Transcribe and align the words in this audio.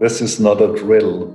This 0.00 0.20
is 0.20 0.38
not 0.38 0.62
a 0.62 0.68
drill. 0.68 1.28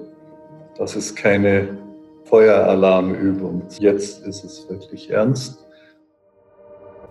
Das 0.77 0.95
ist 0.95 1.17
keine 1.17 1.77
Feueralarmübung. 2.23 3.63
Jetzt 3.77 4.25
ist 4.25 4.45
es 4.45 4.69
wirklich 4.69 5.09
ernst. 5.09 5.65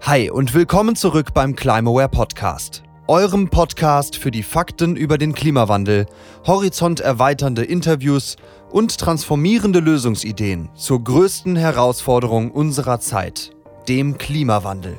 Hi 0.00 0.30
und 0.30 0.54
willkommen 0.54 0.96
zurück 0.96 1.34
beim 1.34 1.54
Climaware 1.54 2.08
Podcast. 2.08 2.82
Eurem 3.06 3.50
Podcast 3.50 4.16
für 4.16 4.30
die 4.30 4.42
Fakten 4.42 4.96
über 4.96 5.18
den 5.18 5.34
Klimawandel, 5.34 6.06
horizonterweiternde 6.46 7.64
Interviews 7.64 8.36
und 8.70 8.96
transformierende 8.96 9.80
Lösungsideen 9.80 10.70
zur 10.74 11.04
größten 11.04 11.56
Herausforderung 11.56 12.50
unserer 12.50 12.98
Zeit, 12.98 13.50
dem 13.90 14.16
Klimawandel. 14.16 14.98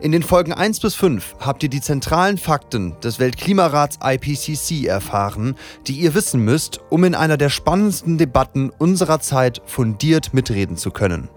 In 0.00 0.12
den 0.12 0.22
Folgen 0.22 0.52
1 0.52 0.78
bis 0.78 0.94
5 0.94 1.34
habt 1.40 1.64
ihr 1.64 1.68
die 1.68 1.80
zentralen 1.80 2.38
Fakten 2.38 2.94
des 3.00 3.18
Weltklimarats 3.18 3.98
IPCC 4.00 4.86
erfahren, 4.86 5.56
die 5.88 5.94
ihr 5.94 6.14
wissen 6.14 6.44
müsst, 6.44 6.78
um 6.88 7.02
in 7.02 7.16
einer 7.16 7.36
der 7.36 7.48
spannendsten 7.48 8.16
Debatten 8.16 8.70
unserer 8.78 9.18
Zeit 9.18 9.60
fundiert 9.66 10.32
mitreden 10.34 10.76
zu 10.76 10.92
können. 10.92 11.28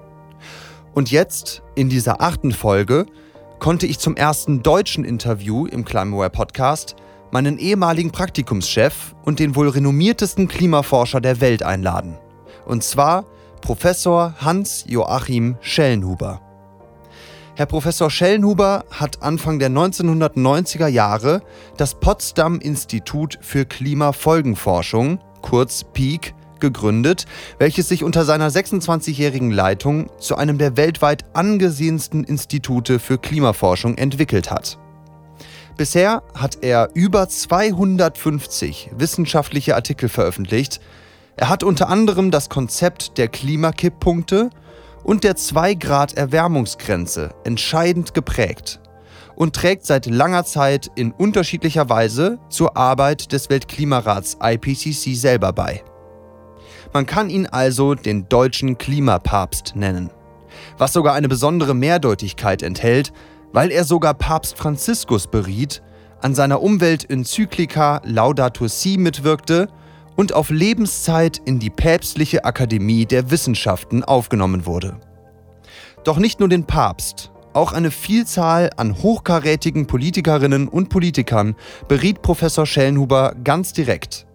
Und 0.93 1.09
jetzt, 1.09 1.63
in 1.73 1.89
dieser 1.89 2.21
achten 2.21 2.51
Folge, 2.51 3.07
konnte 3.57 3.87
ich 3.87 3.97
zum 3.97 4.15
ersten 4.15 4.61
deutschen 4.61 5.05
Interview 5.05 5.65
im 5.65 5.83
Climaware 5.83 6.29
Podcast 6.29 6.95
meinen 7.31 7.57
ehemaligen 7.57 8.11
Praktikumschef 8.11 9.15
und 9.23 9.39
den 9.39 9.55
wohl 9.55 9.69
renommiertesten 9.69 10.47
Klimaforscher 10.47 11.19
der 11.19 11.41
Welt 11.41 11.63
einladen. 11.63 12.19
Und 12.65 12.83
zwar 12.83 13.25
Professor 13.61 14.35
Hans-Joachim 14.39 15.57
Schellenhuber. 15.61 16.50
Herr 17.53 17.65
Professor 17.65 18.09
Schellenhuber 18.09 18.85
hat 18.91 19.21
Anfang 19.21 19.59
der 19.59 19.69
1990er 19.69 20.87
Jahre 20.87 21.41
das 21.75 21.95
Potsdam 21.95 22.59
Institut 22.59 23.37
für 23.41 23.65
Klimafolgenforschung, 23.65 25.19
kurz 25.41 25.83
PEAK, 25.83 26.33
gegründet, 26.61 27.25
welches 27.59 27.89
sich 27.89 28.05
unter 28.05 28.23
seiner 28.23 28.49
26-jährigen 28.49 29.51
Leitung 29.51 30.09
zu 30.17 30.37
einem 30.37 30.59
der 30.59 30.77
weltweit 30.77 31.25
angesehensten 31.33 32.23
Institute 32.23 32.99
für 32.99 33.17
Klimaforschung 33.17 33.97
entwickelt 33.97 34.49
hat. 34.49 34.79
Bisher 35.75 36.23
hat 36.33 36.59
er 36.61 36.89
über 36.93 37.27
250 37.27 38.91
wissenschaftliche 38.95 39.75
Artikel 39.75 40.07
veröffentlicht. 40.07 40.79
Er 41.35 41.49
hat 41.49 41.63
unter 41.63 41.89
anderem 41.89 42.31
das 42.31 42.49
Konzept 42.49 43.17
der 43.17 43.27
Klimakipppunkte 43.27 44.51
und 45.03 45.23
der 45.23 45.35
2-Grad-Erwärmungsgrenze 45.35 47.33
entscheidend 47.43 48.13
geprägt 48.13 48.79
und 49.35 49.55
trägt 49.55 49.85
seit 49.85 50.05
langer 50.05 50.45
Zeit 50.45 50.91
in 50.95 51.11
unterschiedlicher 51.11 51.89
Weise 51.89 52.39
zur 52.49 52.77
Arbeit 52.77 53.31
des 53.31 53.49
Weltklimarats 53.49 54.37
IPCC 54.41 55.15
selber 55.15 55.53
bei. 55.53 55.83
Man 56.93 57.05
kann 57.05 57.29
ihn 57.29 57.47
also 57.47 57.95
den 57.95 58.27
deutschen 58.27 58.77
Klimapapst 58.77 59.75
nennen, 59.75 60.09
was 60.77 60.93
sogar 60.93 61.13
eine 61.13 61.29
besondere 61.29 61.73
Mehrdeutigkeit 61.73 62.61
enthält, 62.61 63.13
weil 63.53 63.71
er 63.71 63.83
sogar 63.83 64.13
Papst 64.13 64.57
Franziskus 64.57 65.27
beriet, 65.27 65.81
an 66.21 66.35
seiner 66.35 66.61
Umweltenzyklika 66.61 68.01
Laudato 68.05 68.67
Si 68.67 68.97
mitwirkte 68.97 69.69
und 70.15 70.33
auf 70.33 70.49
Lebenszeit 70.49 71.41
in 71.45 71.59
die 71.59 71.69
Päpstliche 71.69 72.45
Akademie 72.45 73.05
der 73.05 73.31
Wissenschaften 73.31 74.03
aufgenommen 74.03 74.65
wurde. 74.65 74.99
Doch 76.03 76.17
nicht 76.17 76.39
nur 76.39 76.49
den 76.49 76.65
Papst, 76.65 77.31
auch 77.53 77.73
eine 77.73 77.91
Vielzahl 77.91 78.69
an 78.77 79.03
hochkarätigen 79.03 79.85
Politikerinnen 79.85 80.69
und 80.69 80.89
Politikern 80.89 81.55
beriet 81.89 82.21
Professor 82.21 82.65
Schellenhuber 82.65 83.35
ganz 83.43 83.73
direkt. 83.73 84.25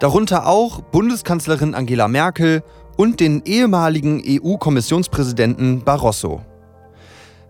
Darunter 0.00 0.46
auch 0.46 0.82
Bundeskanzlerin 0.82 1.74
Angela 1.74 2.08
Merkel 2.08 2.62
und 2.96 3.20
den 3.20 3.42
ehemaligen 3.44 4.22
EU-Kommissionspräsidenten 4.26 5.82
Barroso. 5.82 6.42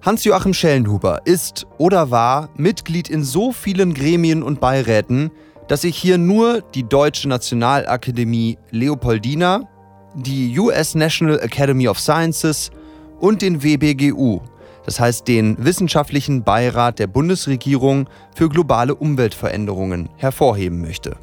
Hans-Joachim 0.02 0.54
Schellenhuber 0.54 1.22
ist 1.26 1.66
oder 1.78 2.10
war 2.10 2.48
Mitglied 2.56 3.10
in 3.10 3.24
so 3.24 3.52
vielen 3.52 3.92
Gremien 3.92 4.42
und 4.42 4.60
Beiräten, 4.60 5.30
dass 5.70 5.84
ich 5.84 5.96
hier 5.96 6.18
nur 6.18 6.62
die 6.74 6.82
Deutsche 6.82 7.28
Nationalakademie 7.28 8.58
Leopoldina, 8.72 9.68
die 10.16 10.58
US 10.58 10.96
National 10.96 11.38
Academy 11.38 11.86
of 11.86 12.00
Sciences 12.00 12.72
und 13.20 13.40
den 13.40 13.62
WBGU, 13.62 14.40
das 14.84 14.98
heißt 14.98 15.28
den 15.28 15.64
Wissenschaftlichen 15.64 16.42
Beirat 16.42 16.98
der 16.98 17.06
Bundesregierung 17.06 18.08
für 18.34 18.48
globale 18.48 18.96
Umweltveränderungen, 18.96 20.08
hervorheben 20.16 20.80
möchte. 20.80 21.16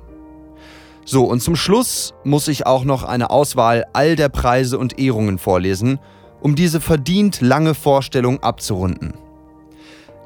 So, 1.03 1.25
und 1.25 1.41
zum 1.41 1.57
Schluss 1.57 2.13
muss 2.23 2.47
ich 2.47 2.65
auch 2.65 2.85
noch 2.85 3.03
eine 3.03 3.31
Auswahl 3.31 3.83
all 3.91 4.15
der 4.15 4.29
Preise 4.29 4.79
und 4.79 4.97
Ehrungen 4.97 5.39
vorlesen, 5.39 5.99
um 6.39 6.55
diese 6.55 6.79
verdient 6.79 7.41
lange 7.41 7.73
Vorstellung 7.73 8.41
abzurunden. 8.41 9.13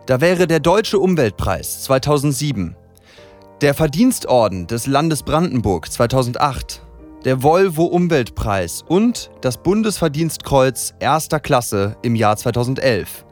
Da 0.06 0.22
wäre 0.22 0.46
der 0.46 0.60
Deutsche 0.60 1.00
Umweltpreis 1.00 1.82
2007 1.86 2.76
der 3.62 3.76
Verdienstorden 3.76 4.66
des 4.66 4.88
Landes 4.88 5.22
Brandenburg 5.22 5.92
2008, 5.92 6.82
der 7.26 7.44
Volvo 7.44 7.84
Umweltpreis 7.84 8.84
und 8.88 9.30
das 9.42 9.62
Bundesverdienstkreuz 9.62 10.96
erster 11.00 11.40
Klasse 11.40 11.96
im 12.02 12.16
Jahr 12.16 12.38
2011, 12.38 13.24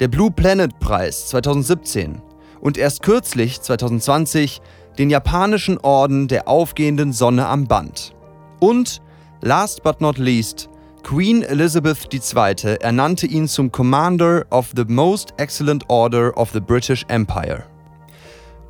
der 0.00 0.08
Blue 0.08 0.32
Planet 0.32 0.80
Preis 0.80 1.28
2017 1.28 2.20
und 2.60 2.76
erst 2.76 3.04
kürzlich 3.04 3.60
2020 3.60 4.60
den 4.98 5.10
japanischen 5.10 5.78
Orden 5.78 6.26
der 6.26 6.48
aufgehenden 6.48 7.12
Sonne 7.12 7.46
am 7.46 7.68
Band. 7.68 8.16
Und, 8.58 9.00
last 9.42 9.84
but 9.84 10.00
not 10.00 10.18
least, 10.18 10.68
Queen 11.04 11.42
Elizabeth 11.42 12.12
II. 12.12 12.78
ernannte 12.80 13.28
ihn 13.28 13.46
zum 13.46 13.70
Commander 13.70 14.44
of 14.50 14.72
the 14.74 14.84
Most 14.88 15.34
Excellent 15.36 15.84
Order 15.88 16.36
of 16.36 16.50
the 16.50 16.60
British 16.60 17.04
Empire. 17.06 17.71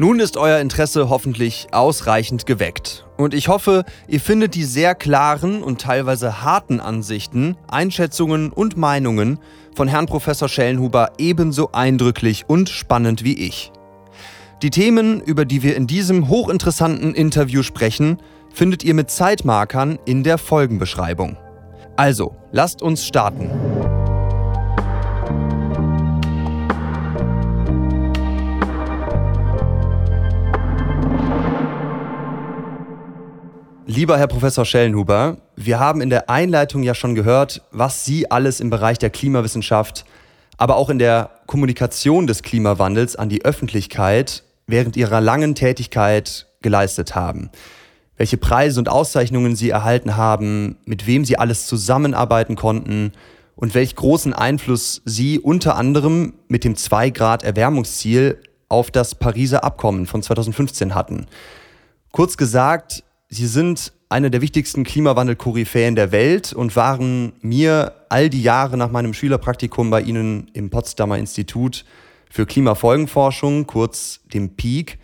Nun 0.03 0.19
ist 0.19 0.37
euer 0.37 0.59
Interesse 0.59 1.11
hoffentlich 1.11 1.69
ausreichend 1.71 2.45
geweckt. 2.45 3.07
Und 3.17 3.35
ich 3.35 3.47
hoffe, 3.47 3.85
ihr 4.09 4.19
findet 4.19 4.57
die 4.57 4.65
sehr 4.65 4.97
klaren 4.97 5.63
und 5.63 5.81
teilweise 5.81 6.43
harten 6.43 6.81
Ansichten, 6.81 7.57
Einschätzungen 7.69 8.51
und 8.51 8.77
Meinungen 8.77 9.39
von 9.77 9.87
Herrn 9.87 10.07
Professor 10.07 10.49
Schellenhuber 10.49 11.13
ebenso 11.19 11.71
eindrücklich 11.71 12.47
und 12.49 12.69
spannend 12.69 13.23
wie 13.23 13.47
ich. 13.47 13.71
Die 14.61 14.71
Themen, 14.71 15.21
über 15.21 15.45
die 15.45 15.63
wir 15.63 15.77
in 15.77 15.87
diesem 15.87 16.27
hochinteressanten 16.29 17.15
Interview 17.15 17.63
sprechen, 17.63 18.19
findet 18.53 18.83
ihr 18.83 18.95
mit 18.95 19.09
Zeitmarkern 19.09 20.01
in 20.05 20.25
der 20.25 20.39
Folgenbeschreibung. 20.39 21.37
Also, 21.95 22.35
lasst 22.51 22.83
uns 22.83 23.07
starten. 23.07 24.02
Lieber 33.87 34.17
Herr 34.17 34.29
Professor 34.29 34.65
Schellenhuber, 34.65 35.39
wir 35.57 35.81
haben 35.81 36.01
in 36.01 36.09
der 36.09 36.31
Einleitung 36.31 36.85
ja 36.85 36.95
schon 36.95 37.17
gehört, 37.17 37.63
was 37.73 38.05
Sie 38.05 38.31
alles 38.31 38.61
im 38.61 38.71
Bereich 38.71 38.97
der 38.99 39.11
Klimawissenschaft, 39.11 40.05
aber 40.57 40.77
auch 40.77 40.89
in 40.89 41.01
der 41.01 41.31
Kommunikation 41.47 42.29
des 42.29 42.45
Klimawandels 42.45 43.17
an 43.17 43.29
die 43.29 43.45
Öffentlichkeit 43.45 44.45
während 44.69 44.97
Ihrer 44.97 45.21
langen 45.21 45.57
Tätigkeit 45.57 46.47
geleistet 46.63 47.17
haben. 47.17 47.51
Welche 48.17 48.37
Preise 48.37 48.79
und 48.79 48.89
Auszeichnungen 48.89 49.57
Sie 49.57 49.71
erhalten 49.71 50.17
haben, 50.17 50.77
mit 50.85 51.09
wem 51.09 51.25
Sie 51.25 51.37
alles 51.37 51.67
zusammenarbeiten 51.67 52.55
konnten 52.55 53.11
und 53.57 53.75
welch 53.75 53.97
großen 53.97 54.33
Einfluss 54.33 55.03
Sie 55.05 55.41
unter 55.41 55.75
anderem 55.75 56.35
mit 56.47 56.63
dem 56.63 56.77
2 56.77 57.11
Grad 57.11 57.43
Erwärmungsziel 57.43 58.41
auf 58.69 58.93
das 58.93 59.17
Pariser 59.17 59.65
Abkommen 59.65 60.07
von 60.07 60.23
2015 60.23 60.95
hatten. 60.95 61.27
Kurz 62.13 62.37
gesagt, 62.37 63.03
Sie 63.35 63.47
sind 63.47 63.95
eine 64.11 64.31
der 64.31 64.43
wichtigsten 64.43 64.85
Klimawandel-Koryphäen 64.85 65.97
der 65.97 66.13
Welt 66.13 66.53
und 66.53 66.77
waren 66.77 67.33
mir 67.41 67.95
all 68.11 68.29
die 68.29 68.43
Jahre 68.43 68.77
nach 68.77 68.91
meinem 68.91 69.15
Schülerpraktikum 69.15 69.89
bei 69.89 70.03
Ihnen 70.03 70.51
im 70.53 70.69
Potsdamer 70.69 71.17
Institut 71.17 71.87
für 72.29 72.45
Klimafolgenforschung, 72.45 73.67
kurz 73.67 74.21
dem 74.35 74.55
PEAK, 74.55 74.99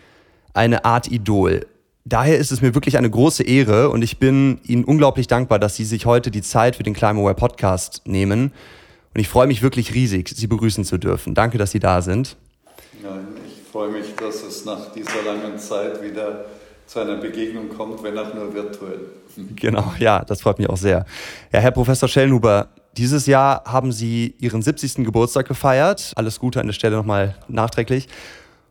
eine 0.53 0.85
Art 0.85 1.11
Idol. 1.11 1.67
Daher 2.05 2.37
ist 2.37 2.53
es 2.53 2.61
mir 2.61 2.75
wirklich 2.75 2.99
eine 2.99 3.09
große 3.09 3.45
Ehre 3.45 3.89
und 3.89 4.03
ich 4.03 4.19
bin 4.19 4.61
Ihnen 4.63 4.85
unglaublich 4.85 5.27
dankbar, 5.27 5.59
dass 5.59 5.77
Sie 5.77 5.87
sich 5.87 6.05
heute 6.05 6.31
die 6.31 6.43
Zeit 6.43 6.77
für 6.77 6.83
den 6.83 6.93
Climaware 6.93 7.35
Podcast 7.35 8.03
nehmen. 8.05 8.53
Und 9.15 9.21
ich 9.23 9.29
freue 9.31 9.47
mich 9.47 9.63
wirklich 9.63 9.95
riesig, 9.95 10.29
Sie 10.29 10.47
begrüßen 10.47 10.85
zu 10.85 10.99
dürfen. 10.99 11.35
Danke, 11.35 11.57
dass 11.57 11.71
Sie 11.71 11.81
da 11.81 12.03
sind. 12.03 12.37
Ja, 13.03 13.19
ich 13.47 13.73
freue 13.73 13.89
mich, 13.89 14.15
dass 14.17 14.43
es 14.43 14.67
nach 14.67 14.93
dieser 14.93 15.23
langen 15.25 15.59
Zeit 15.59 16.03
wieder 16.03 16.45
zu 16.89 17.01
einer 17.01 17.17
Begegnung 17.17 17.69
kommt, 17.69 18.03
wenn 18.03 18.19
auch 18.19 18.35
nur 18.35 18.53
virtuell. 18.53 19.01
Genau, 19.57 19.93
ja, 19.99 20.25
das 20.25 20.41
freut 20.41 20.59
mich 20.59 20.69
auch 20.69 20.77
sehr. 20.77 21.05
Ja, 21.53 21.61
Herr 21.61 21.71
Professor 21.71 22.09
Schellenhuber, 22.09 22.69
dieses 22.97 23.27
Jahr 23.27 23.63
haben 23.67 23.93
Sie 23.93 24.35
Ihren 24.39 24.63
70. 24.63 25.05
Geburtstag 25.05 25.47
gefeiert. 25.47 26.13
Alles 26.17 26.41
Gute 26.41 26.61
an 26.61 26.67
der 26.67 26.73
Stelle 26.73 26.97
nochmal 26.97 27.37
nachträglich. 27.47 28.09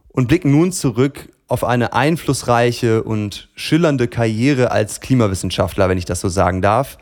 Und 0.09 0.27
blicken 0.27 0.49
nun 0.49 0.71
zurück 0.71 1.29
auf 1.47 1.63
eine 1.63 1.93
einflussreiche 1.93 3.03
und 3.03 3.49
schillernde 3.55 4.07
Karriere 4.07 4.71
als 4.71 4.99
Klimawissenschaftler, 4.99 5.87
wenn 5.87 5.99
ich 5.99 6.05
das 6.05 6.19
so 6.19 6.27
sagen 6.27 6.63
darf. 6.63 6.97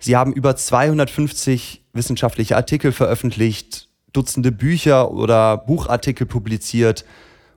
Sie 0.00 0.16
haben 0.16 0.32
über 0.32 0.56
250 0.56 1.84
wissenschaftliche 1.92 2.56
Artikel 2.56 2.92
veröffentlicht, 2.92 3.88
Dutzende 4.12 4.50
Bücher 4.50 5.12
oder 5.12 5.58
Buchartikel 5.58 6.26
publiziert 6.26 7.04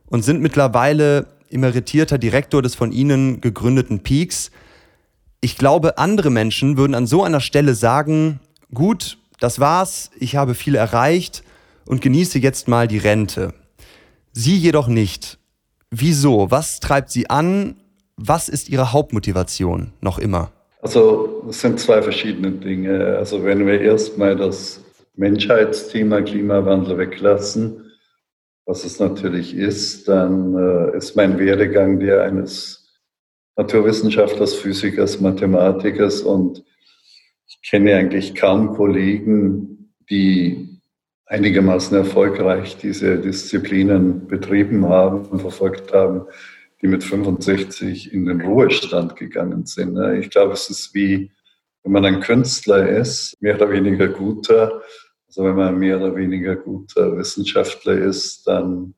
und 0.06 0.24
sind 0.24 0.42
mittlerweile 0.42 1.28
emeritierter 1.52 2.18
Direktor 2.18 2.62
des 2.62 2.76
von 2.76 2.92
Ihnen 2.92 3.42
gegründeten 3.42 4.02
Peaks. 4.02 4.52
Ich 5.42 5.58
glaube, 5.58 5.98
andere 5.98 6.30
Menschen 6.30 6.78
würden 6.78 6.96
an 6.96 7.08
so 7.08 7.24
einer 7.24 7.42
Stelle 7.42 7.76
sagen, 7.76 8.40
gut, 8.74 9.18
das 9.40 9.60
war's, 9.60 10.12
ich 10.20 10.36
habe 10.36 10.54
viel 10.54 10.76
erreicht 10.76 11.44
und 11.86 12.02
genieße 12.02 12.40
jetzt 12.40 12.68
mal 12.68 12.88
die 12.88 13.00
Rente. 13.00 13.54
Sie 14.34 14.56
jedoch 14.56 14.88
nicht. 14.88 15.40
Wieso? 15.90 16.52
Was 16.52 16.80
treibt 16.80 17.10
Sie 17.10 17.30
an? 17.30 17.76
Was 18.16 18.50
ist 18.50 18.70
Ihre 18.70 18.94
Hauptmotivation 18.94 19.94
noch 20.00 20.20
immer? 20.20 20.52
Also 20.82 21.44
es 21.50 21.62
sind 21.62 21.80
zwei 21.80 22.02
verschiedene 22.02 22.52
Dinge. 22.52 23.18
Also 23.18 23.44
wenn 23.44 23.68
wir 23.68 23.82
erstmal 23.82 24.36
das 24.36 24.82
Menschheitsthema 25.16 26.22
Klimawandel 26.22 26.98
weglassen, 26.98 27.91
was 28.66 28.86
es 28.86 29.00
natürlich 29.00 29.56
ist, 29.56 30.08
dann 30.08 30.56
äh, 30.56 30.98
ist 30.98 31.16
mein 31.16 31.40
Werdegang 31.40 32.00
der 32.00 32.24
eines 32.24 32.82
Naturwissenschaftlers, 33.56 34.56
Physikers, 34.56 35.20
Mathematikers 35.20 36.22
und 36.22 36.64
ich 37.48 37.70
kenne 37.70 37.96
eigentlich 37.96 38.34
kaum 38.34 38.76
Kollegen, 38.76 39.94
die 40.10 40.80
einigermaßen 41.26 41.96
erfolgreich 41.98 42.78
diese 42.78 43.18
Disziplinen 43.18 44.28
betrieben 44.28 44.88
haben 44.88 45.26
und 45.26 45.40
verfolgt 45.40 45.94
haben, 45.94 46.28
die 46.82 46.88
mit 46.88 47.04
65 47.04 48.14
in 48.14 48.26
den 48.26 48.42
Ruhestand 48.42 49.16
gegangen 49.16 49.66
sind. 49.66 49.98
Ich 50.20 50.30
glaube, 50.30 50.54
es 50.54 50.70
ist 50.70 50.94
wie, 50.94 51.32
wenn 51.84 51.92
man 51.94 52.06
ein 52.06 52.20
Künstler 52.20 52.90
ist, 52.90 53.42
mehr 53.42 53.56
oder 53.56 53.72
weniger 53.72 54.08
guter, 54.08 54.82
also 55.32 55.46
wenn 55.46 55.56
man 55.56 55.80
mehr 55.80 55.96
oder 55.98 56.14
weniger 56.14 56.58
guter 56.58 57.16
Wissenschaftler 57.16 57.94
ist, 57.94 58.46
dann 58.48 58.96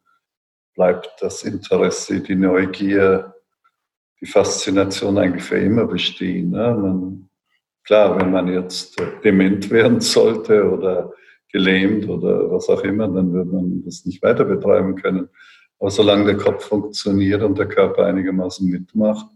bleibt 0.74 1.12
das 1.20 1.44
Interesse, 1.44 2.22
die 2.22 2.34
Neugier, 2.34 3.36
die 4.20 4.26
Faszination 4.26 5.20
eigentlich 5.20 5.44
für 5.44 5.60
immer 5.60 5.86
bestehen. 5.86 6.50
Man, 6.50 7.30
klar, 7.84 8.20
wenn 8.20 8.32
man 8.32 8.48
jetzt 8.48 9.00
dement 9.24 9.70
werden 9.70 10.02
sollte 10.02 10.68
oder 10.72 11.14
gelähmt 11.52 12.10
oder 12.10 12.50
was 12.50 12.68
auch 12.68 12.82
immer, 12.82 13.08
dann 13.08 13.32
wird 13.32 13.54
man 13.54 13.84
das 13.86 14.04
nicht 14.04 14.24
weiter 14.24 14.46
betreiben 14.46 14.96
können. 14.96 15.30
Aber 15.78 15.92
solange 15.92 16.26
der 16.26 16.38
Kopf 16.38 16.66
funktioniert 16.66 17.44
und 17.44 17.60
der 17.60 17.68
Körper 17.68 18.06
einigermaßen 18.06 18.68
mitmacht, 18.68 19.28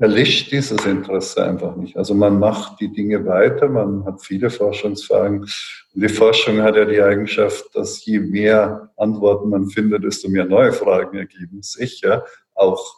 erlischt 0.00 0.50
dieses 0.50 0.86
Interesse 0.86 1.44
einfach 1.44 1.76
nicht. 1.76 1.96
Also 1.96 2.14
man 2.14 2.38
macht 2.38 2.80
die 2.80 2.90
Dinge 2.90 3.26
weiter, 3.26 3.68
man 3.68 4.04
hat 4.06 4.24
viele 4.24 4.48
Forschungsfragen. 4.48 5.46
Die 5.92 6.08
Forschung 6.08 6.62
hat 6.62 6.76
ja 6.76 6.86
die 6.86 7.02
Eigenschaft, 7.02 7.66
dass 7.74 8.02
je 8.06 8.18
mehr 8.18 8.90
Antworten 8.96 9.50
man 9.50 9.68
findet, 9.68 10.04
desto 10.04 10.30
mehr 10.30 10.46
neue 10.46 10.72
Fragen 10.72 11.18
ergeben 11.18 11.62
sich, 11.62 12.00
ja, 12.00 12.24
auch 12.54 12.94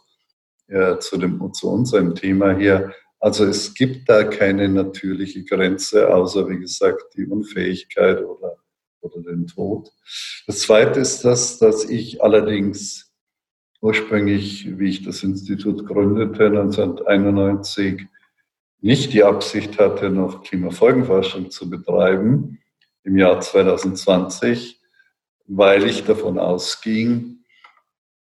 ja, 0.69 1.01
zu, 1.01 1.19
dem, 1.19 1.53
zu 1.53 1.71
unserem 1.71 2.15
Thema 2.15 2.57
hier. 2.57 2.93
Also 3.19 3.47
es 3.47 3.75
gibt 3.75 4.09
da 4.09 4.23
keine 4.23 4.69
natürliche 4.69 5.43
Grenze, 5.45 6.13
außer 6.15 6.49
wie 6.49 6.59
gesagt 6.61 7.03
die 7.17 7.27
Unfähigkeit 7.27 8.23
oder, 8.25 8.59
oder 9.01 9.23
den 9.23 9.49
Tod. 9.49 9.91
Das 10.47 10.61
Zweite 10.61 11.01
ist 11.01 11.25
das, 11.25 11.59
dass 11.59 11.85
ich 11.85 12.23
allerdings 12.23 13.12
ursprünglich, 13.83 14.79
wie 14.79 14.89
ich 14.89 15.03
das 15.03 15.23
Institut 15.23 15.87
gründete, 15.87 16.47
1991, 16.47 18.07
nicht 18.81 19.13
die 19.13 19.25
Absicht 19.25 19.79
hatte, 19.79 20.09
noch 20.09 20.45
Klimafolgenforschung 20.45 21.51
zu 21.51 21.69
betreiben. 21.69 22.61
Im 23.05 23.19
Jahr 23.19 23.41
2020, 23.41 24.81
weil 25.47 25.85
ich 25.85 26.05
davon 26.05 26.39
ausging, 26.39 27.45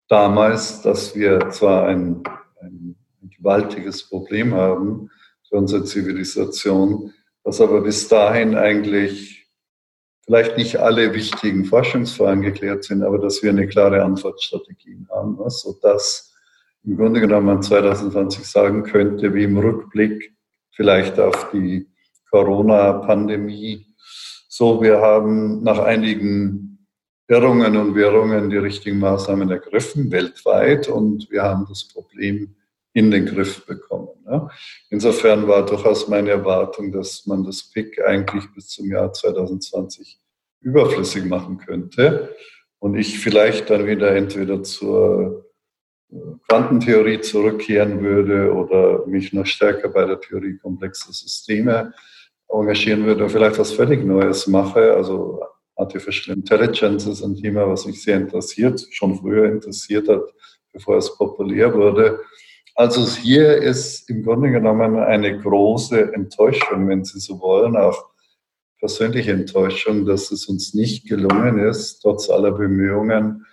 damals, 0.07 0.81
dass 0.81 1.15
wir 1.15 1.50
zwar 1.50 1.86
ein, 1.88 2.24
ein 2.62 2.95
gewaltiges 3.38 4.07
Problem 4.07 4.53
haben 4.53 5.09
für 5.48 5.57
unsere 5.57 5.83
Zivilisation, 5.83 7.13
dass 7.44 7.59
aber 7.59 7.81
bis 7.81 8.07
dahin 8.07 8.56
eigentlich 8.56 9.41
vielleicht 10.31 10.56
nicht 10.56 10.78
alle 10.78 11.13
wichtigen 11.13 11.66
Forschungsfragen 11.66 12.42
geklärt 12.42 12.86
sind, 12.86 13.04
aber 13.04 13.18
dass 13.18 13.44
wir 13.44 13.50
eine 13.50 13.68
klare 13.68 14.01
Antwortstrategie 14.01 15.06
haben, 15.10 15.36
ne? 15.36 15.50
sodass 15.50 16.33
im 16.86 16.95
Grunde 16.95 17.19
genommen 17.19 17.48
man 17.48 17.62
2020 17.62 18.45
sagen 18.45 18.83
könnte, 18.83 19.33
wie 19.33 19.44
im 19.44 19.57
Rückblick 19.57 20.33
vielleicht 20.72 21.19
auf 21.19 21.51
die 21.51 21.86
Corona-Pandemie, 22.30 23.86
so 24.48 24.81
wir 24.81 25.01
haben 25.01 25.63
nach 25.63 25.80
einigen 25.80 26.88
Irrungen 27.27 27.75
und 27.75 27.95
Wirrungen 27.95 28.50
die 28.50 28.57
richtigen 28.57 29.00
Maßnahmen 29.00 29.51
ergriffen, 29.51 30.12
weltweit, 30.12 30.88
und 30.88 31.30
wir 31.30 31.44
haben 31.44 31.66
das 31.68 31.89
Problem 31.89 32.56
in 32.94 33.12
den 33.12 33.25
Griff 33.25 33.66
bekommen. 33.66 34.07
Ja. 34.25 34.50
Insofern 34.89 35.45
war 35.50 35.66
durchaus 35.66 36.07
meine 36.07 36.30
Erwartung, 36.30 36.94
dass 36.94 37.25
man 37.25 37.44
das 37.44 37.69
PIC 37.69 38.01
eigentlich 38.06 38.45
bis 38.54 38.69
zum 38.69 38.89
Jahr 38.89 39.12
2020 39.12 40.21
überflüssig 40.62 41.25
machen 41.25 41.58
könnte 41.58 42.36
und 42.80 42.96
ich 42.96 43.19
vielleicht 43.19 43.69
dann 43.69 43.86
wieder 43.86 44.16
entweder 44.16 44.63
zur 44.63 45.46
äh, 46.12 46.16
Quantentheorie 46.48 47.22
zurückkehren 47.22 48.02
würde 48.02 48.54
oder 48.54 49.06
mich 49.08 49.34
noch 49.34 49.46
stärker 49.46 49.90
bei 49.90 50.06
der 50.06 50.19
Theorie 50.19 50.58
komplexer 50.58 51.13
Systeme 51.13 51.94
engagieren 52.50 53.06
würde 53.06 53.24
oder 53.24 53.30
vielleicht 53.30 53.60
was 53.60 53.72
völlig 53.72 54.04
Neues 54.04 54.48
mache. 54.48 54.94
Also 54.94 55.42
Artificial 55.75 56.36
Intelligence 56.36 57.08
ist 57.08 57.24
ein 57.24 57.36
Thema, 57.36 57.68
was 57.68 57.86
mich 57.86 58.04
sehr 58.04 58.18
interessiert, 58.18 58.86
schon 58.92 59.16
früher 59.16 59.46
interessiert 59.46 60.08
hat, 60.10 60.24
bevor 60.74 60.98
es 60.98 61.16
populär 61.18 61.74
wurde. 61.74 62.19
Also 62.75 63.06
hier 63.06 63.58
ist 63.58 64.10
im 64.10 64.24
Grunde 64.24 64.52
genommen 64.52 64.98
eine 64.98 65.40
große 65.40 66.13
Enttäuschung, 66.13 66.88
wenn 66.88 67.04
Sie 67.04 67.19
so 67.19 67.40
wollen, 67.40 67.75
auch 67.75 68.11
persönliche 68.81 69.31
Enttäuschung, 69.31 70.06
dass 70.06 70.31
es 70.31 70.48
uns 70.48 70.74
nicht 70.74 71.07
gelungen 71.07 71.60
ist, 71.60 72.00
trotz 72.00 72.30
aller 72.30 72.51
Bemühungen, 72.51 73.45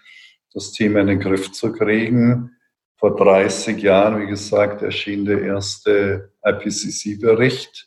das 0.55 0.73
Thema 0.73 1.03
in 1.03 1.07
den 1.09 1.21
Griff 1.21 1.53
zu 1.53 1.71
kriegen. 1.71 2.57
Vor 2.97 3.15
30 3.15 3.81
Jahren, 3.81 4.23
wie 4.23 4.27
gesagt, 4.27 4.83
erschien 4.83 5.27
der 5.27 5.43
erste 5.43 6.33
IPCC-Bericht. 6.43 7.87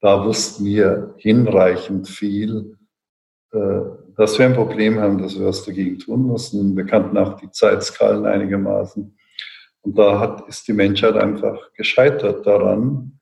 Da 0.00 0.24
wussten 0.24 0.64
wir 0.64 1.14
hinreichend 1.18 2.08
viel, 2.08 2.78
äh, 3.52 3.80
dass 4.16 4.38
wir 4.38 4.46
ein 4.46 4.54
Problem 4.54 5.00
haben, 5.00 5.18
dass 5.20 5.38
wir 5.38 5.46
was 5.46 5.64
dagegen 5.64 5.98
tun 5.98 6.22
mussten. 6.22 6.76
Wir 6.76 6.86
kannten 6.86 7.18
auch 7.18 7.38
die 7.38 7.50
Zeitskalen 7.50 8.24
einigermaßen. 8.24 9.18
Und 9.82 9.98
da 9.98 10.20
hat, 10.20 10.48
ist 10.48 10.68
die 10.68 10.72
Menschheit 10.72 11.16
einfach 11.16 11.72
gescheitert 11.74 12.46
daran, 12.46 13.19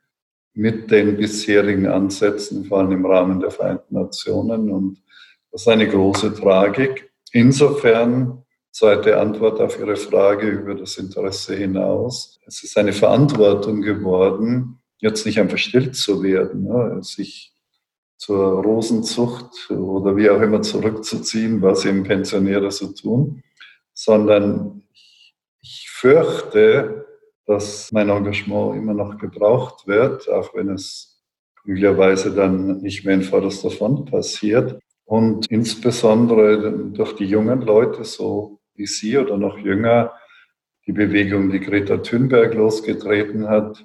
mit 0.59 0.91
den 0.91 1.17
bisherigen 1.17 1.87
Ansätzen, 1.87 2.65
vor 2.65 2.79
allem 2.79 2.91
im 2.91 3.07
Rahmen 3.07 3.39
der 3.39 3.53
Vereinten 3.53 3.95
Nationen. 3.95 4.73
Und 4.73 5.01
das 5.53 5.63
ist 5.63 5.69
eine 5.69 5.89
große 5.89 6.35
Tragik. 6.35 7.13
Insofern, 7.31 8.43
zweite 8.73 9.21
Antwort 9.21 9.61
auf 9.61 9.79
Ihre 9.79 9.95
Frage 9.95 10.49
über 10.49 10.75
das 10.75 10.97
Interesse 10.97 11.55
hinaus, 11.55 12.41
es 12.45 12.65
ist 12.65 12.77
eine 12.77 12.93
Verantwortung 12.93 13.83
geworden, 13.83 14.81
jetzt 14.99 15.27
nicht 15.27 15.39
einfach 15.39 15.59
still 15.59 15.93
zu 15.93 16.25
werden, 16.25 16.65
ne, 16.65 16.99
sich 17.05 17.55
zur 18.17 18.61
Rosenzucht 18.61 19.71
oder 19.71 20.17
wie 20.17 20.29
auch 20.29 20.41
immer 20.41 20.63
zurückzuziehen, 20.63 21.63
was 21.63 21.85
eben 21.85 22.03
Pensionäre 22.03 22.73
so 22.73 22.89
tun, 22.89 23.45
sondern 23.95 24.83
ich 25.63 25.89
fürchte, 25.89 27.07
dass 27.49 27.91
mein 27.93 28.11
Engagement 28.11 28.77
immer 28.77 28.93
noch 28.93 29.17
gebraucht 29.17 29.87
wird, 29.87 30.29
auch 30.29 30.55
wenn 30.55 30.69
es 30.69 31.25
möglicherweise 31.65 32.35
dann 32.35 32.83
nicht 32.83 33.07
mehr 33.07 33.15
in 33.15 33.23
vorderster 33.23 33.71
Front 33.71 34.11
passiert. 34.11 34.79
Und 35.07 35.51
insbesondere 35.51 36.91
durch 36.93 37.17
die 37.17 37.25
jungen 37.25 37.63
Leute, 37.63 38.05
so 38.05 38.61
wie 38.75 38.87
Sie 38.87 39.17
oder 39.17 39.39
noch 39.39 39.57
jünger, 39.57 40.13
die 40.87 40.93
Bewegung, 40.93 41.51
die 41.51 41.61
Greta 41.61 41.97
Thunberg 41.97 42.53
losgetreten 42.53 43.49
hat, 43.49 43.83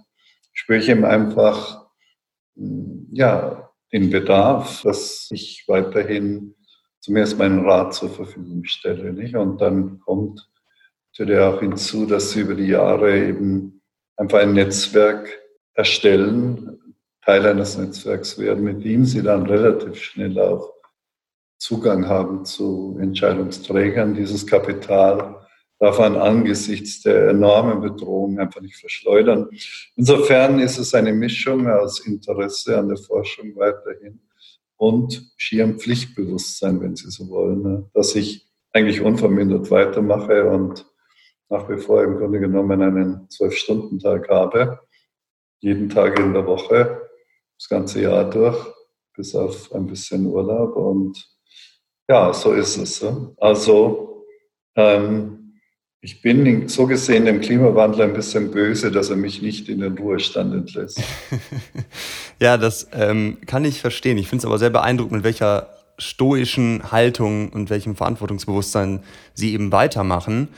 spüre 0.51 0.79
ich 0.79 0.89
ihm 0.89 1.05
einfach, 1.05 1.88
ja, 2.55 3.70
den 3.93 4.10
Bedarf, 4.10 4.82
dass 4.82 5.29
ich 5.32 5.63
weiterhin 5.67 6.55
zumindest 7.00 7.38
meinen 7.39 7.65
Rat 7.65 7.93
zur 7.93 8.10
Verfügung 8.10 8.65
stelle. 8.65 9.13
Nicht? 9.13 9.36
Und 9.36 9.62
dann 9.62 10.00
kommt 10.00 10.50
natürlich 11.13 11.39
auch 11.39 11.60
hinzu, 11.60 12.08
dass 12.08 12.32
sie 12.32 12.41
über 12.41 12.55
die 12.55 12.67
Jahre 12.67 13.15
eben 13.15 13.82
einfach 14.17 14.39
ein 14.39 14.53
Netzwerk 14.53 15.29
erstellen, 15.75 16.96
Teil 17.24 17.46
eines 17.46 17.77
Netzwerks 17.77 18.38
werden, 18.39 18.63
mit 18.63 18.84
dem 18.84 19.05
sie 19.05 19.22
dann 19.22 19.46
relativ 19.46 20.01
schnell 20.01 20.39
auch 20.39 20.74
Zugang 21.60 22.08
haben 22.08 22.46
zu 22.46 22.98
Entscheidungsträgern. 23.00 24.15
Dieses 24.15 24.46
Kapital 24.46 25.39
darf 25.79 26.00
man 26.00 26.15
angesichts 26.15 27.03
der 27.03 27.29
enormen 27.29 27.82
Bedrohung 27.82 28.39
einfach 28.39 28.62
nicht 28.62 28.77
verschleudern. 28.77 29.50
Insofern 29.96 30.60
ist 30.60 30.79
es 30.79 30.93
eine 30.96 31.13
Mischung 31.13 31.67
aus 31.67 32.05
Interesse 32.05 32.77
an 32.77 32.89
der 32.89 32.98
Forschung 32.98 33.55
weiterhin 33.55 34.20
und 34.77 35.32
schierem 35.38 35.79
Pflichtbewusstsein, 35.79 36.82
wenn 36.82 36.96
Sie 36.96 37.10
so 37.10 37.29
wollen, 37.29 37.62
ne? 37.62 37.89
dass 37.93 38.15
ich 38.15 38.48
eigentlich 38.74 39.01
unvermindert 39.01 39.70
weitermache 39.70 40.50
und 40.50 40.86
nach 41.53 41.69
wie 41.69 41.77
vor 41.77 42.03
im 42.03 42.17
Grunde 42.17 42.39
genommen 42.39 42.81
einen 42.81 43.29
Zwölf-Stunden-Tag 43.29 44.27
habe, 44.29 44.79
jeden 45.60 45.88
Tag 45.88 46.19
in 46.19 46.33
der 46.33 46.45
Woche, 46.48 47.01
das 47.57 47.69
ganze 47.69 48.01
Jahr 48.01 48.27
durch, 48.29 48.57
bis 49.15 49.36
auf 49.36 49.72
ein 49.74 49.86
bisschen 49.86 50.25
Urlaub. 50.25 50.75
Und 50.75 51.24
ja, 52.10 52.33
so 52.33 52.53
ist 52.53 52.77
es. 52.77 53.05
Also 53.38 54.25
ähm, 54.75 55.60
ich 56.01 56.24
bin 56.24 56.67
so 56.67 56.88
gesehen 56.88 57.25
dem 57.25 57.39
Klimawandel 57.39 58.01
ein 58.01 58.13
bisschen 58.13 58.50
böse, 58.50 58.91
dass 58.91 59.12
er 59.12 59.15
mich 59.15 59.43
nicht 59.43 59.69
in 59.69 59.81
den 59.81 59.95
Ruhestand 59.95 60.53
entlässt. 60.53 61.01
ja, 62.41 62.57
das 62.57 62.88
ähm, 62.93 63.38
kann 63.45 63.63
ich 63.63 63.79
verstehen. 63.79 64.17
Ich 64.17 64.27
finde 64.27 64.41
es 64.41 64.45
aber 64.45 64.57
sehr 64.57 64.72
beeindruckend, 64.72 65.17
mit 65.17 65.24
welcher 65.24 65.69
stoischen 66.00 66.91
Haltung 66.91 67.50
und 67.50 67.69
welchem 67.69 67.95
Verantwortungsbewusstsein 67.95 69.03
Sie 69.36 69.53
eben 69.53 69.72
weitermachen. 69.72 70.50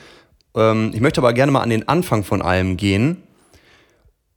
Ähm, 0.55 0.91
ich 0.93 1.01
möchte 1.01 1.21
aber 1.21 1.33
gerne 1.33 1.51
mal 1.51 1.61
an 1.61 1.69
den 1.69 1.87
Anfang 1.87 2.23
von 2.23 2.41
allem 2.41 2.77
gehen. 2.77 3.23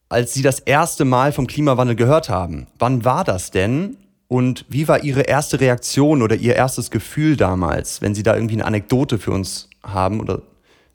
Als 0.09 0.33
Sie 0.35 0.43
das 0.43 0.59
erste 0.59 1.05
Mal 1.05 1.33
vom 1.33 1.47
Klimawandel 1.47 1.95
gehört 1.95 2.31
haben, 2.31 2.67
wann 2.79 3.05
war 3.05 3.25
das 3.25 3.51
denn? 3.51 3.97
Und 4.27 4.67
wie 4.69 4.89
war 4.89 5.05
Ihre 5.05 5.23
erste 5.23 5.61
Reaktion 5.61 6.23
oder 6.23 6.37
Ihr 6.37 6.55
erstes 6.55 6.91
Gefühl 6.91 7.37
damals, 7.37 8.03
wenn 8.03 8.15
Sie 8.15 8.23
da 8.23 8.35
irgendwie 8.35 8.55
eine 8.55 8.67
Anekdote 8.67 9.19
für 9.19 9.33
uns 9.33 9.69
haben 9.83 10.21
oder 10.21 10.43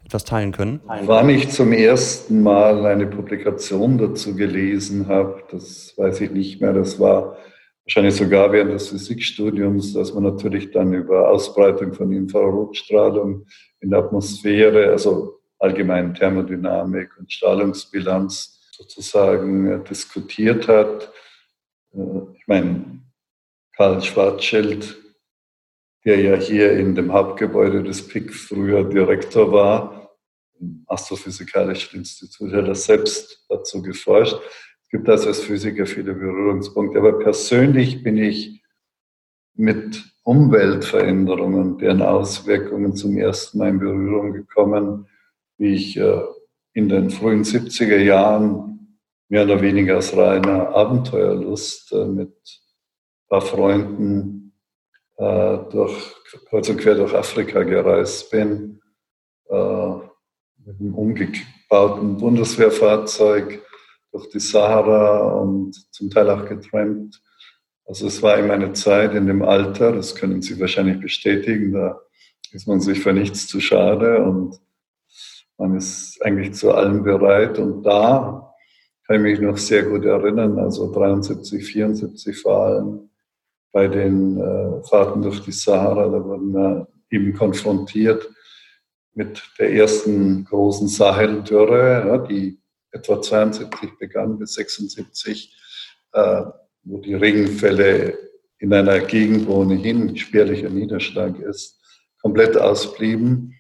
etwas 0.06 0.24
teilen 0.24 0.52
können? 0.52 0.82
Wann 1.06 1.30
ich 1.30 1.50
zum 1.50 1.74
ersten 1.74 2.42
Mal 2.44 2.86
eine 2.86 3.08
Publikation 3.08 3.98
dazu 3.98 4.36
gelesen 4.36 5.08
habe, 5.08 5.44
das 5.52 5.94
weiß 5.98 6.22
ich 6.22 6.32
nicht 6.32 6.62
mehr. 6.62 6.74
Das 6.74 7.00
war 7.00 7.38
wahrscheinlich 7.86 8.16
sogar 8.16 8.52
während 8.52 8.74
des 8.74 8.90
Physikstudiums, 8.90 9.94
dass 9.94 10.14
man 10.14 10.24
natürlich 10.24 10.72
dann 10.72 10.94
über 10.94 11.30
Ausbreitung 11.30 11.94
von 11.94 12.12
Infrarotstrahlung 12.12 13.46
in 13.82 13.90
der 13.90 14.00
Atmosphäre, 14.00 14.92
also 14.92 15.42
allgemein 15.60 16.14
Thermodynamik 16.14 17.18
und 17.18 17.32
Strahlungsbilanz 17.32 18.72
sozusagen 18.72 19.72
äh, 19.72 19.84
diskutiert 19.84 20.68
hat. 20.68 21.12
Äh, 21.94 22.00
ich 22.36 22.48
meine, 22.48 23.02
Karl 23.76 24.02
Schwarzschild, 24.02 24.98
der 26.06 26.20
ja 26.20 26.36
hier 26.36 26.74
in 26.74 26.96
dem 26.96 27.14
Hauptgebäude 27.14 27.84
des 27.84 28.08
PIC 28.08 28.34
früher 28.34 28.84
Direktor 28.84 29.52
war, 29.52 30.12
im 30.60 30.84
Astrophysikalischen 30.88 32.00
Institut, 32.00 32.54
hat 32.54 32.68
er 32.68 32.76
selbst 32.76 33.46
dazu 33.50 33.82
geforscht. 33.82 34.38
Gibt 34.94 35.10
also 35.10 35.30
als 35.30 35.40
Physiker 35.40 35.88
viele 35.88 36.14
Berührungspunkte, 36.14 37.00
aber 37.00 37.18
persönlich 37.18 38.04
bin 38.04 38.16
ich 38.16 38.62
mit 39.56 40.04
Umweltveränderungen, 40.22 41.80
deren 41.80 42.04
Auswirkungen 42.04 42.96
zum 42.96 43.18
ersten 43.18 43.58
Mal 43.58 43.70
in 43.70 43.80
Berührung 43.80 44.34
gekommen, 44.34 45.08
wie 45.58 45.74
ich 45.74 45.98
äh, 45.98 46.22
in 46.74 46.90
den 46.90 47.10
frühen 47.10 47.44
70er 47.44 47.98
Jahren 47.98 49.00
mehr 49.30 49.46
oder 49.46 49.64
weniger 49.64 49.98
aus 49.98 50.16
reiner 50.16 50.70
Abenteuerlust 50.76 51.92
äh, 51.94 52.06
mit 52.06 52.30
ein 52.30 53.30
paar 53.30 53.42
Freunden 53.42 54.54
äh, 55.18 55.58
durch, 55.72 56.14
kreuz 56.50 56.70
und 56.70 56.78
quer 56.78 56.94
durch 56.94 57.16
Afrika 57.16 57.64
gereist 57.64 58.30
bin, 58.30 58.80
mit 59.50 60.80
einem 60.80 60.96
umgebauten 60.96 62.18
Bundeswehrfahrzeug 62.18 63.60
durch 64.14 64.30
die 64.30 64.40
Sahara 64.40 65.34
und 65.42 65.76
zum 65.92 66.10
Teil 66.10 66.30
auch 66.30 66.48
getrennt 66.48 67.22
also 67.86 68.08
es 68.08 68.22
war 68.22 68.40
eben 68.40 68.52
eine 68.52 68.74
Zeit 68.74 69.14
in 69.14 69.28
dem 69.28 69.42
Alter, 69.42 69.92
das 69.92 70.16
können 70.16 70.42
Sie 70.42 70.60
wahrscheinlich 70.60 71.00
bestätigen, 71.00 71.74
da 71.74 72.00
ist 72.52 72.68
man 72.68 72.80
sich 72.80 73.00
für 73.00 73.14
nichts 73.14 73.48
zu 73.48 73.60
schade 73.60 74.24
und 74.24 74.60
man 75.58 75.76
ist 75.76 76.22
eigentlich 76.24 76.54
zu 76.54 76.72
allem 76.74 77.04
bereit. 77.04 77.60
Und 77.60 77.84
da 77.84 78.54
kann 79.06 79.18
ich 79.18 79.22
mich 79.22 79.40
noch 79.42 79.58
sehr 79.58 79.84
gut 79.84 80.06
erinnern, 80.06 80.60
also 80.60 80.92
73, 80.92 81.66
74 81.66 82.38
vor 82.38 82.66
allem, 82.66 83.10
bei 83.72 83.88
den 83.88 84.40
äh, 84.40 84.84
Fahrten 84.88 85.22
durch 85.22 85.42
die 85.42 85.52
Sahara, 85.52 86.08
da 86.08 86.24
wurden 86.24 86.54
wir 86.54 86.88
eben 87.10 87.34
konfrontiert 87.34 88.30
mit 89.14 89.44
der 89.60 89.74
ersten 89.74 90.46
großen 90.46 90.88
Saheldürre, 90.88 92.08
ja, 92.08 92.18
die 92.20 92.60
etwa 92.94 93.22
72 93.22 93.98
begann 94.00 94.40
bis 94.40 94.54
76. 94.54 95.54
Äh, 96.14 96.44
wo 96.84 97.00
die 97.00 97.16
Regenfälle 97.16 98.18
in 98.60 98.74
einer 98.74 99.00
Gegend, 99.00 99.48
wo 99.48 99.62
ohnehin 99.62 100.16
spärlicher 100.18 100.70
Niederschlag 100.70 101.40
ist, 101.40 101.82
komplett 102.22 102.58
ausblieben. 102.58 103.56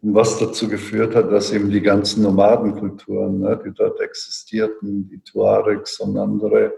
Und 0.00 0.14
was 0.14 0.38
dazu 0.38 0.68
geführt 0.68 1.14
hat, 1.14 1.30
dass 1.30 1.52
eben 1.52 1.70
die 1.70 1.80
ganzen 1.80 2.22
Nomadenkulturen, 2.22 3.40
ne, 3.40 3.60
die 3.64 3.72
dort 3.72 4.00
existierten, 4.00 5.08
die 5.08 5.20
Tuaregs 5.20 6.00
und 6.00 6.18
andere, 6.18 6.74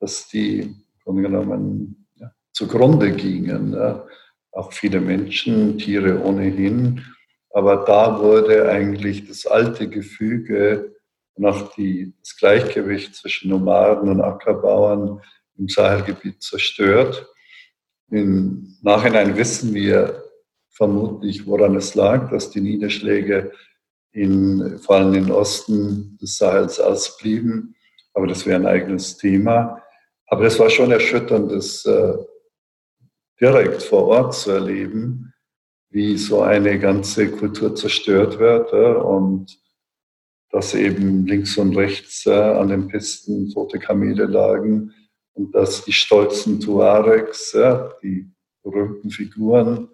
dass 0.00 0.28
die 0.28 0.74
im 1.04 1.22
genommen 1.22 2.06
ja, 2.16 2.32
zugrunde 2.52 3.12
gingen. 3.12 3.72
Ja. 3.72 4.06
Auch 4.52 4.72
viele 4.72 5.00
Menschen, 5.00 5.78
Tiere 5.78 6.22
ohnehin. 6.22 7.04
Aber 7.50 7.84
da 7.84 8.20
wurde 8.20 8.68
eigentlich 8.68 9.26
das 9.28 9.46
alte 9.46 9.88
Gefüge 9.88 10.94
noch 11.38 11.74
die, 11.74 12.12
das 12.20 12.36
Gleichgewicht 12.36 13.14
zwischen 13.14 13.50
Nomaden 13.50 14.08
und 14.08 14.20
Ackerbauern 14.20 15.20
im 15.56 15.68
Sahelgebiet 15.68 16.42
zerstört. 16.42 17.26
Im 18.10 18.76
Nachhinein 18.82 19.36
wissen 19.36 19.74
wir 19.74 20.22
vermutlich, 20.70 21.46
woran 21.46 21.76
es 21.76 21.94
lag, 21.94 22.30
dass 22.30 22.50
die 22.50 22.60
Niederschläge 22.60 23.52
in, 24.12 24.78
vor 24.78 24.96
allem 24.96 25.14
im 25.14 25.30
Osten 25.30 26.16
des 26.20 26.38
Sahels 26.38 26.80
ausblieben. 26.80 27.74
Aber 28.14 28.26
das 28.26 28.46
wäre 28.46 28.60
ein 28.60 28.66
eigenes 28.66 29.16
Thema. 29.16 29.82
Aber 30.26 30.44
es 30.44 30.58
war 30.58 30.70
schon 30.70 30.90
erschütternd, 30.90 31.52
das 31.52 31.84
äh, 31.84 32.14
direkt 33.40 33.82
vor 33.82 34.06
Ort 34.06 34.34
zu 34.34 34.52
erleben, 34.52 35.32
wie 35.90 36.16
so 36.16 36.42
eine 36.42 36.78
ganze 36.78 37.30
Kultur 37.30 37.74
zerstört 37.74 38.38
wird. 38.38 38.72
Und 38.72 39.58
dass 40.50 40.74
eben 40.74 41.26
links 41.26 41.56
und 41.58 41.76
rechts 41.76 42.26
äh, 42.26 42.32
an 42.32 42.68
den 42.68 42.88
Pisten 42.88 43.50
tote 43.50 43.78
Kamele 43.78 44.26
lagen 44.26 44.92
und 45.34 45.54
dass 45.54 45.84
die 45.84 45.92
stolzen 45.92 46.60
Tuaregs, 46.60 47.54
äh, 47.54 47.78
die 48.02 48.30
berühmten 48.62 49.10
Figuren 49.10 49.88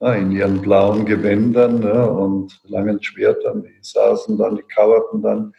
äh, 0.00 0.20
in 0.20 0.32
ihren 0.32 0.62
blauen 0.62 1.04
Gewändern 1.04 1.82
und 1.84 2.58
langen 2.64 3.02
Schwertern, 3.02 3.62
die 3.62 3.78
saßen 3.82 4.38
dann, 4.38 4.56
die 4.56 4.62
kauerten 4.62 5.22
dann 5.22 5.52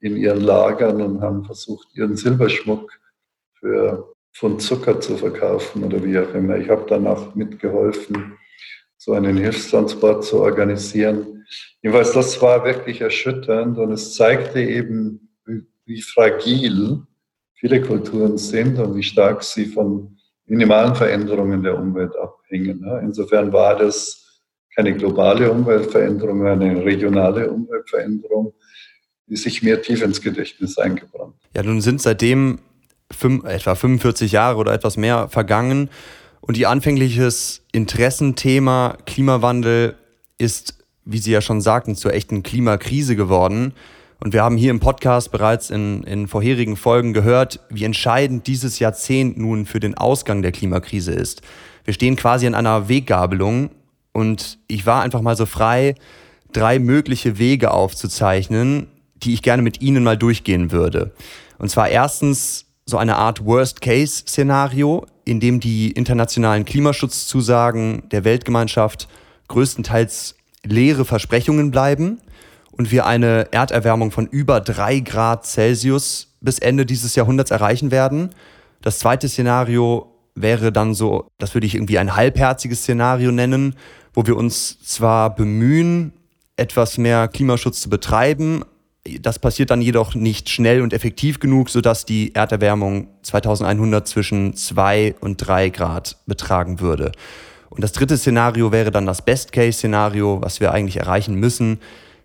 in 0.00 0.16
ihren 0.16 0.42
Lagern 0.42 1.02
und 1.02 1.20
haben 1.20 1.44
versucht, 1.44 1.88
ihren 1.94 2.16
Silberschmuck 2.16 2.90
für 3.54 4.14
Pfund 4.32 4.62
Zucker 4.62 5.00
zu 5.00 5.16
verkaufen 5.16 5.82
oder 5.82 6.02
wie 6.04 6.16
auch 6.18 6.32
immer. 6.34 6.56
Ich 6.58 6.70
habe 6.70 6.86
dann 6.88 7.08
auch 7.08 7.34
mitgeholfen, 7.34 8.38
so 8.98 9.14
einen 9.14 9.38
Hilfstransport 9.38 10.24
zu 10.24 10.40
organisieren 10.40 11.38
Jedenfalls, 11.82 12.12
das 12.12 12.40
war 12.42 12.64
wirklich 12.64 13.00
erschütternd 13.00 13.78
und 13.78 13.92
es 13.92 14.14
zeigte 14.14 14.60
eben, 14.60 15.30
wie, 15.46 15.66
wie 15.86 16.02
fragil 16.02 17.02
viele 17.54 17.80
Kulturen 17.80 18.38
sind 18.38 18.78
und 18.78 18.96
wie 18.96 19.02
stark 19.02 19.42
sie 19.42 19.66
von 19.66 20.16
minimalen 20.46 20.94
Veränderungen 20.94 21.62
der 21.62 21.78
Umwelt 21.78 22.16
abhängen. 22.16 22.84
Insofern 23.02 23.52
war 23.52 23.76
das 23.76 24.42
keine 24.74 24.94
globale 24.94 25.50
Umweltveränderung, 25.50 26.46
eine 26.46 26.84
regionale 26.84 27.50
Umweltveränderung, 27.50 28.54
die 29.26 29.36
sich 29.36 29.62
mehr 29.62 29.82
tief 29.82 30.02
ins 30.02 30.20
Gedächtnis 30.20 30.78
eingebrannt. 30.78 31.34
Ja, 31.54 31.62
nun 31.62 31.80
sind 31.80 32.00
seitdem 32.00 32.60
fünf, 33.10 33.44
etwa 33.44 33.74
45 33.74 34.32
Jahre 34.32 34.58
oder 34.58 34.72
etwas 34.72 34.96
mehr 34.96 35.28
vergangen 35.28 35.90
und 36.48 36.56
Ihr 36.56 36.68
anfängliches 36.68 37.62
Interessenthema 37.70 38.98
Klimawandel 39.06 39.94
ist 40.38 40.78
wie 41.08 41.18
Sie 41.18 41.30
ja 41.30 41.40
schon 41.40 41.62
sagten, 41.62 41.96
zur 41.96 42.12
echten 42.12 42.42
Klimakrise 42.42 43.16
geworden. 43.16 43.72
Und 44.20 44.34
wir 44.34 44.42
haben 44.42 44.58
hier 44.58 44.70
im 44.70 44.80
Podcast 44.80 45.32
bereits 45.32 45.70
in, 45.70 46.02
in 46.02 46.28
vorherigen 46.28 46.76
Folgen 46.76 47.14
gehört, 47.14 47.60
wie 47.70 47.84
entscheidend 47.84 48.46
dieses 48.46 48.78
Jahrzehnt 48.78 49.38
nun 49.38 49.64
für 49.64 49.80
den 49.80 49.96
Ausgang 49.96 50.42
der 50.42 50.52
Klimakrise 50.52 51.12
ist. 51.12 51.40
Wir 51.84 51.94
stehen 51.94 52.16
quasi 52.16 52.46
an 52.46 52.54
einer 52.54 52.90
Weggabelung 52.90 53.70
und 54.12 54.58
ich 54.68 54.84
war 54.84 55.02
einfach 55.02 55.22
mal 55.22 55.36
so 55.36 55.46
frei, 55.46 55.94
drei 56.52 56.78
mögliche 56.78 57.38
Wege 57.38 57.70
aufzuzeichnen, 57.70 58.88
die 59.14 59.32
ich 59.32 59.40
gerne 59.40 59.62
mit 59.62 59.80
Ihnen 59.80 60.04
mal 60.04 60.18
durchgehen 60.18 60.72
würde. 60.72 61.12
Und 61.58 61.70
zwar 61.70 61.88
erstens 61.88 62.66
so 62.88 62.96
eine 62.96 63.16
Art 63.16 63.44
Worst-Case-Szenario, 63.44 65.04
in 65.26 65.40
dem 65.40 65.60
die 65.60 65.92
internationalen 65.92 66.64
Klimaschutzzusagen 66.64 68.08
der 68.08 68.24
Weltgemeinschaft 68.24 69.08
größtenteils 69.48 70.36
leere 70.64 71.04
Versprechungen 71.04 71.70
bleiben 71.70 72.18
und 72.72 72.90
wir 72.90 73.04
eine 73.04 73.52
Erderwärmung 73.52 74.10
von 74.10 74.26
über 74.26 74.62
drei 74.62 75.00
Grad 75.00 75.44
Celsius 75.44 76.34
bis 76.40 76.60
Ende 76.60 76.86
dieses 76.86 77.14
Jahrhunderts 77.14 77.50
erreichen 77.50 77.90
werden. 77.90 78.30
Das 78.80 79.00
zweite 79.00 79.28
Szenario 79.28 80.14
wäre 80.34 80.72
dann 80.72 80.94
so, 80.94 81.28
das 81.36 81.52
würde 81.52 81.66
ich 81.66 81.74
irgendwie 81.74 81.98
ein 81.98 82.16
halbherziges 82.16 82.84
Szenario 82.84 83.30
nennen, 83.32 83.74
wo 84.14 84.26
wir 84.26 84.34
uns 84.34 84.82
zwar 84.82 85.34
bemühen, 85.34 86.14
etwas 86.56 86.96
mehr 86.96 87.28
Klimaschutz 87.28 87.82
zu 87.82 87.90
betreiben, 87.90 88.64
das 89.20 89.38
passiert 89.38 89.70
dann 89.70 89.80
jedoch 89.80 90.14
nicht 90.14 90.50
schnell 90.50 90.82
und 90.82 90.92
effektiv 90.92 91.40
genug, 91.40 91.70
sodass 91.70 92.04
die 92.04 92.34
Erderwärmung 92.34 93.08
2100 93.22 94.06
zwischen 94.06 94.54
2 94.54 95.16
und 95.20 95.36
3 95.38 95.70
Grad 95.70 96.18
betragen 96.26 96.80
würde. 96.80 97.12
Und 97.70 97.82
das 97.82 97.92
dritte 97.92 98.16
Szenario 98.16 98.72
wäre 98.72 98.90
dann 98.90 99.06
das 99.06 99.22
Best-Case-Szenario, 99.22 100.40
was 100.42 100.60
wir 100.60 100.72
eigentlich 100.72 100.96
erreichen 100.96 101.34
müssen, 101.34 101.78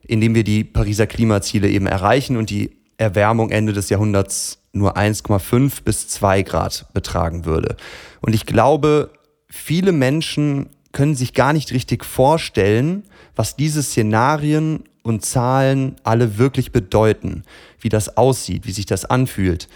indem 0.05 0.35
wir 0.35 0.43
die 0.43 0.63
Pariser 0.63 1.07
Klimaziele 1.07 1.69
eben 1.69 1.87
erreichen 1.87 2.37
und 2.37 2.49
die 2.49 2.71
Erwärmung 2.97 3.49
Ende 3.49 3.73
des 3.73 3.89
Jahrhunderts 3.89 4.59
nur 4.71 4.97
1,5 4.97 5.83
bis 5.83 6.07
2 6.07 6.43
Grad 6.43 6.87
betragen 6.93 7.45
würde. 7.45 7.75
Und 8.21 8.33
ich 8.33 8.45
glaube, 8.45 9.11
viele 9.47 9.91
Menschen 9.91 10.69
können 10.91 11.15
sich 11.15 11.33
gar 11.33 11.53
nicht 11.53 11.71
richtig 11.71 12.05
vorstellen, 12.05 13.03
was 13.35 13.55
diese 13.55 13.83
Szenarien 13.83 14.83
und 15.03 15.23
Zahlen 15.23 15.95
alle 16.03 16.37
wirklich 16.37 16.71
bedeuten, 16.71 17.43
wie 17.79 17.89
das 17.89 18.17
aussieht, 18.17 18.65
wie 18.65 18.71
sich 18.71 18.85
das 18.85 19.05
anfühlt. 19.05 19.67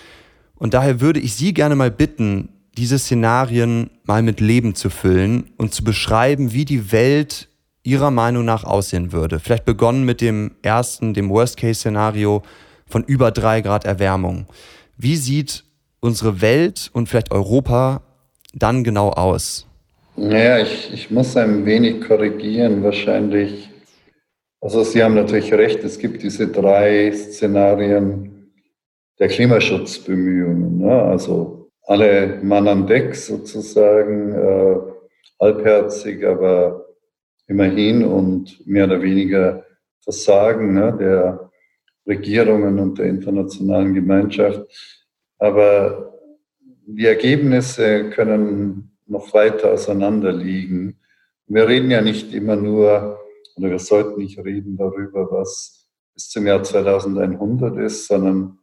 Und 0.55 0.74
daher 0.74 1.01
würde 1.01 1.19
ich 1.19 1.36
Sie 1.36 1.53
gerne 1.53 1.75
mal 1.75 1.91
bitten, 1.91 2.50
diese 2.77 2.98
Szenarien 2.98 3.89
mal 4.03 4.24
mit 4.24 4.39
Leben 4.39 4.75
zu 4.75 4.89
füllen 4.89 5.51
und 5.57 5.74
zu 5.74 5.84
beschreiben, 5.84 6.53
wie 6.53 6.65
die 6.65 6.91
Welt 6.91 7.50
Ihrer 7.84 8.12
Meinung 8.12 8.46
nach 8.46 8.63
aussehen 8.63 9.12
würde. 9.12 9.39
Vielleicht 9.39 9.65
begonnen 9.65 10.03
mit 10.03 10.22
dem 10.22 10.51
ersten, 10.62 11.13
dem 11.13 11.29
Worst-Case-Szenario 11.29 12.43
von 12.86 13.03
über 13.03 13.31
drei 13.31 13.62
Grad 13.62 13.86
Erwärmung. 13.86 14.48
Wie 14.98 15.15
sieht 15.15 15.63
unsere 16.00 16.41
Welt 16.41 16.89
und 16.93 17.07
vielleicht 17.07 17.31
Europa 17.31 18.01
dann 18.53 18.84
genau 18.84 19.12
aus? 19.12 19.67
Naja, 20.15 20.60
ich, 20.60 20.91
ich 20.93 21.12
muss 21.12 21.38
ein 21.38 21.65
wenig 21.65 22.01
korrigieren. 22.01 22.84
Wahrscheinlich, 22.84 23.69
also 24.62 24.84
Sie 24.84 25.04
haben 25.04 25.16
natürlich 25.16 25.54
recht, 25.54 25.84
es 25.84 26.00
gibt 26.00 26.24
diese 26.24 26.48
drei 26.48 27.12
Szenarien 27.12 28.54
der 29.20 29.28
Klimaschutzbemühungen. 29.28 30.80
Ne? 30.80 31.02
Also 31.04 31.70
alle 31.84 32.40
Mann 32.44 32.68
an 32.68 32.88
Deck 32.88 33.16
sozusagen, 33.16 34.34
äh, 34.34 34.78
halbherzig, 35.40 36.26
aber 36.26 36.86
immerhin 37.48 38.04
und 38.04 38.66
mehr 38.68 38.86
oder 38.86 39.02
weniger 39.02 39.66
Versagen 40.02 40.74
ne, 40.74 40.96
der 41.00 41.52
Regierungen 42.06 42.80
und 42.80 42.98
der 42.98 43.08
internationalen 43.08 43.94
Gemeinschaft. 43.94 44.62
Aber 45.40 46.14
die 46.86 47.06
Ergebnisse 47.06 48.10
können 48.10 48.98
noch 49.06 49.34
weiter 49.34 49.72
auseinander 49.72 50.32
liegen. 50.32 51.00
Wir 51.48 51.68
reden 51.68 51.92
ja 51.92 52.02
nicht 52.02 52.34
immer 52.34 52.56
nur, 52.56 53.20
oder 53.58 53.72
wir 53.72 53.80
sollten 53.80 54.20
nicht 54.20 54.38
reden 54.40 54.78
darüber, 54.78 55.32
was 55.32 55.88
bis 56.14 56.30
zum 56.30 56.48
Jahr 56.48 56.64
2100 56.64 57.78
ist, 57.78 58.08
sondern 58.08 58.60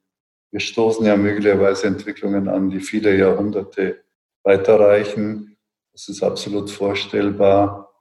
wir 0.51 0.61
stoßen 0.61 1.05
ja 1.05 1.17
möglicherweise 1.17 1.87
Entwicklungen 1.89 2.49
an, 2.49 2.71
die 2.71 2.81
viele 2.81 3.17
Jahrhunderte 3.17 4.05
weiterreichen. 4.45 5.57
Es 5.93 6.09
ist 6.09 6.23
absolut 6.23 6.71
vorstellbar 6.71 7.93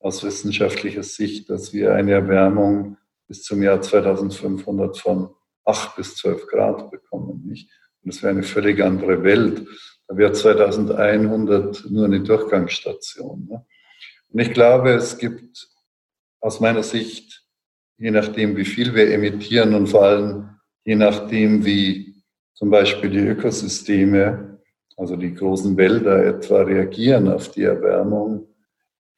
aus 0.00 0.22
wissenschaftlicher 0.22 1.02
Sicht, 1.02 1.48
dass 1.48 1.72
wir 1.72 1.94
eine 1.94 2.12
Erwärmung 2.12 2.98
bis 3.26 3.42
zum 3.42 3.62
Jahr 3.62 3.80
2500 3.80 4.98
von 4.98 5.30
8 5.64 5.96
bis 5.96 6.16
12 6.16 6.46
Grad 6.46 6.90
bekommen. 6.90 7.44
Nicht? 7.46 7.70
Und 8.02 8.12
das 8.12 8.22
wäre 8.22 8.32
eine 8.32 8.42
völlig 8.42 8.82
andere 8.82 9.22
Welt. 9.22 9.66
Da 10.06 10.16
wäre 10.16 10.32
2100 10.32 11.90
nur 11.90 12.04
eine 12.04 12.20
Durchgangsstation. 12.20 13.46
Ne? 13.48 13.66
Und 14.28 14.40
ich 14.40 14.52
glaube, 14.52 14.90
es 14.90 15.16
gibt 15.16 15.73
aus 16.44 16.60
meiner 16.60 16.82
Sicht, 16.82 17.42
je 17.96 18.10
nachdem, 18.10 18.54
wie 18.54 18.66
viel 18.66 18.94
wir 18.94 19.10
emittieren 19.10 19.74
und 19.74 19.86
vor 19.86 20.04
allem 20.04 20.50
je 20.84 20.94
nachdem, 20.94 21.64
wie 21.64 22.22
zum 22.52 22.68
Beispiel 22.68 23.08
die 23.08 23.26
Ökosysteme, 23.26 24.60
also 24.98 25.16
die 25.16 25.34
großen 25.34 25.74
Wälder 25.78 26.22
etwa 26.26 26.60
reagieren 26.60 27.28
auf 27.28 27.50
die 27.50 27.62
Erwärmung, 27.62 28.46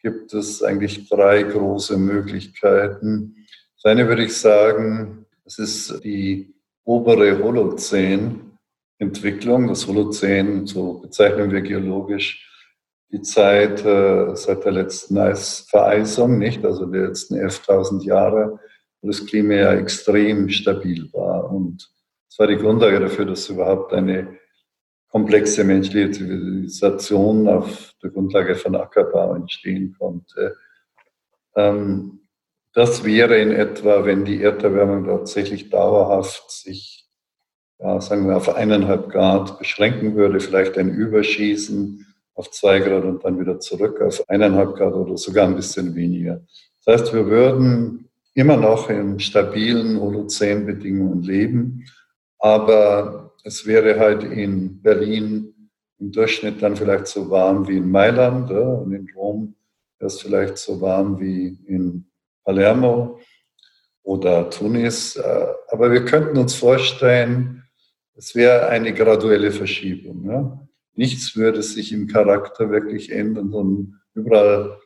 gibt 0.01 0.35
es 0.35 0.63
eigentlich 0.63 1.09
drei 1.09 1.43
große 1.43 1.99
Möglichkeiten. 1.99 3.35
Das 3.75 3.91
eine 3.91 4.07
würde 4.07 4.25
ich 4.25 4.37
sagen, 4.37 5.27
es 5.45 5.59
ist 5.59 6.05
die 6.05 6.55
obere 6.85 7.43
Holozän, 7.43 8.53
Entwicklung. 8.99 9.67
Das 9.67 9.85
Holozän, 9.89 10.65
so 10.69 11.01
bezeichnen 11.01 11.51
wir 11.51 11.61
geologisch 11.61 12.56
die 13.13 13.23
Zeit 13.23 13.85
äh, 13.85 14.35
seit 14.35 14.65
der 14.65 14.73
letzten 14.73 15.19
Eisvereisung, 15.19 16.39
nicht? 16.39 16.65
Also 16.65 16.87
die 16.87 16.99
letzten 16.99 17.37
11.000 17.37 18.05
Jahre, 18.05 18.59
wo 19.01 19.09
das 19.09 19.25
Klima 19.27 19.55
ja 19.55 19.75
extrem 19.75 20.49
stabil 20.49 21.09
war. 21.13 21.51
Und 21.51 21.89
das 22.29 22.39
war 22.39 22.47
die 22.47 22.57
Grundlage 22.57 23.01
dafür, 23.01 23.25
dass 23.25 23.49
überhaupt 23.49 23.93
eine 23.93 24.37
komplexe 25.09 25.65
menschliche 25.65 26.11
Zivilisation 26.11 27.49
auf 27.49 27.95
der 28.03 28.11
Grundlage 28.11 28.55
von 28.57 28.75
Ackerbau 28.75 29.35
entstehen 29.35 29.95
konnte. 29.99 30.57
Ähm, 31.55 32.21
das 32.75 33.05
wäre 33.05 33.39
in 33.39 33.53
etwa, 33.53 34.05
wenn 34.05 34.25
die 34.25 34.43
Erderwärmung 34.43 35.07
tatsächlich 35.07 35.71
dauerhaft 35.71 36.51
sich 36.51 37.07
ja, 37.79 38.01
sagen 38.01 38.27
wir, 38.27 38.37
auf 38.37 38.55
eineinhalb 38.55 39.11
Grad 39.11 39.59
beschränken 39.59 40.15
würde, 40.15 40.41
vielleicht 40.41 40.79
ein 40.79 40.91
Überschießen 40.91 42.06
auf 42.37 42.51
zwei 42.51 42.79
Grad 42.81 43.05
und 43.05 43.25
dann 43.25 43.41
wieder 43.41 43.59
zurück 43.59 44.01
auf 44.01 44.23
eineinhalb 44.29 44.77
Grad 44.77 44.95
oder 44.95 45.17
sogar 45.17 45.49
ein 45.49 45.57
bisschen 45.57 45.95
weniger. 45.95 46.43
Das 46.85 47.01
heißt, 47.01 47.15
wir 47.15 47.27
würden 47.27 48.09
immer 48.35 48.57
noch 48.57 48.91
in 48.91 49.19
stabilen 49.19 49.99
Holozän-Bedingungen 49.99 51.23
leben, 51.23 51.85
aber 52.39 53.33
es 53.43 53.67
wäre 53.67 53.99
halt 53.99 54.23
in 54.23 54.81
Berlin 54.83 55.55
im 55.99 56.13
Durchschnitt 56.13 56.63
dann 56.63 56.77
vielleicht 56.77 57.07
so 57.07 57.31
warm 57.31 57.67
wie 57.67 57.79
in 57.79 57.91
Mailand 57.91 58.51
ja, 58.51 58.61
und 58.61 58.93
in 58.93 59.09
Rom 59.17 59.55
wäre 59.99 60.09
es 60.09 60.21
vielleicht 60.21 60.59
so 60.59 60.79
warm 60.81 61.19
wie 61.19 61.59
in 61.67 62.05
Palermo 62.45 63.19
oder 64.03 64.51
Tunis. 64.51 65.17
Äh, 65.17 65.47
aber 65.69 65.91
wir 65.91 66.05
könnten 66.05 66.37
uns 66.37 66.55
vorstellen, 66.55 67.65
es 68.15 68.35
wäre 68.35 68.69
eine 68.69 68.93
graduelle 68.93 69.51
Verschiebung. 69.51 70.25
Ja? 70.25 70.66
Nichts 70.97 71.37
würde 71.37 71.63
sich 71.63 71.93
im 71.93 72.09
Charakter 72.09 72.71
wirklich 72.71 73.13
ändern, 73.13 73.51
sondern 73.51 74.01
überall 74.15 74.79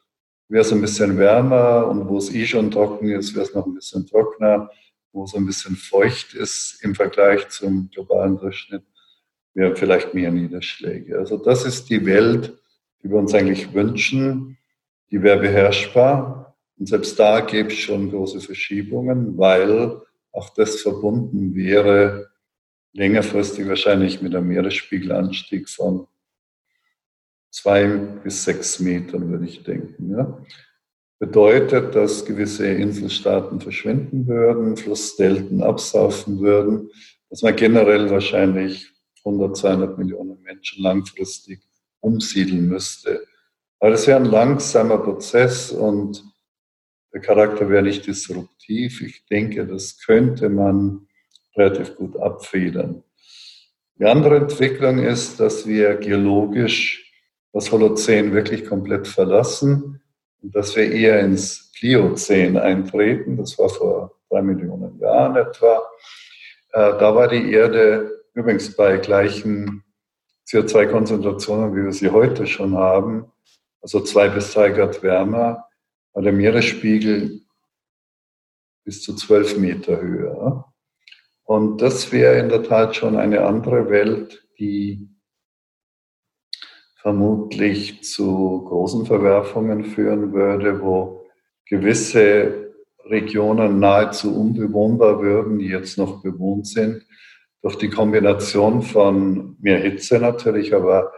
wäre 0.49 0.62
es 0.62 0.73
ein 0.73 0.81
bisschen 0.81 1.16
wärmer 1.16 1.87
und 1.87 2.09
wo 2.09 2.18
es 2.18 2.35
eh 2.35 2.44
schon 2.44 2.70
trocken 2.70 3.09
ist, 3.09 3.35
wäre 3.35 3.46
es 3.46 3.55
noch 3.55 3.66
ein 3.66 3.75
bisschen 3.75 4.07
trockener. 4.07 4.70
Wo 5.12 5.25
es 5.25 5.35
ein 5.35 5.46
bisschen 5.46 5.75
feucht 5.75 6.35
ist 6.35 6.79
im 6.83 6.94
Vergleich 6.94 7.49
zum 7.49 7.90
globalen 7.90 8.38
Durchschnitt, 8.38 8.85
wären 9.55 9.75
vielleicht 9.75 10.14
mehr 10.14 10.31
Niederschläge. 10.31 11.18
Also 11.18 11.37
das 11.37 11.64
ist 11.64 11.90
die 11.90 12.07
Welt, 12.07 12.57
die 13.03 13.09
wir 13.09 13.16
uns 13.16 13.35
eigentlich 13.35 13.75
wünschen. 13.75 14.57
Die 15.11 15.20
wäre 15.23 15.40
beherrschbar. 15.40 16.57
Und 16.79 16.87
selbst 16.87 17.18
da 17.18 17.40
gäbe 17.40 17.70
es 17.70 17.79
schon 17.79 18.11
große 18.11 18.40
Verschiebungen, 18.40 19.37
weil 19.37 20.01
auch 20.33 20.51
das 20.55 20.81
verbunden 20.81 21.55
wäre 21.57 22.29
längerfristig 22.92 23.68
wahrscheinlich 23.68 24.20
mit 24.22 24.35
einem 24.35 24.48
Meeresspiegelanstieg 24.48 25.68
von 25.68 26.07
zwei 27.50 27.87
bis 27.87 28.44
sechs 28.44 28.81
Metern, 28.81 29.31
würde 29.31 29.46
ich 29.46 29.62
denken. 29.62 30.11
Ja. 30.11 30.44
Bedeutet, 31.18 31.94
dass 31.94 32.24
gewisse 32.24 32.66
Inselstaaten 32.66 33.61
verschwinden 33.61 34.26
würden, 34.26 34.76
Flussdelten 34.76 35.62
absaufen 35.62 36.40
würden, 36.40 36.90
dass 37.29 37.42
man 37.42 37.55
generell 37.57 38.11
wahrscheinlich 38.11 38.90
100, 39.24 39.57
200 39.57 39.98
Millionen 39.98 40.40
Menschen 40.42 40.83
langfristig 40.83 41.61
umsiedeln 42.00 42.68
müsste. 42.68 43.20
Aber 43.79 43.90
das 43.90 44.07
wäre 44.07 44.18
ein 44.18 44.24
langsamer 44.24 44.98
Prozess 44.98 45.72
und 45.72 46.24
der 47.12 47.20
Charakter 47.20 47.68
wäre 47.68 47.83
nicht 47.83 48.07
disruptiv. 48.07 49.03
Ich 49.03 49.26
denke, 49.26 49.66
das 49.66 49.98
könnte 49.98 50.48
man 50.48 51.09
relativ 51.56 51.96
gut 51.96 52.16
abfedern. 52.16 53.02
Die 53.98 54.04
andere 54.06 54.36
Entwicklung 54.36 54.98
ist, 54.98 55.40
dass 55.40 55.66
wir 55.66 55.96
geologisch 55.96 57.12
das 57.52 57.70
Holozän 57.70 58.32
wirklich 58.32 58.64
komplett 58.66 59.08
verlassen 59.08 60.00
und 60.42 60.54
dass 60.54 60.74
wir 60.76 60.90
eher 60.90 61.20
ins 61.20 61.70
Pliozän 61.72 62.56
eintreten. 62.56 63.36
Das 63.36 63.58
war 63.58 63.68
vor 63.68 64.12
drei 64.30 64.42
Millionen 64.42 64.98
Jahren 64.98 65.36
etwa. 65.36 65.82
Äh, 66.72 66.98
da 66.98 67.14
war 67.14 67.28
die 67.28 67.52
Erde 67.52 68.22
übrigens 68.34 68.74
bei 68.74 68.96
gleichen 68.98 69.82
CO2-Konzentrationen, 70.48 71.74
wie 71.74 71.84
wir 71.84 71.92
sie 71.92 72.10
heute 72.10 72.46
schon 72.46 72.76
haben, 72.76 73.30
also 73.82 74.00
zwei 74.00 74.28
bis 74.28 74.52
drei 74.52 74.70
Grad 74.70 75.02
wärmer. 75.02 75.66
war 76.12 76.22
der 76.22 76.32
Meeresspiegel 76.32 77.40
bis 78.84 79.02
zu 79.02 79.14
zwölf 79.14 79.56
Meter 79.56 80.00
höher. 80.00 80.69
Und 81.50 81.82
das 81.82 82.12
wäre 82.12 82.38
in 82.38 82.48
der 82.48 82.62
Tat 82.62 82.94
schon 82.94 83.16
eine 83.16 83.44
andere 83.44 83.90
Welt, 83.90 84.46
die 84.60 85.08
vermutlich 86.94 88.04
zu 88.04 88.66
großen 88.68 89.04
Verwerfungen 89.04 89.84
führen 89.84 90.32
würde, 90.32 90.80
wo 90.80 91.26
gewisse 91.66 92.72
Regionen 93.04 93.80
nahezu 93.80 94.32
unbewohnbar 94.32 95.20
würden, 95.22 95.58
die 95.58 95.66
jetzt 95.66 95.98
noch 95.98 96.22
bewohnt 96.22 96.68
sind, 96.68 97.04
durch 97.62 97.74
die 97.74 97.90
Kombination 97.90 98.82
von 98.82 99.56
mehr 99.58 99.80
Hitze 99.80 100.20
natürlich, 100.20 100.72
aber 100.72 101.10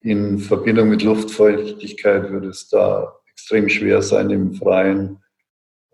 in 0.00 0.38
Verbindung 0.38 0.88
mit 0.88 1.02
Luftfeuchtigkeit 1.02 2.30
würde 2.30 2.48
es 2.48 2.70
da 2.70 3.18
extrem 3.30 3.68
schwer 3.68 4.00
sein, 4.00 4.30
im 4.30 4.54
Freien 4.54 5.18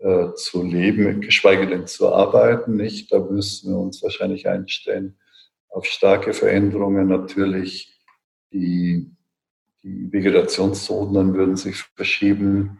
äh, 0.01 0.33
zu 0.33 0.63
leben, 0.63 1.21
geschweige 1.21 1.67
denn 1.67 1.87
zu 1.87 2.11
arbeiten. 2.13 2.75
Nicht? 2.75 3.11
Da 3.11 3.19
müssen 3.19 3.71
wir 3.71 3.77
uns 3.77 4.01
wahrscheinlich 4.01 4.47
einstellen 4.47 5.17
auf 5.69 5.85
starke 5.85 6.33
Veränderungen. 6.33 7.07
Natürlich 7.07 7.99
die, 8.51 9.11
die 9.83 10.11
Vegetationszonen 10.11 11.33
würden 11.33 11.55
sich 11.55 11.77
verschieben. 11.95 12.79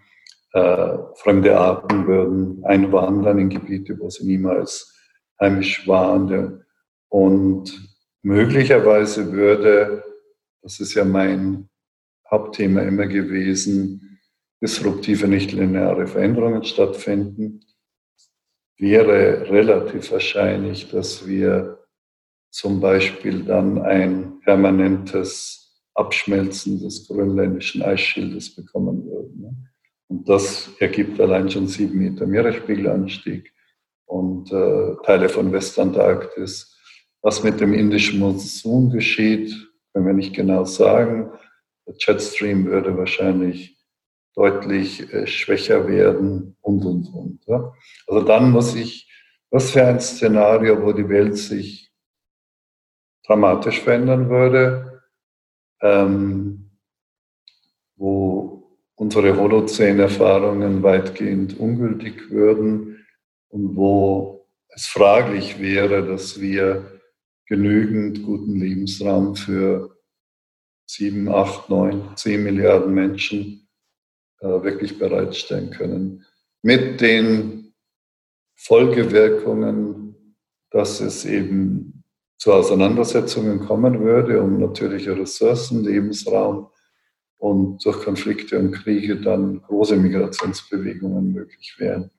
Äh, 0.54 0.98
fremde 1.16 1.58
Arten 1.58 2.08
würden 2.08 2.66
einwandern 2.66 3.40
in 3.40 3.50
Gebiete, 3.50 3.98
wo 4.00 4.10
sie 4.10 4.26
niemals 4.26 4.94
heimisch 5.40 5.88
waren. 5.88 6.66
Und 7.08 7.90
möglicherweise 8.24 9.32
würde, 9.32 10.04
das 10.62 10.80
ist 10.80 10.94
ja 10.94 11.06
mein 11.06 11.70
Hauptthema 12.30 12.82
immer 12.82 13.08
gewesen, 13.08 14.11
disruptive 14.62 15.28
nichtlineare 15.28 16.08
Veränderungen 16.08 16.64
stattfinden, 16.64 17.66
wäre 18.78 19.50
relativ 19.50 20.12
wahrscheinlich, 20.12 20.90
dass 20.90 21.28
wir 21.28 21.80
zum 22.52 22.80
Beispiel 22.80 23.44
dann 23.44 23.82
ein 23.82 24.40
permanentes 24.42 25.62
Abschmelzen 25.94 26.80
des 26.80 27.08
grönländischen 27.08 27.82
Eisschildes 27.82 28.56
bekommen 28.56 29.06
würden. 29.06 29.70
Und 30.08 30.28
das 30.28 30.70
ergibt 30.80 31.20
allein 31.20 31.50
schon 31.50 31.68
sieben 31.68 32.00
Meter 32.00 32.26
Meeresspiegelanstieg 32.26 33.54
und 34.06 34.52
äh, 34.52 34.96
Teile 35.06 35.30
von 35.30 35.52
Westantarktis. 35.54 36.78
Was 37.22 37.44
mit 37.44 37.62
dem 37.62 37.74
indischen 37.74 38.20
Monsun 38.20 38.90
geschieht, 38.90 39.54
können 39.94 40.08
wir 40.08 40.14
nicht 40.14 40.36
genau 40.36 40.66
sagen. 40.66 41.32
Der 41.88 41.96
Jetstream 41.98 42.66
würde 42.66 42.98
wahrscheinlich 42.98 43.71
deutlich 44.36 45.12
äh, 45.14 45.28
schwächer 45.28 45.88
werden 45.88 46.56
und, 46.62 46.86
und, 46.86 47.14
und. 47.14 47.46
Ja. 47.48 47.74
Also 48.08 48.26
dann 48.26 48.52
muss 48.52 48.76
ich, 48.76 49.10
was 49.50 49.72
für 49.72 49.86
ein 49.86 50.00
Szenario, 50.00 50.82
wo 50.82 50.94
die 50.94 51.10
Welt 51.10 51.38
sich 51.38 51.92
dramatisch 53.26 53.82
verändern 53.82 54.30
würde, 54.30 55.02
ähm, 55.82 56.72
wo 57.96 58.78
unsere 58.96 59.36
Holozän-Erfahrungen 59.38 60.84
weitgehend 60.84 61.60
ungültig 61.60 62.30
würden 62.30 63.06
und 63.50 63.76
wo 63.76 64.48
es 64.70 64.88
fraglich 64.88 65.60
wäre, 65.60 66.08
dass 66.08 66.40
wir 66.40 67.02
genügend 67.46 68.24
guten 68.24 68.56
Lebensraum 68.56 69.36
für 69.36 69.98
sieben, 70.86 71.30
acht, 71.30 71.70
neun, 71.70 72.16
zehn 72.16 72.44
Milliarden 72.44 72.94
Menschen 72.94 73.68
wirklich 74.42 74.98
bereitstellen 74.98 75.72
können. 75.72 76.26
Mit 76.64 77.02
den 77.02 77.74
Folgewirkungen, 78.56 80.36
dass 80.72 81.00
es 81.00 81.26
eben 81.26 82.04
zu 82.38 82.54
Auseinandersetzungen 82.54 83.60
kommen 83.60 84.00
würde 84.02 84.42
um 84.42 84.60
natürliche 84.60 85.18
Ressourcen, 85.18 85.84
Lebensraum 85.84 86.70
und 87.38 87.84
durch 87.86 88.04
Konflikte 88.04 88.58
und 88.58 88.72
Kriege 88.72 89.20
dann 89.20 89.62
große 89.62 89.96
Migrationsbewegungen 89.96 91.34
möglich 91.34 91.76
wären. 91.78 92.12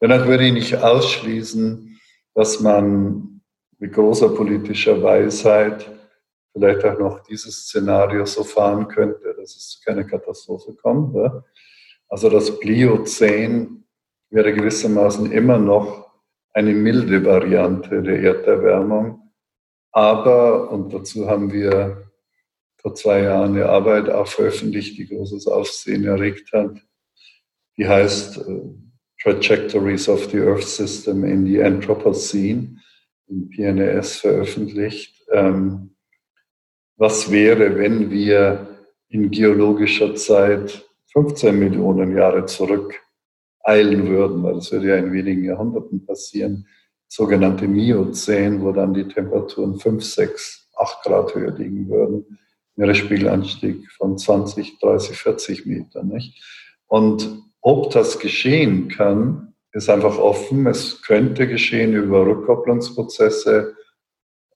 Dennoch 0.00 0.26
würde 0.26 0.46
ich 0.46 0.52
nicht 0.52 0.76
ausschließen, 0.76 1.98
dass 2.34 2.60
man 2.60 3.40
mit 3.78 3.92
großer 3.92 4.28
politischer 4.30 5.02
Weisheit 5.02 5.90
vielleicht 6.52 6.84
auch 6.84 6.98
noch 6.98 7.20
dieses 7.20 7.66
Szenario 7.66 8.26
so 8.26 8.44
fahren 8.44 8.88
könnte, 8.88 9.33
dass 9.44 9.56
es 9.56 9.68
zu 9.68 9.80
keiner 9.84 10.04
Katastrophe 10.04 10.74
kommt. 10.74 11.14
Also 12.08 12.30
das 12.30 12.58
Pliozän 12.58 13.84
wäre 14.30 14.54
gewissermaßen 14.54 15.30
immer 15.30 15.58
noch 15.58 16.10
eine 16.54 16.72
milde 16.72 17.22
Variante 17.24 18.02
der 18.02 18.20
Erderwärmung. 18.20 19.32
Aber, 19.92 20.70
und 20.70 20.94
dazu 20.94 21.28
haben 21.28 21.52
wir 21.52 22.10
vor 22.80 22.94
zwei 22.94 23.22
Jahren 23.22 23.52
eine 23.52 23.66
Arbeit 23.66 24.08
auch 24.08 24.26
veröffentlicht, 24.26 24.96
die 24.96 25.08
großes 25.08 25.46
Aufsehen 25.46 26.04
erregt 26.04 26.52
hat, 26.52 26.80
die 27.76 27.86
heißt 27.86 28.38
äh, 28.38 28.60
Trajectories 29.22 30.08
of 30.08 30.30
the 30.30 30.40
Earth 30.40 30.64
System 30.64 31.24
in 31.24 31.46
the 31.46 31.62
Anthropocene, 31.62 32.78
in 33.26 33.50
PNAS 33.50 34.16
veröffentlicht. 34.16 35.22
Ähm, 35.32 35.96
was 36.96 37.30
wäre, 37.30 37.76
wenn 37.76 38.10
wir 38.10 38.73
in 39.14 39.30
geologischer 39.30 40.16
Zeit 40.16 40.84
15 41.12 41.56
Millionen 41.56 42.16
Jahre 42.16 42.46
zurück 42.46 43.00
eilen 43.62 44.08
würden, 44.08 44.42
weil 44.42 44.54
das 44.54 44.72
würde 44.72 44.88
ja 44.88 44.96
in 44.96 45.12
wenigen 45.12 45.44
Jahrhunderten 45.44 46.04
passieren, 46.04 46.66
sogenannte 47.06 47.68
Miozän, 47.68 48.60
wo 48.60 48.72
dann 48.72 48.92
die 48.92 49.06
Temperaturen 49.06 49.78
5, 49.78 50.04
6, 50.04 50.68
8 50.76 51.02
Grad 51.04 51.34
höher 51.36 51.52
liegen 51.52 51.88
würden, 51.88 52.38
Meeresspiegelanstieg 52.74 53.88
von 53.92 54.18
20, 54.18 54.80
30, 54.80 55.16
40 55.16 55.66
Metern. 55.66 56.08
Nicht? 56.08 56.42
Und 56.88 57.40
ob 57.60 57.92
das 57.92 58.18
geschehen 58.18 58.88
kann, 58.88 59.54
ist 59.70 59.88
einfach 59.88 60.18
offen. 60.18 60.66
Es 60.66 61.02
könnte 61.02 61.46
geschehen 61.46 61.94
über 61.94 62.26
Rückkopplungsprozesse. 62.26 63.76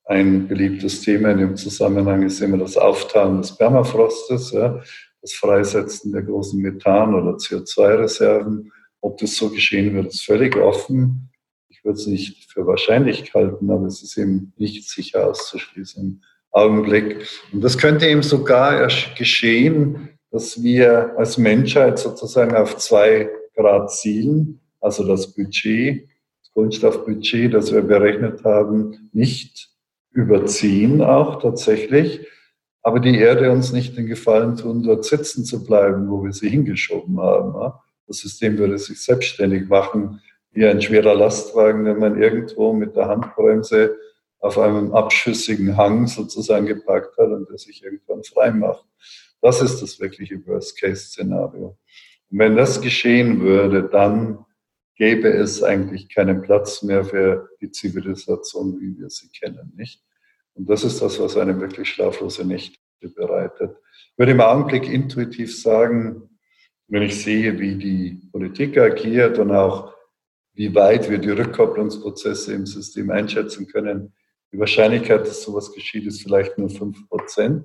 Ein 0.09 0.49
beliebtes 0.49 1.03
Thema 1.03 1.31
in 1.31 1.39
dem 1.39 1.57
Zusammenhang 1.57 2.23
ist 2.23 2.41
immer 2.41 2.59
das 2.59 2.77
Auftauen 2.77 3.43
des 3.43 3.57
Permafrostes. 3.57 4.53
Ja 4.53 4.81
das 5.23 5.33
Freisetzen 5.33 6.13
der 6.13 6.23
großen 6.23 6.61
Methan- 6.61 7.15
oder 7.15 7.37
CO2-Reserven. 7.37 8.73
Ob 9.01 9.19
das 9.19 9.37
so 9.37 9.51
geschehen 9.51 9.95
wird, 9.95 10.07
ist 10.07 10.25
völlig 10.25 10.57
offen. 10.57 11.31
Ich 11.69 11.85
würde 11.85 11.99
es 11.99 12.07
nicht 12.07 12.51
für 12.51 12.67
wahrscheinlich 12.67 13.33
halten, 13.35 13.71
aber 13.71 13.87
es 13.87 14.03
ist 14.03 14.17
eben 14.17 14.53
nicht 14.57 14.89
sicher 14.89 15.29
auszuschließen 15.29 16.03
im 16.03 16.23
Augenblick. 16.51 17.29
Und 17.53 17.63
das 17.63 17.79
könnte 17.79 18.07
eben 18.07 18.23
sogar 18.23 18.89
geschehen, 19.17 20.09
dass 20.31 20.63
wir 20.63 21.15
als 21.17 21.39
Menschheit 21.39 21.99
sozusagen 21.99 22.55
auf 22.55 22.77
zwei 22.77 23.31
Grad 23.55 23.91
zielen, 23.93 24.61
also 24.81 25.07
das 25.07 25.35
Budget, 25.35 26.09
das 26.43 26.53
Kohlenstoffbudget, 26.53 27.55
das 27.55 27.73
wir 27.73 27.83
berechnet 27.83 28.45
haben, 28.45 29.11
nicht 29.13 29.71
überziehen 30.19 31.01
auch 31.01 31.41
tatsächlich, 31.41 32.27
aber 32.83 32.99
die 32.99 33.17
Erde 33.17 33.53
uns 33.53 33.73
nicht 33.73 33.97
den 33.97 34.07
Gefallen 34.07 34.57
tun, 34.57 34.83
dort 34.83 35.05
sitzen 35.05 35.45
zu 35.45 35.65
bleiben, 35.65 36.11
wo 36.11 36.25
wir 36.25 36.33
sie 36.33 36.49
hingeschoben 36.49 37.21
haben. 37.21 37.73
Das 38.09 38.19
System 38.19 38.59
würde 38.59 38.79
sich 38.79 39.01
selbstständig 39.01 39.69
machen, 39.69 40.21
wie 40.51 40.67
ein 40.67 40.83
schwerer 40.83 41.15
Lastwagen, 41.15 41.85
den 41.85 41.99
man 41.99 42.21
irgendwo 42.21 42.73
mit 42.73 42.97
der 42.97 43.07
Handbremse 43.07 43.97
auf 44.41 44.59
einem 44.59 44.93
abschüssigen 44.93 45.77
Hang 45.77 46.09
sozusagen 46.09 46.67
geparkt 46.67 47.17
hat 47.17 47.29
und 47.29 47.49
der 47.49 47.59
sich 47.59 47.85
irgendwann 47.85 48.25
frei 48.25 48.51
macht. 48.51 48.85
Das 49.41 49.63
ist 49.63 49.81
das 49.83 50.01
wirkliche 50.01 50.45
Worst-Case-Szenario. 50.45 51.79
Und 52.31 52.39
wenn 52.39 52.57
das 52.57 52.81
geschehen 52.81 53.41
würde, 53.41 53.85
dann 53.85 54.45
gäbe 54.97 55.29
es 55.29 55.63
eigentlich 55.63 56.09
keinen 56.09 56.43
Platz 56.43 56.83
mehr 56.83 57.05
für 57.05 57.51
die 57.61 57.71
Zivilisation, 57.71 58.81
wie 58.81 58.99
wir 58.99 59.11
sie 59.11 59.29
kennen, 59.29 59.73
nicht? 59.77 60.03
Und 60.59 60.69
das 60.69 60.83
ist 60.83 61.01
das, 61.01 61.21
was 61.21 61.37
einem 61.37 61.61
wirklich 61.61 61.89
schlaflose 61.89 62.45
Nächte 62.45 62.77
bereitet. 63.15 63.77
Ich 64.13 64.19
würde 64.19 64.33
im 64.33 64.41
Augenblick 64.41 64.89
intuitiv 64.89 65.57
sagen, 65.57 66.29
wenn 66.89 67.03
ich 67.03 67.23
sehe, 67.23 67.59
wie 67.61 67.77
die 67.77 68.29
Politik 68.33 68.77
agiert 68.77 69.39
und 69.39 69.53
auch 69.53 69.95
wie 70.55 70.75
weit 70.75 71.09
wir 71.09 71.19
die 71.19 71.31
Rückkopplungsprozesse 71.31 72.53
im 72.55 72.67
System 72.67 73.11
einschätzen 73.11 73.69
können, 73.69 74.13
die 74.53 74.59
Wahrscheinlichkeit, 74.59 75.21
dass 75.21 75.43
sowas 75.43 75.73
geschieht, 75.73 76.07
ist 76.07 76.23
vielleicht 76.23 76.59
nur 76.59 76.69
5%. 76.69 77.65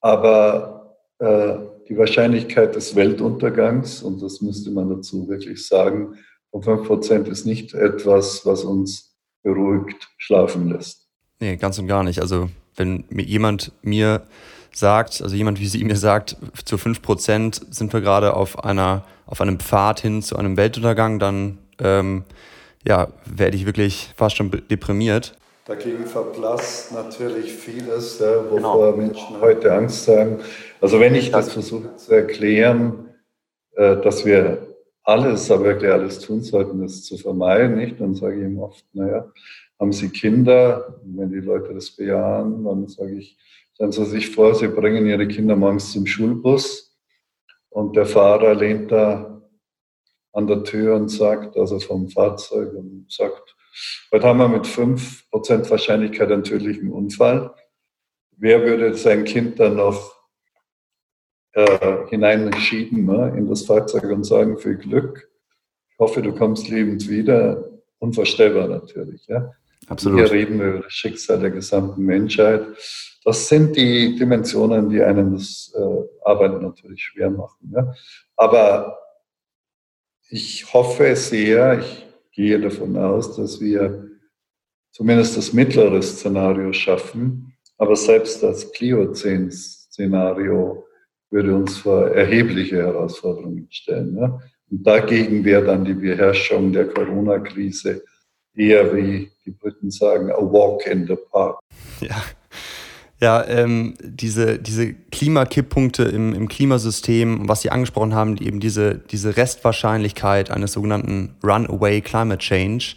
Aber 0.00 0.98
äh, 1.18 1.58
die 1.88 1.96
Wahrscheinlichkeit 1.96 2.74
des 2.74 2.96
Weltuntergangs, 2.96 4.02
und 4.02 4.20
das 4.20 4.40
müsste 4.40 4.72
man 4.72 4.88
dazu 4.88 5.28
wirklich 5.28 5.64
sagen, 5.64 6.18
von 6.50 6.62
5% 6.62 7.28
ist 7.28 7.46
nicht 7.46 7.74
etwas, 7.74 8.44
was 8.44 8.64
uns 8.64 9.16
beruhigt 9.44 10.10
schlafen 10.18 10.68
lässt. 10.70 11.01
Nee, 11.42 11.56
ganz 11.56 11.76
und 11.80 11.88
gar 11.88 12.04
nicht. 12.04 12.20
Also 12.20 12.50
wenn 12.76 13.02
mir 13.10 13.24
jemand 13.24 13.72
mir 13.82 14.22
sagt, 14.72 15.20
also 15.20 15.34
jemand 15.34 15.58
wie 15.58 15.66
sie 15.66 15.82
mir 15.82 15.96
sagt, 15.96 16.36
zu 16.64 16.76
5% 16.76 17.62
sind 17.68 17.92
wir 17.92 18.00
gerade 18.00 18.34
auf 18.34 18.62
einer, 18.64 19.04
auf 19.26 19.40
einem 19.40 19.58
Pfad 19.58 19.98
hin 19.98 20.22
zu 20.22 20.36
einem 20.36 20.56
Weltuntergang, 20.56 21.18
dann 21.18 21.58
ähm, 21.80 22.22
ja, 22.86 23.08
werde 23.26 23.56
ich 23.56 23.66
wirklich 23.66 24.12
fast 24.16 24.36
schon 24.36 24.52
deprimiert. 24.70 25.34
Dagegen 25.64 26.06
verblasst 26.06 26.92
natürlich 26.92 27.52
vieles, 27.52 28.20
ja, 28.20 28.48
wovor 28.48 28.92
genau. 28.92 29.08
Menschen 29.08 29.40
heute 29.40 29.72
Angst 29.72 30.06
haben. 30.06 30.36
Also 30.80 31.00
wenn 31.00 31.16
ich 31.16 31.32
das 31.32 31.52
versuche 31.52 31.96
zu 31.96 32.14
erklären, 32.14 33.16
äh, 33.74 33.96
dass 33.96 34.24
wir 34.24 34.68
alles, 35.02 35.50
aber 35.50 35.64
wirklich 35.64 35.90
alles 35.90 36.20
tun 36.20 36.42
sollten, 36.42 36.80
das 36.82 37.02
zu 37.02 37.18
vermeiden, 37.18 37.78
nicht? 37.78 38.00
Dann 38.00 38.14
sage 38.14 38.36
ich 38.36 38.44
ihm 38.44 38.60
oft, 38.60 38.84
naja, 38.92 39.26
haben 39.82 39.92
Sie 39.92 40.10
Kinder? 40.10 41.00
Wenn 41.04 41.32
die 41.32 41.40
Leute 41.40 41.74
das 41.74 41.90
bejahen, 41.90 42.64
dann 42.64 42.86
sage 42.86 43.16
ich, 43.16 43.36
stellen 43.74 43.90
Sie 43.90 44.04
sich 44.04 44.30
vor, 44.30 44.54
Sie 44.54 44.68
bringen 44.68 45.06
Ihre 45.06 45.26
Kinder 45.26 45.56
morgens 45.56 45.90
zum 45.90 46.06
Schulbus 46.06 46.96
und 47.68 47.96
der 47.96 48.06
Fahrer 48.06 48.54
lehnt 48.54 48.92
da 48.92 49.42
an 50.32 50.46
der 50.46 50.62
Tür 50.62 50.94
und 50.94 51.08
sagt, 51.08 51.56
also 51.56 51.80
vom 51.80 52.08
Fahrzeug 52.08 52.72
und 52.74 53.06
sagt, 53.10 53.56
heute 54.12 54.24
haben 54.24 54.38
wir 54.38 54.48
mit 54.48 54.66
5% 54.66 55.68
Wahrscheinlichkeit 55.68 56.30
einen 56.30 56.44
tödlichen 56.44 56.92
Unfall. 56.92 57.52
Wer 58.36 58.62
würde 58.62 58.94
sein 58.94 59.24
Kind 59.24 59.58
dann 59.58 59.76
noch 59.76 60.14
äh, 61.54 62.06
hineinschieben 62.08 63.04
ne, 63.04 63.34
in 63.36 63.48
das 63.48 63.64
Fahrzeug 63.64 64.04
und 64.04 64.22
sagen, 64.22 64.58
viel 64.58 64.76
Glück, 64.76 65.28
ich 65.90 65.98
hoffe, 65.98 66.22
du 66.22 66.32
kommst 66.32 66.68
lebend 66.68 67.08
wieder. 67.08 67.68
Unvorstellbar 67.98 68.68
natürlich. 68.68 69.26
Ja. 69.26 69.52
Absolut. 69.88 70.20
Hier 70.20 70.30
reden 70.30 70.60
wir 70.60 70.68
über 70.68 70.80
das 70.80 70.92
Schicksal 70.92 71.40
der 71.40 71.50
gesamten 71.50 72.04
Menschheit. 72.04 72.64
Das 73.24 73.48
sind 73.48 73.76
die 73.76 74.16
Dimensionen, 74.16 74.88
die 74.88 75.02
einem 75.02 75.34
das 75.34 75.72
äh, 75.76 76.04
Arbeiten 76.24 76.62
natürlich 76.62 77.04
schwer 77.04 77.30
machen. 77.30 77.72
Ja. 77.74 77.92
Aber 78.36 78.98
ich 80.28 80.72
hoffe 80.72 81.16
sehr, 81.16 81.80
ich 81.80 82.06
gehe 82.32 82.60
davon 82.60 82.96
aus, 82.96 83.36
dass 83.36 83.60
wir 83.60 84.08
zumindest 84.90 85.36
das 85.36 85.52
mittlere 85.52 86.00
Szenario 86.02 86.72
schaffen. 86.72 87.54
Aber 87.76 87.94
selbst 87.96 88.42
das 88.42 88.72
Pliozän-Szenario 88.72 90.86
würde 91.30 91.54
uns 91.54 91.76
vor 91.78 92.08
erhebliche 92.08 92.76
Herausforderungen 92.76 93.68
stellen. 93.70 94.14
Ne? 94.14 94.40
Und 94.70 94.86
dagegen 94.86 95.44
wäre 95.44 95.64
dann 95.64 95.84
die 95.84 95.94
Beherrschung 95.94 96.72
der 96.72 96.88
Corona-Krise 96.88 98.04
eher, 98.54 98.94
wie 98.94 99.30
die 99.44 99.50
Briten 99.50 99.90
sagen, 99.90 100.30
a 100.30 100.36
walk 100.36 100.86
in 100.86 101.06
the 101.06 101.16
park. 101.30 101.58
Ja, 102.00 102.22
ja, 103.22 103.46
ähm, 103.46 103.94
diese, 104.02 104.58
diese 104.58 104.94
Klimakipppunkte 104.94 106.02
im, 106.02 106.34
im 106.34 106.48
Klimasystem, 106.48 107.48
was 107.48 107.62
Sie 107.62 107.70
angesprochen 107.70 108.14
haben, 108.14 108.36
eben 108.36 108.58
diese, 108.58 108.96
diese 108.96 109.36
Restwahrscheinlichkeit 109.36 110.50
eines 110.50 110.72
sogenannten 110.72 111.36
Runaway 111.44 112.00
Climate 112.00 112.38
Change, 112.38 112.96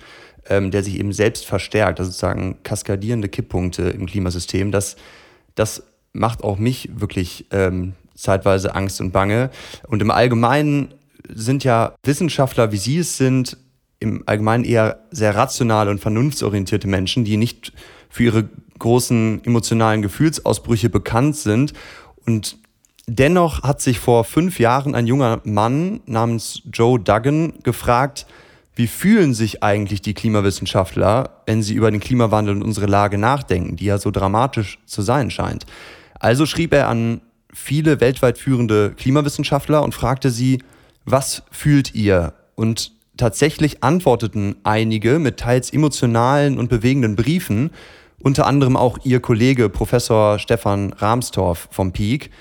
ähm, 0.49 0.71
der 0.71 0.81
sich 0.81 0.97
eben 0.99 1.13
selbst 1.13 1.45
verstärkt, 1.45 1.99
also 1.99 2.09
sozusagen 2.09 2.57
kaskadierende 2.63 3.29
Kipppunkte 3.29 3.83
im 3.83 4.07
Klimasystem, 4.07 4.71
das, 4.71 4.95
das 5.53 5.83
macht 6.11 6.43
auch 6.43 6.57
mich 6.57 6.89
wirklich 6.95 7.45
ähm, 7.51 7.93
zeitweise 8.15 8.73
Angst 8.73 9.01
und 9.01 9.11
Bange. 9.11 9.51
Und 9.87 10.01
im 10.01 10.09
Allgemeinen 10.09 10.95
sind 11.31 11.63
ja 11.63 11.93
Wissenschaftler, 12.03 12.71
wie 12.71 12.77
Sie 12.77 12.97
es 12.97 13.17
sind, 13.17 13.57
im 14.05 14.23
Allgemeinen 14.25 14.63
eher 14.63 14.99
sehr 15.11 15.35
rationale 15.35 15.91
und 15.91 15.99
vernunftsorientierte 15.99 16.87
Menschen, 16.87 17.25
die 17.25 17.37
nicht 17.37 17.73
für 18.09 18.23
ihre 18.23 18.49
großen 18.79 19.43
emotionalen 19.43 20.01
Gefühlsausbrüche 20.01 20.89
bekannt 20.89 21.35
sind. 21.35 21.73
Und 22.25 22.57
dennoch 23.07 23.63
hat 23.63 23.81
sich 23.81 23.99
vor 23.99 24.23
fünf 24.23 24.59
Jahren 24.59 24.95
ein 24.95 25.07
junger 25.07 25.41
Mann 25.43 26.01
namens 26.05 26.61
Joe 26.71 26.99
Duggan 26.99 27.53
gefragt, 27.63 28.25
wie 28.75 28.87
fühlen 28.87 29.33
sich 29.33 29.63
eigentlich 29.63 30.01
die 30.01 30.13
Klimawissenschaftler, 30.13 31.41
wenn 31.45 31.63
sie 31.63 31.75
über 31.75 31.91
den 31.91 32.01
Klimawandel 32.01 32.55
und 32.55 32.63
unsere 32.63 32.87
Lage 32.87 33.17
nachdenken, 33.17 33.77
die 33.77 33.85
ja 33.85 33.97
so 33.97 34.11
dramatisch 34.11 34.79
zu 34.85 35.01
sein 35.01 35.31
scheint. 35.31 35.65
Also 36.19 36.45
schrieb 36.45 36.73
er 36.73 36.89
an 36.89 37.21
viele 37.53 38.01
weltweit 38.01 38.37
führende 38.37 38.91
Klimawissenschaftler 38.91 39.81
und 39.81 39.95
fragte 39.95 40.29
sie, 40.29 40.61
was 41.05 41.43
fühlt 41.51 41.95
ihr? 41.95 42.33
Und 42.55 42.91
tatsächlich 43.17 43.83
antworteten 43.83 44.55
einige 44.63 45.19
mit 45.19 45.37
teils 45.37 45.71
emotionalen 45.71 46.57
und 46.57 46.69
bewegenden 46.69 47.15
Briefen, 47.15 47.69
unter 48.19 48.47
anderem 48.47 48.75
auch 48.77 48.97
ihr 49.03 49.19
Kollege 49.19 49.69
Professor 49.69 50.39
Stefan 50.39 50.93
Rahmstorff 50.93 51.67
vom 51.71 51.91
Peak. 51.91 52.31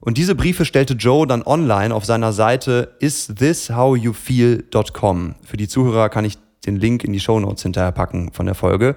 Und 0.00 0.18
diese 0.18 0.34
Briefe 0.34 0.64
stellte 0.64 0.94
Joe 0.94 1.24
dann 1.26 1.42
online 1.42 1.94
auf 1.94 2.04
seiner 2.04 2.32
Seite 2.32 2.96
isthishowyouFeel.com. 3.00 5.34
Für 5.42 5.56
die 5.56 5.68
Zuhörer 5.68 6.08
kann 6.08 6.24
ich 6.24 6.38
den 6.66 6.74
Link 6.76 7.04
in 7.04 7.12
die 7.12 7.20
Show 7.20 7.38
Notes 7.40 7.62
hinterher 7.62 7.92
packen 7.92 8.32
von 8.32 8.46
der 8.46 8.54
Folge. 8.54 8.96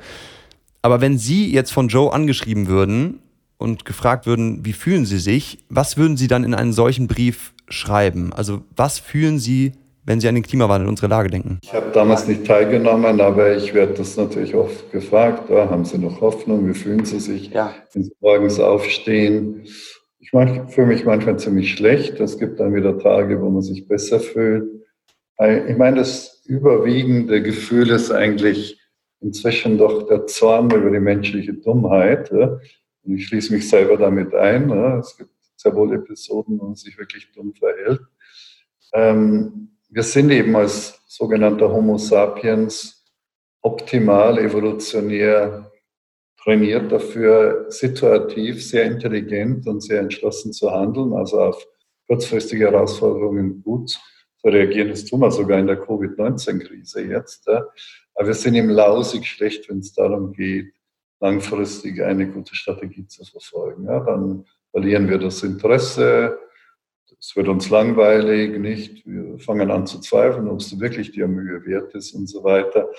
Aber 0.82 1.02
wenn 1.02 1.18
Sie 1.18 1.52
jetzt 1.52 1.72
von 1.72 1.90
Joe 1.90 2.14
angeschrieben 2.14 2.68
würden 2.68 3.20
und 3.58 3.84
gefragt 3.86 4.26
würden, 4.26 4.66
wie 4.66 4.74
fühlen 4.74 5.06
Sie 5.06 5.20
sich, 5.20 5.60
was 5.70 5.96
würden 5.98 6.18
Sie 6.18 6.28
dann 6.28 6.44
in 6.44 6.56
einen 6.56 6.74
solchen 6.74 7.08
Brief 7.08 7.54
schreiben? 7.70 8.34
Also 8.34 8.64
was 8.76 9.00
fühlen 9.00 9.40
Sie, 9.40 9.74
wenn 10.04 10.20
Sie 10.20 10.28
an 10.28 10.36
den 10.36 10.44
Klimawandel, 10.44 10.88
unsere 10.88 11.08
Lage 11.08 11.30
denken? 11.30 11.60
Ich 11.64 11.74
habe 11.74 11.92
damals 11.92 12.28
nicht 12.28 12.46
teilgenommen, 12.46 13.22
aber 13.22 13.56
ich 13.56 13.74
werde 13.74 13.94
das 13.94 14.18
natürlich 14.18 14.56
oft 14.56 14.92
gefragt. 14.92 15.50
Oh, 15.50 15.58
haben 15.58 15.86
Sie 15.86 15.98
noch 15.98 16.22
Hoffnung? 16.22 16.68
Wie 16.68 16.74
fühlen 16.74 17.06
Sie 17.06 17.20
sich, 17.20 17.50
ja. 17.50 17.74
wenn 17.94 18.04
Sie 18.04 18.14
morgens 18.20 18.60
aufstehen? 18.60 19.64
Ich 20.20 20.30
fühle 20.30 20.88
mich 20.88 21.06
manchmal 21.06 21.38
ziemlich 21.38 21.74
schlecht. 21.74 22.20
Es 22.20 22.38
gibt 22.38 22.60
dann 22.60 22.74
wieder 22.74 22.98
Tage, 22.98 23.42
wo 23.42 23.50
man 23.50 23.62
sich 23.62 23.88
besser 23.88 24.20
fühlt. 24.20 24.70
Ich 25.68 25.78
meine, 25.78 25.98
das 25.98 26.44
überwiegende 26.46 27.42
Gefühl 27.42 27.90
ist 27.90 28.12
eigentlich 28.12 28.80
inzwischen 29.20 29.78
doch 29.78 30.08
der 30.08 30.26
Zorn 30.28 30.70
über 30.72 30.90
die 30.92 31.00
menschliche 31.00 31.54
Dummheit. 31.54 32.32
Und 32.32 32.62
ich 33.16 33.28
schließe 33.28 33.54
mich 33.54 33.68
selber 33.68 33.98
damit 33.98 34.34
ein. 34.36 34.72
Es 35.00 35.18
gibt 35.18 35.32
sehr 35.56 35.76
wohl 35.76 35.94
Episoden, 35.94 36.60
wo 36.60 36.66
man 36.66 36.76
sich 36.76 36.98
wirklich 36.98 37.32
dumm 37.34 37.54
verhält. 37.54 38.02
Ähm, 38.94 39.71
wir 39.92 40.04
sind 40.04 40.32
eben 40.32 40.56
als 40.56 41.02
sogenannter 41.06 41.72
Homo 41.72 41.98
sapiens 41.98 43.06
optimal 43.62 44.40
evolutionär 44.40 45.70
trainiert 46.42 46.92
dafür, 46.92 47.66
situativ 47.70 48.66
sehr 48.66 48.86
intelligent 48.86 49.68
und 49.68 49.82
sehr 49.82 50.00
entschlossen 50.00 50.54
zu 50.54 50.72
handeln, 50.72 51.14
also 51.14 51.40
auf 51.42 51.68
kurzfristige 52.08 52.72
Herausforderungen 52.72 53.62
gut 53.62 53.92
zu 53.92 54.48
reagieren. 54.48 54.90
Das 54.90 55.06
tun 55.06 55.20
wir 55.20 55.30
sogar 55.30 55.60
in 55.60 55.68
der 55.68 55.78
Covid-19-Krise 55.78 57.04
jetzt. 57.04 57.48
Aber 57.48 58.28
wir 58.28 58.34
sind 58.34 58.56
eben 58.56 58.70
lausig 58.70 59.28
schlecht, 59.28 59.70
wenn 59.70 59.80
es 59.80 59.94
darum 59.94 60.34
geht, 60.34 60.74
langfristig 61.20 62.02
eine 62.02 62.28
gute 62.28 62.56
Strategie 62.56 63.06
zu 63.06 63.24
verfolgen. 63.24 63.86
Dann 63.86 64.46
verlieren 64.72 65.08
wir 65.08 65.20
das 65.20 65.44
Interesse, 65.44 66.40
es 67.22 67.36
wird 67.36 67.48
uns 67.48 67.70
langweilig, 67.70 68.58
nicht? 68.58 69.06
Wir 69.06 69.38
fangen 69.38 69.70
an 69.70 69.86
zu 69.86 70.00
zweifeln, 70.00 70.48
ob 70.48 70.60
es 70.60 70.80
wirklich 70.80 71.12
die 71.12 71.22
Mühe 71.28 71.64
wert 71.66 71.94
ist 71.94 72.14
und 72.14 72.28
so 72.28 72.44
weiter. 72.44 72.90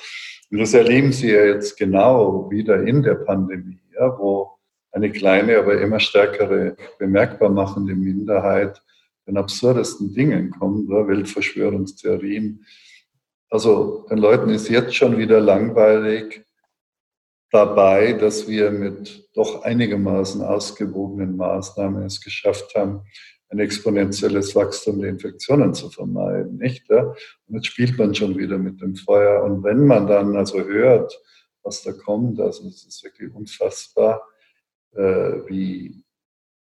Und 0.51 0.59
das 0.59 0.75
erleben 0.75 1.13
Sie 1.13 1.33
ja 1.33 1.45
jetzt 1.45 1.77
genau 1.77 2.49
wieder 2.49 2.87
in 2.87 3.03
der 3.03 3.17
Pandemie, 3.17 3.81
ja, 3.99 4.17
wo 4.17 4.53
eine 4.93 5.11
kleine, 5.11 5.59
aber 5.59 5.81
immer 5.81 5.99
stärkere, 5.99 6.77
bemerkbar 7.01 7.51
machende 7.51 7.97
Minderheit 7.97 8.81
den 9.27 9.37
absurdesten 9.39 10.15
Dingen 10.15 10.51
kommt, 10.51 10.89
ja, 10.89 11.09
Weltverschwörungstheorien. 11.09 12.65
Also 13.51 14.07
den 14.09 14.19
Leuten 14.19 14.51
ist 14.51 14.69
jetzt 14.69 14.95
schon 14.95 15.19
wieder 15.19 15.41
langweilig, 15.41 16.45
dabei, 17.53 18.15
dass 18.15 18.49
wir 18.49 18.71
mit 18.71 19.29
doch 19.35 19.63
einigermaßen 19.63 20.43
ausgewogenen 20.43 21.37
Maßnahmen 21.37 22.05
es 22.05 22.21
geschafft 22.21 22.75
haben, 22.75 23.03
ein 23.53 23.59
exponentielles 23.59 24.57
Wachstum 24.57 25.01
der 25.01 25.11
Infektionen 25.11 25.75
zu 25.75 25.91
vermeiden. 25.91 26.57
Nicht? 26.57 26.89
Und 26.91 27.15
jetzt 27.55 27.67
spielt 27.67 27.99
man 27.99 28.15
schon 28.15 28.37
wieder 28.39 28.57
mit 28.57 28.81
dem 28.81 28.97
Feuer. 28.97 29.45
Und 29.45 29.63
wenn 29.63 29.87
man 29.87 30.07
dann 30.07 30.35
also 30.37 30.65
hört, 30.65 31.21
was 31.63 31.83
da 31.83 31.93
kommt, 31.93 32.41
also 32.41 32.67
es 32.67 32.87
ist 32.87 33.05
wirklich 33.05 33.33
unfassbar, 33.33 34.23
äh, 34.95 35.03
wie 35.47 36.03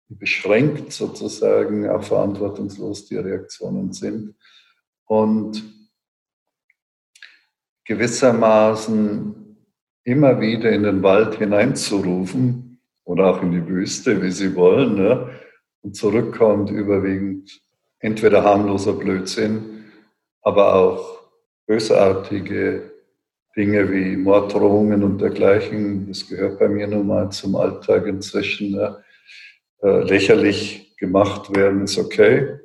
beschränkt 0.08 0.94
sozusagen, 0.94 1.90
auch 1.90 2.04
verantwortungslos 2.04 3.08
die 3.08 3.18
Reaktionen 3.18 3.92
sind. 3.92 4.36
Und 5.06 5.64
gewissermaßen 7.86 9.58
immer 10.04 10.40
wieder 10.40 10.72
in 10.72 10.84
den 10.84 11.02
Wald 11.02 11.36
hineinzurufen 11.36 12.80
oder 13.06 13.26
auch 13.26 13.42
in 13.42 13.52
die 13.52 13.68
Wüste, 13.68 14.22
wie 14.22 14.32
Sie 14.32 14.56
wollen, 14.56 14.96
ne? 14.96 15.45
Und 15.86 15.96
zurückkommt 15.96 16.72
überwiegend 16.72 17.62
entweder 18.00 18.44
harmloser 18.44 18.94
Blödsinn, 18.94 19.86
aber 20.42 20.74
auch 20.74 21.20
bösartige 21.68 22.92
Dinge 23.56 23.92
wie 23.92 24.18
Morddrohungen 24.18 25.04
und 25.04 25.22
dergleichen. 25.22 26.08
Das 26.08 26.28
gehört 26.28 26.58
bei 26.58 26.68
mir 26.68 26.88
nun 26.88 27.06
mal 27.06 27.30
zum 27.30 27.56
Alltag 27.56 28.08
inzwischen. 28.08 28.76
Äh, 29.84 30.00
lächerlich 30.02 30.96
gemacht 30.98 31.56
werden, 31.56 31.84
ist 31.84 32.00
okay. 32.00 32.60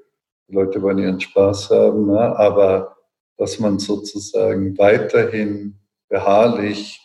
Die 0.49 0.55
Leute 0.55 0.81
wollen 0.81 0.99
ihren 0.99 1.21
Spaß 1.21 1.71
haben, 1.71 2.07
ne? 2.07 2.21
aber 2.39 2.97
dass 3.37 3.59
man 3.61 3.79
sozusagen 3.79 4.79
weiterhin 4.79 5.79
beharrlich 6.09 6.99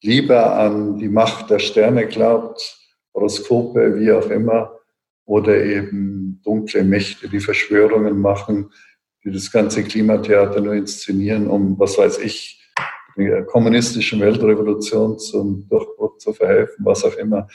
lieber 0.00 0.54
an 0.54 0.98
die 0.98 1.08
Macht 1.08 1.50
der 1.50 1.58
Sterne 1.58 2.06
glaubt, 2.06 2.78
Horoskope, 3.14 3.98
wie 3.98 4.12
auch 4.12 4.30
immer, 4.30 4.76
oder 5.26 5.62
eben 5.62 6.40
dunkle 6.44 6.84
Mächte, 6.84 7.28
die 7.28 7.40
Verschwörungen 7.40 8.18
machen, 8.20 8.70
die 9.24 9.32
das 9.32 9.50
ganze 9.50 9.82
Klimatheater 9.82 10.60
nur 10.60 10.74
inszenieren, 10.74 11.48
um, 11.48 11.78
was 11.78 11.98
weiß 11.98 12.18
ich, 12.18 12.62
der 13.16 13.44
kommunistischen 13.44 14.20
Weltrevolution 14.20 15.18
zum 15.18 15.68
Durchbruch 15.68 16.18
zu 16.18 16.32
verhelfen, 16.32 16.84
was 16.84 17.04
auch 17.04 17.16
immer. 17.16 17.48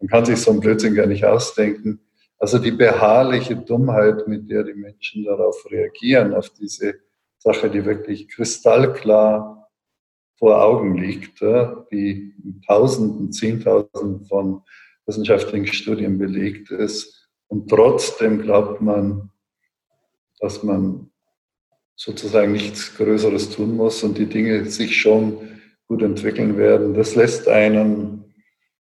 Man 0.00 0.08
kann 0.08 0.24
sich 0.24 0.38
so 0.38 0.52
ein 0.52 0.60
Blödsinn 0.60 0.94
gar 0.94 1.06
nicht 1.06 1.24
ausdenken. 1.24 2.00
Also 2.38 2.58
die 2.58 2.70
beharrliche 2.70 3.56
Dummheit, 3.56 4.28
mit 4.28 4.48
der 4.48 4.62
die 4.62 4.74
Menschen 4.74 5.24
darauf 5.24 5.66
reagieren, 5.70 6.34
auf 6.34 6.50
diese 6.50 6.94
Sache, 7.38 7.68
die 7.68 7.84
wirklich 7.84 8.28
kristallklar 8.28 9.68
vor 10.38 10.62
Augen 10.62 10.96
liegt, 10.96 11.40
die 11.90 12.32
in 12.44 12.62
Tausenden, 12.64 13.32
Zehntausenden 13.32 14.24
von 14.26 14.62
wissenschaftlichen 15.04 15.66
Studien 15.66 16.18
belegt 16.18 16.70
ist. 16.70 17.17
Und 17.48 17.68
trotzdem 17.68 18.42
glaubt 18.42 18.80
man, 18.80 19.30
dass 20.38 20.62
man 20.62 21.10
sozusagen 21.96 22.52
nichts 22.52 22.96
Größeres 22.96 23.50
tun 23.50 23.76
muss 23.76 24.02
und 24.04 24.18
die 24.18 24.26
Dinge 24.26 24.64
sich 24.66 25.00
schon 25.00 25.36
gut 25.88 26.02
entwickeln 26.02 26.56
werden. 26.56 26.94
Das 26.94 27.16
lässt 27.16 27.48
einen, 27.48 28.34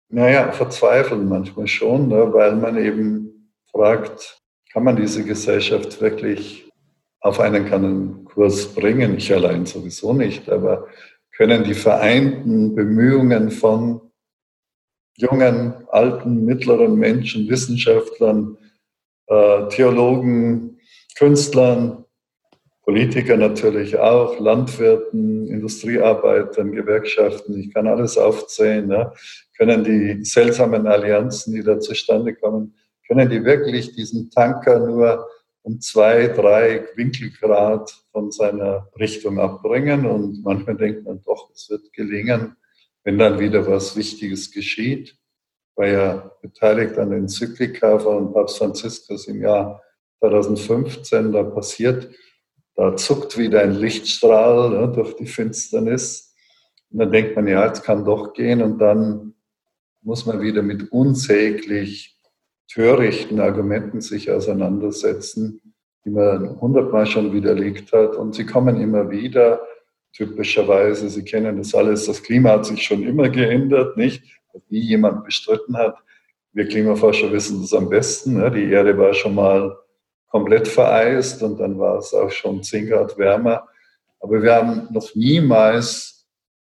naja, 0.08 0.52
verzweifeln 0.52 1.28
manchmal 1.28 1.66
schon, 1.66 2.08
ne, 2.08 2.32
weil 2.32 2.56
man 2.56 2.78
eben 2.78 3.50
fragt, 3.70 4.40
kann 4.72 4.84
man 4.84 4.96
diese 4.96 5.24
Gesellschaft 5.24 6.00
wirklich 6.00 6.70
auf 7.20 7.40
einen 7.40 8.24
Kurs 8.24 8.74
bringen? 8.74 9.16
Ich 9.16 9.32
allein 9.32 9.66
sowieso 9.66 10.12
nicht, 10.12 10.48
aber 10.48 10.86
können 11.36 11.64
die 11.64 11.74
vereinten 11.74 12.74
Bemühungen 12.74 13.50
von 13.50 14.03
jungen, 15.16 15.74
alten, 15.88 16.44
mittleren 16.44 16.96
Menschen, 16.96 17.48
Wissenschaftlern, 17.48 18.56
äh, 19.26 19.68
Theologen, 19.68 20.78
Künstlern, 21.16 22.04
Politiker 22.82 23.36
natürlich 23.36 23.96
auch, 23.98 24.38
Landwirten, 24.40 25.46
Industriearbeitern, 25.48 26.72
Gewerkschaften, 26.72 27.58
ich 27.58 27.72
kann 27.72 27.86
alles 27.86 28.18
aufzählen, 28.18 28.90
ja, 28.90 29.12
können 29.56 29.84
die 29.84 30.24
seltsamen 30.24 30.86
Allianzen, 30.86 31.54
die 31.54 31.62
da 31.62 31.80
zustande 31.80 32.34
kommen, 32.34 32.74
können 33.06 33.30
die 33.30 33.44
wirklich 33.44 33.94
diesen 33.94 34.30
Tanker 34.30 34.80
nur 34.80 35.26
um 35.62 35.80
zwei, 35.80 36.28
drei 36.28 36.86
Winkelgrad 36.94 37.90
von 38.12 38.30
seiner 38.30 38.88
Richtung 38.98 39.40
abbringen. 39.40 40.04
Und 40.04 40.42
manchmal 40.44 40.76
denkt 40.76 41.04
man 41.04 41.22
doch, 41.22 41.50
es 41.54 41.70
wird 41.70 41.90
gelingen, 41.94 42.56
wenn 43.04 43.18
dann 43.18 43.38
wieder 43.38 43.66
was 43.66 43.96
Wichtiges 43.96 44.50
geschieht. 44.50 45.16
War 45.76 45.86
ja 45.86 46.30
beteiligt 46.42 46.98
an 46.98 47.10
der 47.10 47.18
Enzyklika 47.18 47.98
von 47.98 48.32
Papst 48.32 48.58
Franziskus 48.58 49.28
im 49.28 49.42
Jahr 49.42 49.82
2015, 50.20 51.32
da 51.32 51.42
passiert 51.42 52.08
da 52.76 52.96
zuckt 52.96 53.38
wieder 53.38 53.60
ein 53.62 53.72
Lichtstrahl 53.72 54.70
ne, 54.70 54.92
durch 54.92 55.14
die 55.16 55.26
Finsternis. 55.26 56.34
Und 56.90 56.98
dann 56.98 57.12
denkt 57.12 57.36
man, 57.36 57.46
ja, 57.46 57.66
jetzt 57.66 57.84
kann 57.84 58.04
doch 58.04 58.32
gehen. 58.32 58.62
Und 58.62 58.78
dann 58.78 59.34
muss 60.02 60.26
man 60.26 60.40
wieder 60.40 60.62
mit 60.62 60.90
unsäglich 60.90 62.18
törichten 62.68 63.40
Argumenten 63.40 64.00
sich 64.00 64.30
auseinandersetzen, 64.30 65.74
die 66.04 66.10
man 66.10 66.60
hundertmal 66.60 67.06
schon 67.06 67.32
widerlegt 67.32 67.92
hat. 67.92 68.16
Und 68.16 68.34
sie 68.34 68.44
kommen 68.44 68.80
immer 68.80 69.10
wieder, 69.10 69.60
typischerweise. 70.14 71.08
Sie 71.10 71.24
kennen 71.24 71.58
das 71.58 71.74
alles. 71.74 72.06
Das 72.06 72.22
Klima 72.22 72.50
hat 72.50 72.66
sich 72.66 72.82
schon 72.82 73.02
immer 73.02 73.28
geändert, 73.28 73.96
nicht? 73.96 74.22
Wie 74.68 74.80
jemand 74.80 75.24
bestritten 75.24 75.76
hat. 75.76 75.96
Wir 76.52 76.68
Klimaforscher 76.68 77.32
wissen 77.32 77.60
das 77.60 77.74
am 77.74 77.88
besten. 77.88 78.34
Ne? 78.34 78.50
Die 78.50 78.70
Erde 78.70 78.96
war 78.96 79.12
schon 79.12 79.34
mal 79.34 79.76
komplett 80.28 80.68
vereist 80.68 81.42
und 81.42 81.58
dann 81.58 81.78
war 81.78 81.98
es 81.98 82.14
auch 82.14 82.30
schon 82.30 82.62
10 82.62 82.88
Grad 82.88 83.18
wärmer. 83.18 83.68
Aber 84.20 84.42
wir 84.42 84.54
haben 84.54 84.88
noch 84.90 85.14
niemals 85.14 86.26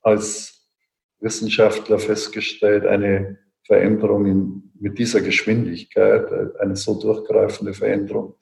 als 0.02 0.68
Wissenschaftler 1.20 2.00
festgestellt, 2.00 2.86
eine 2.86 3.38
Veränderung 3.64 4.26
in, 4.26 4.72
mit 4.80 4.98
dieser 4.98 5.22
Geschwindigkeit, 5.22 6.28
eine 6.60 6.76
so 6.76 7.00
durchgreifende 7.00 7.74
Veränderung, 7.74 8.36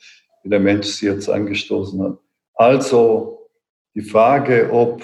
wie 0.43 0.49
der 0.49 0.59
Mensch 0.59 0.87
sie 0.87 1.07
jetzt 1.07 1.29
angestoßen 1.29 2.01
hat. 2.01 2.17
Also 2.53 3.44
die 3.95 4.01
Frage, 4.01 4.69
ob 4.71 5.03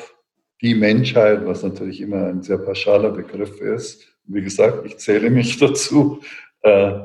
die 0.62 0.76
Menschheit, 0.76 1.46
was 1.46 1.64
natürlich 1.64 2.02
immer 2.02 2.28
ein 2.28 2.44
sehr 2.44 2.60
pauschaler 2.60 3.12
Begriff 3.12 3.60
ist, 3.60 4.08
wie 4.26 4.42
gesagt, 4.42 4.86
ich 4.86 4.98
zähle 4.98 5.30
mich 5.30 5.58
dazu, 5.60 6.22
äh, 6.62 7.00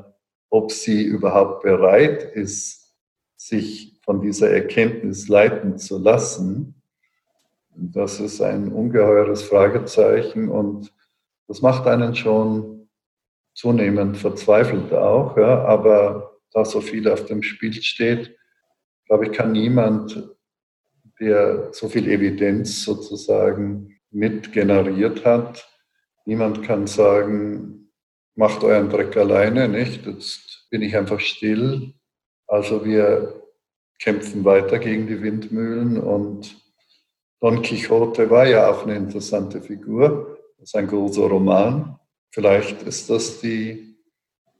ob 0.50 0.72
sie 0.72 1.02
überhaupt 1.02 1.62
bereit 1.62 2.22
ist, 2.34 2.94
sich 3.36 4.00
von 4.04 4.20
dieser 4.20 4.50
Erkenntnis 4.50 5.28
leiten 5.28 5.78
zu 5.78 5.98
lassen, 5.98 6.76
das 7.78 8.20
ist 8.20 8.40
ein 8.40 8.72
ungeheures 8.72 9.42
Fragezeichen 9.42 10.48
und 10.48 10.92
das 11.46 11.60
macht 11.60 11.86
einen 11.86 12.14
schon 12.14 12.88
zunehmend 13.54 14.16
verzweifelt 14.16 14.92
auch. 14.92 15.36
Ja, 15.36 15.64
aber 15.64 16.38
da 16.52 16.64
so 16.64 16.80
viel 16.80 17.08
auf 17.08 17.26
dem 17.26 17.42
Spiel 17.42 17.74
steht, 17.74 18.36
glaube 19.06 19.26
ich, 19.26 19.32
kann 19.32 19.52
niemand, 19.52 20.35
der 21.20 21.72
so 21.72 21.88
viel 21.88 22.08
Evidenz 22.08 22.82
sozusagen 22.82 23.98
mit 24.10 24.52
generiert 24.52 25.24
hat, 25.24 25.68
niemand 26.24 26.62
kann 26.62 26.86
sagen, 26.86 27.90
macht 28.34 28.64
euren 28.64 28.90
Dreck 28.90 29.16
alleine, 29.16 29.68
nicht? 29.68 30.06
Jetzt 30.06 30.66
bin 30.70 30.82
ich 30.82 30.96
einfach 30.96 31.20
still 31.20 31.94
also 32.46 32.84
wir 32.84 33.42
kämpfen 33.98 34.44
weiter 34.44 34.78
gegen 34.78 35.06
die 35.06 35.20
Windmühlen 35.20 35.98
und 35.98 36.56
Don 37.40 37.62
Quixote 37.62 38.30
war 38.30 38.46
ja 38.46 38.70
auch 38.70 38.84
eine 38.84 38.96
interessante 38.96 39.60
Figur. 39.60 40.38
Das 40.58 40.68
ist 40.70 40.76
ein 40.76 40.86
großer 40.86 41.26
Roman. 41.26 41.98
Vielleicht 42.30 42.82
ist 42.82 43.10
das 43.10 43.40
die, 43.40 43.96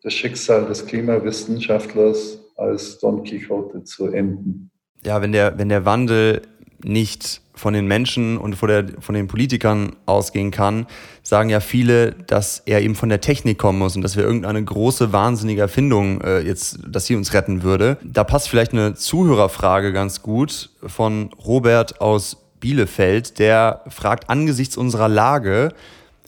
das 0.03 0.13
Schicksal 0.15 0.67
des 0.67 0.87
Klimawissenschaftlers, 0.87 2.43
als 2.57 2.99
Don 2.99 3.23
Quixote 3.23 3.85
zu 3.85 4.09
enden. 4.09 4.71
Ja, 5.07 5.23
wenn 5.23 5.31
der, 5.31 5.57
wenn 5.57 5.69
der 5.69 5.85
Wandel 5.85 6.43
nicht 6.83 7.41
von 7.55 7.73
den 7.73 7.87
Menschen 7.87 8.39
und 8.39 8.57
von, 8.57 8.69
der, 8.69 8.87
von 8.99 9.15
den 9.15 9.29
Politikern 9.29 9.95
ausgehen 10.05 10.51
kann, 10.51 10.87
sagen 11.23 11.49
ja 11.49 11.61
viele, 11.61 12.11
dass 12.13 12.63
er 12.67 12.83
eben 12.83 12.97
von 12.97 13.09
der 13.09 13.21
Technik 13.21 13.57
kommen 13.57 13.79
muss 13.79 13.95
und 13.95 14.03
dass 14.03 14.17
wir 14.17 14.25
irgendeine 14.25 14.63
große, 14.63 15.13
wahnsinnige 15.13 15.61
Erfindung 15.61 16.21
äh, 16.23 16.41
jetzt, 16.41 16.81
dass 16.89 17.07
sie 17.07 17.15
uns 17.15 17.33
retten 17.35 17.63
würde. 17.63 17.99
Da 18.03 18.25
passt 18.25 18.49
vielleicht 18.49 18.73
eine 18.73 18.95
Zuhörerfrage 18.95 19.93
ganz 19.93 20.23
gut 20.23 20.71
von 20.85 21.31
Robert 21.45 22.01
aus 22.01 22.37
Bielefeld, 22.59 23.39
der 23.39 23.83
fragt, 23.89 24.29
angesichts 24.29 24.77
unserer 24.77 25.09
Lage, 25.09 25.73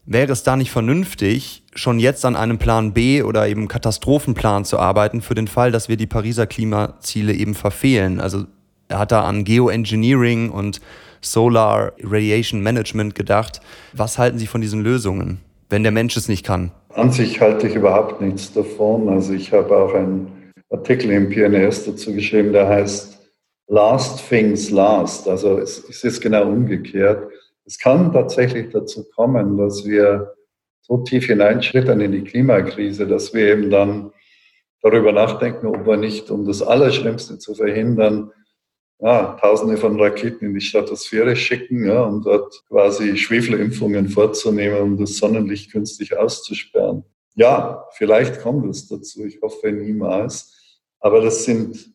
wäre 0.06 0.32
es 0.32 0.44
da 0.44 0.56
nicht 0.56 0.70
vernünftig, 0.70 1.64
schon 1.74 1.98
jetzt 1.98 2.24
an 2.24 2.36
einem 2.36 2.58
Plan 2.58 2.92
B 2.92 3.22
oder 3.22 3.48
eben 3.48 3.68
Katastrophenplan 3.68 4.64
zu 4.64 4.78
arbeiten 4.78 5.20
für 5.20 5.34
den 5.34 5.48
Fall, 5.48 5.72
dass 5.72 5.88
wir 5.88 5.96
die 5.96 6.06
Pariser 6.06 6.46
Klimaziele 6.46 7.34
eben 7.34 7.54
verfehlen? 7.54 8.20
Also 8.20 8.46
er 8.88 8.98
hat 8.98 9.12
da 9.12 9.24
an 9.24 9.44
Geoengineering 9.44 10.50
und 10.50 10.80
Solar 11.20 11.92
Radiation 12.02 12.62
Management 12.62 13.14
gedacht. 13.14 13.60
Was 13.92 14.18
halten 14.18 14.38
Sie 14.38 14.46
von 14.46 14.60
diesen 14.60 14.82
Lösungen, 14.82 15.38
wenn 15.68 15.82
der 15.82 15.92
Mensch 15.92 16.16
es 16.16 16.28
nicht 16.28 16.44
kann? 16.44 16.72
An 16.90 17.12
sich 17.12 17.40
halte 17.40 17.68
ich 17.68 17.74
überhaupt 17.74 18.20
nichts 18.20 18.52
davon. 18.52 19.08
Also 19.08 19.32
ich 19.32 19.52
habe 19.52 19.76
auch 19.76 19.94
einen 19.94 20.52
Artikel 20.70 21.10
im 21.10 21.28
PNS 21.28 21.86
dazu 21.86 22.14
geschrieben, 22.14 22.52
der 22.52 22.68
heißt 22.68 23.18
Last 23.68 24.26
Things 24.28 24.70
Last. 24.70 25.28
Also 25.28 25.58
es, 25.58 25.84
es 25.88 26.04
ist 26.04 26.20
genau 26.20 26.48
umgekehrt. 26.48 27.30
Es 27.66 27.78
kann 27.78 28.12
tatsächlich 28.12 28.70
dazu 28.72 29.04
kommen, 29.14 29.58
dass 29.58 29.84
wir 29.84 30.34
so 30.80 30.98
tief 30.98 31.26
hineinschlittern 31.26 32.00
in 32.00 32.12
die 32.12 32.24
Klimakrise, 32.24 33.06
dass 33.06 33.34
wir 33.34 33.52
eben 33.52 33.70
dann 33.70 34.10
darüber 34.80 35.12
nachdenken, 35.12 35.66
ob 35.66 35.86
wir 35.86 35.98
nicht, 35.98 36.30
um 36.30 36.46
das 36.46 36.62
Allerschlimmste 36.62 37.38
zu 37.38 37.54
verhindern, 37.54 38.32
ja, 39.00 39.36
Tausende 39.40 39.76
von 39.76 40.00
Raketen 40.00 40.46
in 40.46 40.54
die 40.54 40.60
Stratosphäre 40.60 41.36
schicken, 41.36 41.86
ja, 41.86 42.02
um 42.02 42.22
dort 42.22 42.64
quasi 42.68 43.16
Schwefelimpfungen 43.16 44.08
vorzunehmen, 44.08 44.80
um 44.80 44.98
das 44.98 45.16
Sonnenlicht 45.18 45.70
künstlich 45.70 46.16
auszusperren. 46.16 47.04
Ja, 47.34 47.86
vielleicht 47.92 48.40
kommt 48.40 48.68
es 48.68 48.88
dazu. 48.88 49.24
Ich 49.24 49.40
hoffe 49.40 49.70
niemals. 49.70 50.54
Aber 50.98 51.20
das 51.20 51.44
sind 51.44 51.94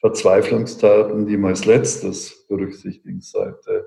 Verzweiflungstaten, 0.00 1.26
die 1.26 1.36
man 1.36 1.50
als 1.50 1.64
letztes 1.64 2.46
berücksichtigen 2.48 3.20
sollte. 3.20 3.86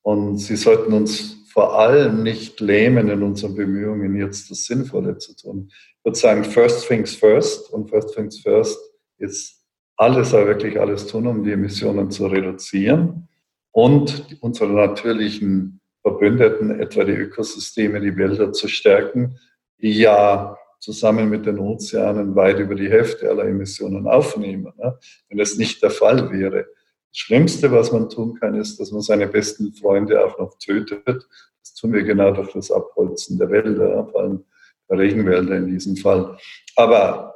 Und 0.00 0.38
sie 0.38 0.56
sollten 0.56 0.94
uns 0.94 1.36
vor 1.52 1.78
allem 1.78 2.22
nicht 2.22 2.60
lähmen 2.60 3.08
in 3.08 3.22
unseren 3.22 3.54
Bemühungen, 3.54 4.16
jetzt 4.16 4.50
das 4.50 4.64
Sinnvolle 4.64 5.18
zu 5.18 5.36
tun. 5.36 5.70
Ich 5.98 6.04
würde 6.04 6.18
sagen, 6.18 6.44
first 6.44 6.86
things 6.86 7.14
first 7.14 7.70
und 7.70 7.90
first 7.90 8.14
things 8.14 8.40
first 8.40 8.78
ist 9.18 9.57
alles, 9.98 10.32
aber 10.32 10.46
wirklich 10.46 10.80
alles 10.80 11.06
tun, 11.06 11.26
um 11.26 11.44
die 11.44 11.52
Emissionen 11.52 12.10
zu 12.10 12.26
reduzieren 12.28 13.28
und 13.72 14.38
unsere 14.40 14.72
natürlichen 14.72 15.80
Verbündeten, 16.02 16.80
etwa 16.80 17.04
die 17.04 17.12
Ökosysteme, 17.12 18.00
die 18.00 18.16
Wälder 18.16 18.52
zu 18.52 18.68
stärken, 18.68 19.38
die 19.80 19.92
ja 19.92 20.56
zusammen 20.78 21.28
mit 21.28 21.44
den 21.46 21.58
Ozeanen 21.58 22.36
weit 22.36 22.60
über 22.60 22.76
die 22.76 22.88
Hälfte 22.88 23.28
aller 23.28 23.44
Emissionen 23.44 24.06
aufnehmen. 24.06 24.72
Ne? 24.76 24.96
Wenn 25.28 25.38
das 25.38 25.56
nicht 25.56 25.82
der 25.82 25.90
Fall 25.90 26.30
wäre. 26.30 26.66
Das 27.10 27.18
Schlimmste, 27.18 27.72
was 27.72 27.90
man 27.90 28.08
tun 28.08 28.38
kann, 28.38 28.54
ist, 28.54 28.78
dass 28.78 28.92
man 28.92 29.00
seine 29.00 29.26
besten 29.26 29.72
Freunde 29.72 30.24
auch 30.24 30.38
noch 30.38 30.56
tötet. 30.58 31.02
Das 31.04 31.74
tun 31.74 31.92
wir 31.92 32.04
genau 32.04 32.30
durch 32.30 32.52
das 32.52 32.70
Abholzen 32.70 33.38
der 33.38 33.50
Wälder, 33.50 34.06
vor 34.12 34.20
allem 34.20 34.44
der 34.88 34.98
Regenwälder 34.98 35.56
in 35.56 35.66
diesem 35.66 35.96
Fall. 35.96 36.38
Aber 36.76 37.34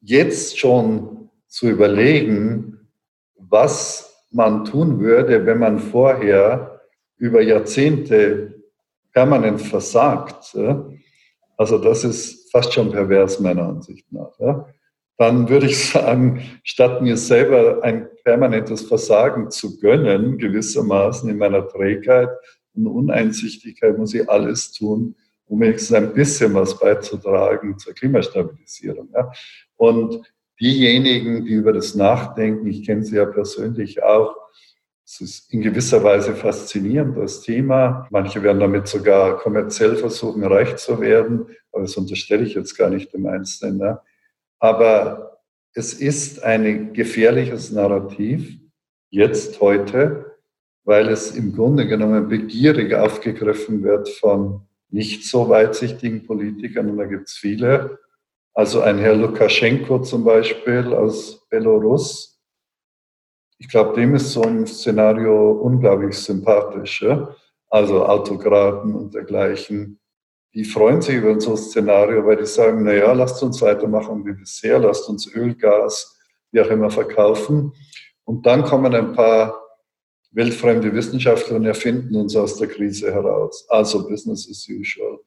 jetzt 0.00 0.58
schon 0.58 1.23
zu 1.54 1.68
überlegen, 1.68 2.90
was 3.36 4.26
man 4.32 4.64
tun 4.64 4.98
würde, 4.98 5.46
wenn 5.46 5.60
man 5.60 5.78
vorher 5.78 6.80
über 7.16 7.40
Jahrzehnte 7.42 8.60
permanent 9.12 9.62
versagt, 9.62 10.56
also 11.56 11.78
das 11.78 12.02
ist 12.02 12.50
fast 12.50 12.72
schon 12.72 12.90
pervers 12.90 13.38
meiner 13.38 13.68
Ansicht 13.68 14.04
nach. 14.10 14.32
Dann 15.16 15.48
würde 15.48 15.66
ich 15.66 15.90
sagen, 15.90 16.42
statt 16.64 17.00
mir 17.00 17.16
selber 17.16 17.84
ein 17.84 18.08
permanentes 18.24 18.82
Versagen 18.82 19.48
zu 19.52 19.78
gönnen, 19.78 20.38
gewissermaßen 20.38 21.30
in 21.30 21.38
meiner 21.38 21.68
Trägheit 21.68 22.30
und 22.74 22.88
Uneinsichtigkeit, 22.88 23.96
muss 23.96 24.12
ich 24.12 24.28
alles 24.28 24.72
tun, 24.72 25.14
um 25.46 25.60
wenigstens 25.60 25.96
ein 25.96 26.14
bisschen 26.14 26.52
was 26.54 26.76
beizutragen 26.76 27.78
zur 27.78 27.94
Klimastabilisierung. 27.94 29.08
Und 29.76 30.33
diejenigen, 30.60 31.44
die 31.44 31.52
über 31.52 31.72
das 31.72 31.94
nachdenken, 31.94 32.66
ich 32.66 32.84
kenne 32.84 33.04
sie 33.04 33.16
ja 33.16 33.26
persönlich 33.26 34.02
auch, 34.02 34.36
es 35.06 35.20
ist 35.20 35.52
in 35.52 35.60
gewisser 35.60 36.02
Weise 36.02 36.34
faszinierend, 36.34 37.18
das 37.18 37.42
Thema. 37.42 38.08
Manche 38.10 38.42
werden 38.42 38.60
damit 38.60 38.88
sogar 38.88 39.36
kommerziell 39.36 39.96
versuchen, 39.96 40.42
reich 40.44 40.76
zu 40.76 40.98
werden, 41.00 41.46
aber 41.72 41.82
das 41.82 41.96
unterstelle 41.96 42.44
ich 42.44 42.54
jetzt 42.54 42.76
gar 42.76 42.88
nicht 42.88 43.12
dem 43.12 43.26
Einzelnen. 43.26 43.78
Ne? 43.78 44.00
Aber 44.60 45.40
es 45.74 45.92
ist 45.92 46.42
ein 46.42 46.94
gefährliches 46.94 47.70
Narrativ, 47.70 48.58
jetzt, 49.10 49.60
heute, 49.60 50.36
weil 50.84 51.08
es 51.08 51.32
im 51.32 51.54
Grunde 51.54 51.86
genommen 51.86 52.28
begierig 52.28 52.94
aufgegriffen 52.94 53.82
wird 53.82 54.08
von 54.08 54.62
nicht 54.90 55.24
so 55.24 55.48
weitsichtigen 55.48 56.24
Politikern, 56.24 56.90
und 56.90 56.98
da 56.98 57.04
gibt 57.04 57.28
es 57.28 57.34
viele. 57.34 57.98
Also 58.54 58.80
ein 58.82 58.98
Herr 58.98 59.16
Lukaschenko 59.16 60.00
zum 60.00 60.24
Beispiel 60.24 60.94
aus 60.94 61.44
Belarus, 61.50 62.34
ich 63.58 63.68
glaube, 63.68 63.94
dem 63.94 64.14
ist 64.14 64.32
so 64.32 64.42
ein 64.42 64.66
Szenario 64.66 65.52
unglaublich 65.52 66.16
sympathisch. 66.18 67.02
Ja? 67.02 67.34
Also 67.68 68.04
Autokraten 68.04 68.94
und 68.94 69.14
dergleichen, 69.14 69.98
die 70.54 70.64
freuen 70.64 71.02
sich 71.02 71.16
über 71.16 71.40
so 71.40 71.52
ein 71.52 71.56
Szenario, 71.56 72.24
weil 72.26 72.36
die 72.36 72.46
sagen, 72.46 72.84
naja, 72.84 73.12
lasst 73.12 73.42
uns 73.42 73.60
weitermachen 73.62 74.24
wie 74.24 74.34
bisher, 74.34 74.78
lasst 74.78 75.08
uns 75.08 75.26
Öl, 75.34 75.54
Gas, 75.54 76.16
wie 76.52 76.60
auch 76.60 76.68
immer 76.68 76.90
verkaufen. 76.90 77.72
Und 78.24 78.46
dann 78.46 78.64
kommen 78.64 78.94
ein 78.94 79.12
paar 79.12 79.60
weltfremde 80.30 80.92
Wissenschaftler 80.92 81.56
und 81.56 81.64
erfinden 81.64 82.16
uns 82.16 82.36
aus 82.36 82.56
der 82.58 82.68
Krise 82.68 83.12
heraus. 83.12 83.66
Also 83.68 84.06
Business 84.06 84.48
as 84.48 84.68
usual. 84.68 85.18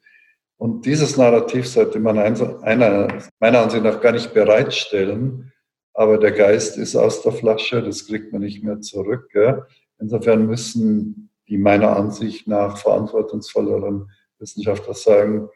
Und 0.57 0.85
dieses 0.85 1.17
Narrativ 1.17 1.67
sollte 1.67 1.99
man 1.99 2.17
einer, 2.17 3.07
meiner 3.39 3.59
Ansicht 3.61 3.83
nach 3.83 4.01
gar 4.01 4.11
nicht 4.11 4.33
bereitstellen, 4.33 5.51
aber 5.93 6.17
der 6.17 6.31
Geist 6.31 6.77
ist 6.77 6.95
aus 6.95 7.21
der 7.21 7.31
Flasche, 7.31 7.81
das 7.81 8.07
kriegt 8.07 8.31
man 8.31 8.41
nicht 8.41 8.63
mehr 8.63 8.81
zurück. 8.81 9.29
Gell? 9.31 9.63
Insofern 9.99 10.47
müssen 10.47 11.29
die 11.47 11.57
meiner 11.57 11.95
Ansicht 11.95 12.47
nach 12.47 12.77
verantwortungsvolleren 12.77 14.11
Wissenschaftler 14.39 14.93
sagen, 14.93 15.49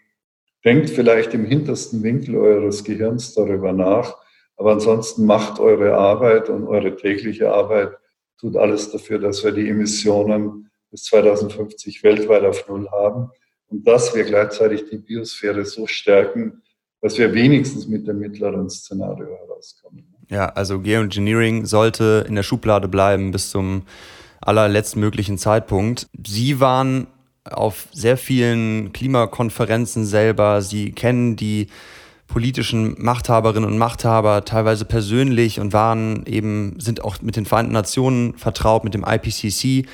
denkt 0.64 0.92
vielleicht 0.92 1.34
im 1.34 1.46
hintersten 1.46 2.04
Winkel 2.04 2.38
eures 2.38 2.84
Gehirns 2.84 3.34
darüber 3.34 3.74
nach, 3.74 4.18
aber 4.56 4.74
ansonsten 4.74 5.26
macht 5.26 5.60
eure 5.60 5.96
Arbeit 5.96 6.50
und 6.50 6.68
eure 6.68 6.96
tägliche 6.96 7.52
Arbeit, 7.52 7.98
tut 8.40 8.56
alles 8.56 8.92
dafür, 8.92 9.18
dass 9.18 9.44
wir 9.44 9.52
die 9.52 9.68
Emissionen 9.68 10.70
bis 10.92 11.04
2050 11.06 12.04
weltweit 12.04 12.44
auf 12.44 12.68
Null 12.68 12.90
haben 12.92 13.32
und 13.72 13.88
dass 13.88 14.14
wir 14.14 14.24
gleichzeitig 14.24 14.90
die 14.90 14.98
Biosphäre 14.98 15.66
so 15.66 15.88
stärken, 15.88 16.62
dass 17.02 17.18
wir 17.18 17.34
wenigstens 17.34 17.88
mit 17.88 18.08
dem 18.08 18.20
mittleren 18.20 18.70
Szenario 18.70 19.26
herauskommen. 19.26 20.06
Ja, 20.30 20.50
also 20.50 20.80
Geoengineering 20.80 21.66
sollte 21.66 22.26
in 22.28 22.36
der 22.36 22.44
Schublade 22.44 22.88
bleiben 22.88 23.32
bis 23.32 23.50
zum 23.50 23.84
allerletztmöglichen 24.40 25.38
Zeitpunkt. 25.38 26.08
Sie 26.26 26.60
waren 26.60 27.08
auf 27.44 27.88
sehr 27.92 28.18
vielen 28.18 28.94
Klimakonferenzen 28.94 30.06
selber. 30.06 30.62
Sie 30.62 30.92
kennen 30.92 31.36
die 31.36 31.68
politischen 32.28 32.96
Machthaberinnen 32.98 33.70
und 33.70 33.78
Machthaber 33.78 34.46
teilweise 34.46 34.86
persönlich 34.86 35.60
und 35.60 35.74
waren 35.74 36.26
eben, 36.26 36.80
sind 36.80 37.04
auch 37.04 37.22
mit 37.22 37.36
den 37.36 37.46
Vereinten 37.46 37.74
Nationen 37.74 38.38
vertraut, 38.38 38.84
mit 38.84 38.94
dem 38.94 39.06
IPCC. 39.06 39.88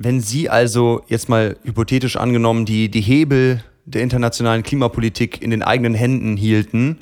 Wenn 0.00 0.20
Sie 0.20 0.48
also 0.48 1.02
jetzt 1.08 1.28
mal 1.28 1.56
hypothetisch 1.64 2.16
angenommen 2.16 2.64
die, 2.64 2.88
die 2.88 3.00
Hebel 3.00 3.64
der 3.84 4.00
internationalen 4.00 4.62
Klimapolitik 4.62 5.42
in 5.42 5.50
den 5.50 5.64
eigenen 5.64 5.94
Händen 5.94 6.36
hielten, 6.36 6.98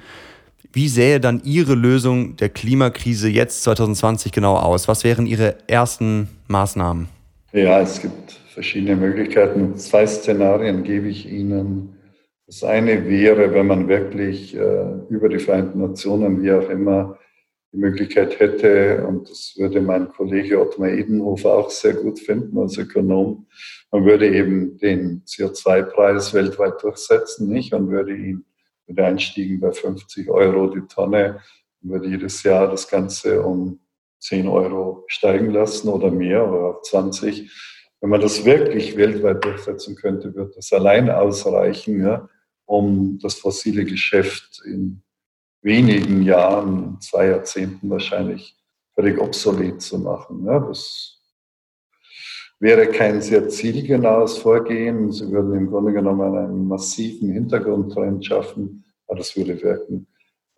wie 0.73 0.89
sähe 0.89 1.21
dann 1.21 1.43
Ihre 1.45 1.75
Lösung 1.75 2.37
der 2.37 2.49
Klimakrise 2.49 3.29
jetzt 3.29 3.65
2020 3.65 4.33
genau 4.33 4.57
aus? 4.57 4.89
Was 4.89 5.05
wären 5.05 5.27
Ihre 5.27 5.57
ersten 5.67 6.29
Maßnahmen? 6.49 7.09
Ja, 7.53 7.83
es 7.83 8.01
gibt 8.01 8.33
verschiedene 8.55 8.97
Möglichkeiten. 8.97 9.77
Zwei 9.77 10.07
Szenarien 10.07 10.83
gebe 10.83 11.09
ich 11.09 11.31
Ihnen. 11.31 11.99
Das 12.47 12.65
eine 12.65 13.07
wäre, 13.07 13.53
wenn 13.53 13.67
man 13.67 13.89
wirklich 13.89 14.57
äh, 14.57 14.61
über 15.11 15.29
die 15.29 15.39
Vereinten 15.39 15.81
Nationen, 15.81 16.43
wie 16.43 16.51
auch 16.51 16.71
immer, 16.71 17.19
die 17.77 17.81
Möglichkeit 17.81 18.41
hätte, 18.41 19.07
und 19.07 19.29
das 19.29 19.55
würde 19.59 19.83
mein 19.83 20.09
Kollege 20.09 20.61
Ottmar 20.61 20.89
Edenhofer 20.89 21.53
auch 21.53 21.71
sehr 21.71 21.93
gut 21.93 22.19
finden 22.19 22.59
als 22.59 22.79
Ökonom, 22.79 23.47
man 23.91 24.05
würde 24.07 24.35
eben 24.35 24.79
den 24.79 25.23
CO2-Preis 25.27 26.33
weltweit 26.33 26.83
durchsetzen, 26.83 27.51
nicht? 27.51 27.75
Und 27.75 27.91
würde 27.91 28.17
ihn 28.17 28.47
mit 28.87 28.99
Einstiegen 28.99 29.61
bei 29.61 29.73
50 29.73 30.31
Euro 30.31 30.69
die 30.69 30.87
Tonne 30.89 31.41
und 31.83 31.91
würde 31.91 32.09
jedes 32.09 32.43
Jahr 32.43 32.71
das 32.71 32.89
Ganze 32.89 33.43
um 33.43 33.81
10 34.21 34.49
Euro 34.49 35.05
steigen 35.09 35.51
lassen 35.51 35.89
oder 35.89 36.11
mehr 36.11 36.49
oder 36.49 36.77
auf 36.77 36.83
20. 36.83 37.51
Wenn 38.01 38.11
man 38.11 38.23
das 38.23 38.45
wirklich 38.47 38.97
weltweit 38.97 39.45
durchsetzen 39.45 39.97
könnte, 39.97 40.35
wird 40.35 40.57
das 40.57 40.73
allein 40.73 41.11
ausreichen, 41.11 42.01
ja, 42.01 42.29
um 42.65 43.19
das 43.21 43.35
fossile 43.35 43.85
Geschäft 43.85 44.63
in 44.65 45.03
wenigen 45.67 46.23
Jahren, 46.23 46.97
zwei 47.01 47.27
Jahrzehnten 47.27 47.91
wahrscheinlich, 47.91 48.57
völlig 48.95 49.21
obsolet 49.21 49.83
zu 49.83 49.99
machen. 49.99 50.47
Ja. 50.47 50.61
Das 50.61 51.19
wäre 52.61 52.87
kein 52.87 53.21
sehr 53.21 53.49
zielgenaues 53.49 54.39
Vorgehen. 54.39 55.11
Sie 55.11 55.31
würden 55.31 55.55
im 55.55 55.69
Grunde 55.69 55.93
genommen 55.93 56.39
einen 56.39 56.69
massiven 56.69 57.33
Hintergrundtrend 57.33 58.25
schaffen, 58.25 58.85
aber 59.09 59.19
das 59.19 59.37
würde 59.37 59.61
wirken. 59.61 60.07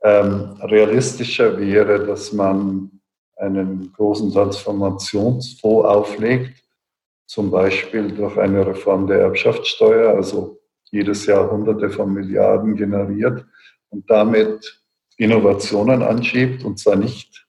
Ähm, 0.02 0.52
realistischer 0.60 1.58
wäre, 1.58 2.06
dass 2.06 2.32
man 2.34 3.00
einen 3.36 3.90
großen 3.94 4.30
Transformationsfonds 4.30 5.88
auflegt, 5.88 6.62
zum 7.26 7.50
Beispiel 7.50 8.12
durch 8.12 8.36
eine 8.36 8.66
Reform 8.66 9.06
der 9.06 9.20
Erbschaftssteuer, 9.20 10.14
also 10.14 10.60
jedes 10.90 11.24
Jahr 11.24 11.50
Hunderte 11.50 11.88
von 11.88 12.12
Milliarden 12.12 12.76
generiert 12.76 13.46
und 13.88 14.08
damit 14.10 14.78
Innovationen 15.18 16.02
anschiebt, 16.02 16.64
und 16.64 16.78
zwar 16.78 16.96
nicht 16.96 17.46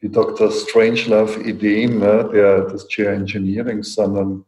die 0.00 0.10
Dr. 0.10 0.50
Strangelove-Ideen 0.50 1.98
ne, 1.98 2.30
der, 2.32 2.62
des 2.62 2.86
Geoengineering, 2.88 3.82
sondern 3.82 4.44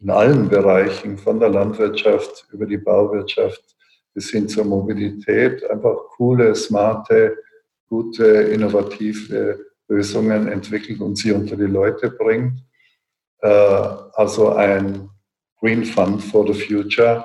in 0.00 0.10
allen 0.10 0.48
Bereichen, 0.48 1.16
von 1.16 1.40
der 1.40 1.48
Landwirtschaft 1.48 2.46
über 2.52 2.66
die 2.66 2.76
Bauwirtschaft 2.76 3.62
bis 4.12 4.30
hin 4.30 4.48
zur 4.48 4.64
Mobilität, 4.64 5.68
einfach 5.70 5.96
coole, 6.16 6.54
smarte, 6.54 7.38
gute, 7.88 8.24
innovative 8.26 9.58
Lösungen 9.88 10.48
entwickelt 10.48 11.00
und 11.00 11.16
sie 11.16 11.32
unter 11.32 11.56
die 11.56 11.64
Leute 11.64 12.10
bringt. 12.10 12.62
Äh, 13.38 13.48
also 13.48 14.50
ein 14.50 15.08
Green 15.58 15.84
Fund 15.84 16.22
for 16.22 16.52
the 16.52 16.60
Future, 16.60 17.24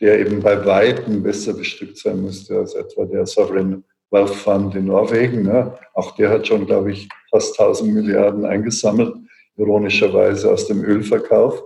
der 0.00 0.20
eben 0.20 0.40
bei 0.40 0.64
Weitem 0.64 1.22
besser 1.22 1.52
bestückt 1.52 1.98
sein 1.98 2.22
müsste 2.22 2.58
als 2.58 2.74
etwa 2.74 3.04
der 3.04 3.26
Sovereign 3.26 3.84
Wealth 4.10 4.34
Fund 4.34 4.74
in 4.74 4.86
Norwegen. 4.86 5.42
Ne? 5.42 5.78
Auch 5.94 6.16
der 6.16 6.30
hat 6.30 6.46
schon, 6.46 6.66
glaube 6.66 6.92
ich, 6.92 7.08
fast 7.30 7.58
1000 7.60 7.94
Milliarden 7.94 8.44
eingesammelt, 8.44 9.14
ironischerweise 9.56 10.50
aus 10.50 10.66
dem 10.66 10.82
Ölverkauf. 10.84 11.62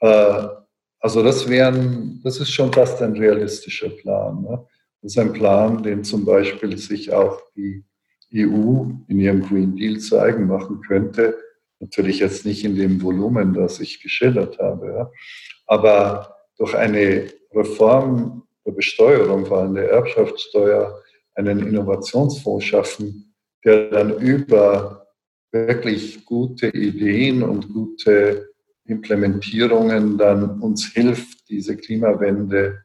Äh, 0.00 0.48
also 1.00 1.22
das 1.22 1.48
wären, 1.48 2.20
das 2.22 2.38
ist 2.38 2.50
schon 2.50 2.72
fast 2.72 3.00
ein 3.02 3.12
realistischer 3.12 3.90
Plan. 3.90 4.42
Ne? 4.42 4.66
Das 5.02 5.12
ist 5.12 5.18
ein 5.18 5.32
Plan, 5.32 5.82
den 5.82 6.02
zum 6.02 6.24
Beispiel 6.24 6.76
sich 6.76 7.12
auch 7.12 7.40
die 7.56 7.84
EU 8.34 8.86
in 9.08 9.20
ihrem 9.20 9.42
Green 9.42 9.76
Deal 9.76 9.98
zeigen 9.98 10.46
machen 10.46 10.80
könnte. 10.80 11.36
Natürlich 11.78 12.20
jetzt 12.20 12.44
nicht 12.44 12.64
in 12.64 12.76
dem 12.76 13.02
Volumen, 13.02 13.54
das 13.54 13.80
ich 13.80 14.02
geschildert 14.02 14.58
habe, 14.58 14.86
ja. 14.86 15.10
aber 15.66 16.36
durch 16.56 16.74
eine 16.74 17.26
Reform 17.54 18.42
der 18.66 18.72
Besteuerung, 18.72 19.46
vor 19.46 19.58
allem 19.58 19.74
der 19.74 19.90
Erbschaftssteuer, 19.90 21.00
einen 21.34 21.66
Innovationsfonds 21.66 22.64
schaffen, 22.64 23.34
der 23.64 23.90
dann 23.90 24.18
über 24.18 25.06
wirklich 25.52 26.24
gute 26.24 26.68
Ideen 26.68 27.42
und 27.42 27.72
gute 27.72 28.50
Implementierungen 28.86 30.18
dann 30.18 30.60
uns 30.60 30.92
hilft, 30.92 31.48
diese 31.48 31.76
Klimawende 31.76 32.84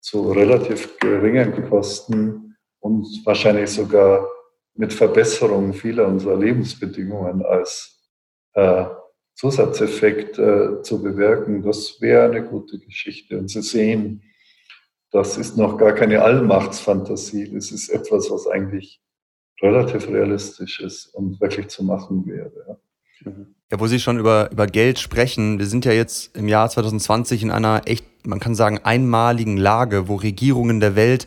zu 0.00 0.32
relativ 0.32 0.98
geringen 0.98 1.68
Kosten 1.68 2.56
und 2.80 3.06
wahrscheinlich 3.24 3.70
sogar 3.70 4.28
mit 4.74 4.92
Verbesserung 4.92 5.72
vieler 5.72 6.06
unserer 6.06 6.36
Lebensbedingungen 6.36 7.44
als 7.44 8.02
äh, 8.54 8.84
Zusatzeffekt 9.34 10.38
äh, 10.38 10.82
zu 10.82 11.02
bewirken, 11.02 11.62
das 11.62 12.00
wäre 12.00 12.30
eine 12.30 12.44
gute 12.44 12.78
Geschichte. 12.78 13.38
Und 13.38 13.48
Sie 13.48 13.62
sehen, 13.62 14.22
das 15.10 15.36
ist 15.36 15.56
noch 15.56 15.76
gar 15.78 15.92
keine 15.92 16.22
Allmachtsfantasie, 16.22 17.52
das 17.52 17.70
ist 17.70 17.88
etwas, 17.88 18.30
was 18.30 18.46
eigentlich 18.46 19.00
relativ 19.60 20.08
realistisch 20.08 20.80
ist 20.80 21.06
und 21.14 21.40
wirklich 21.40 21.68
zu 21.68 21.84
machen 21.84 22.26
wäre. 22.26 22.52
Ja. 22.68 22.76
Ja, 23.70 23.80
wo 23.80 23.86
Sie 23.86 23.98
schon 23.98 24.18
über, 24.18 24.50
über 24.52 24.66
Geld 24.66 24.98
sprechen, 24.98 25.58
wir 25.58 25.66
sind 25.66 25.84
ja 25.84 25.92
jetzt 25.92 26.36
im 26.36 26.46
Jahr 26.48 26.68
2020 26.68 27.42
in 27.42 27.50
einer 27.50 27.82
echt, 27.86 28.04
man 28.26 28.38
kann 28.38 28.54
sagen, 28.54 28.78
einmaligen 28.84 29.56
Lage, 29.56 30.08
wo 30.08 30.16
Regierungen 30.16 30.80
der 30.80 30.94
Welt 30.94 31.26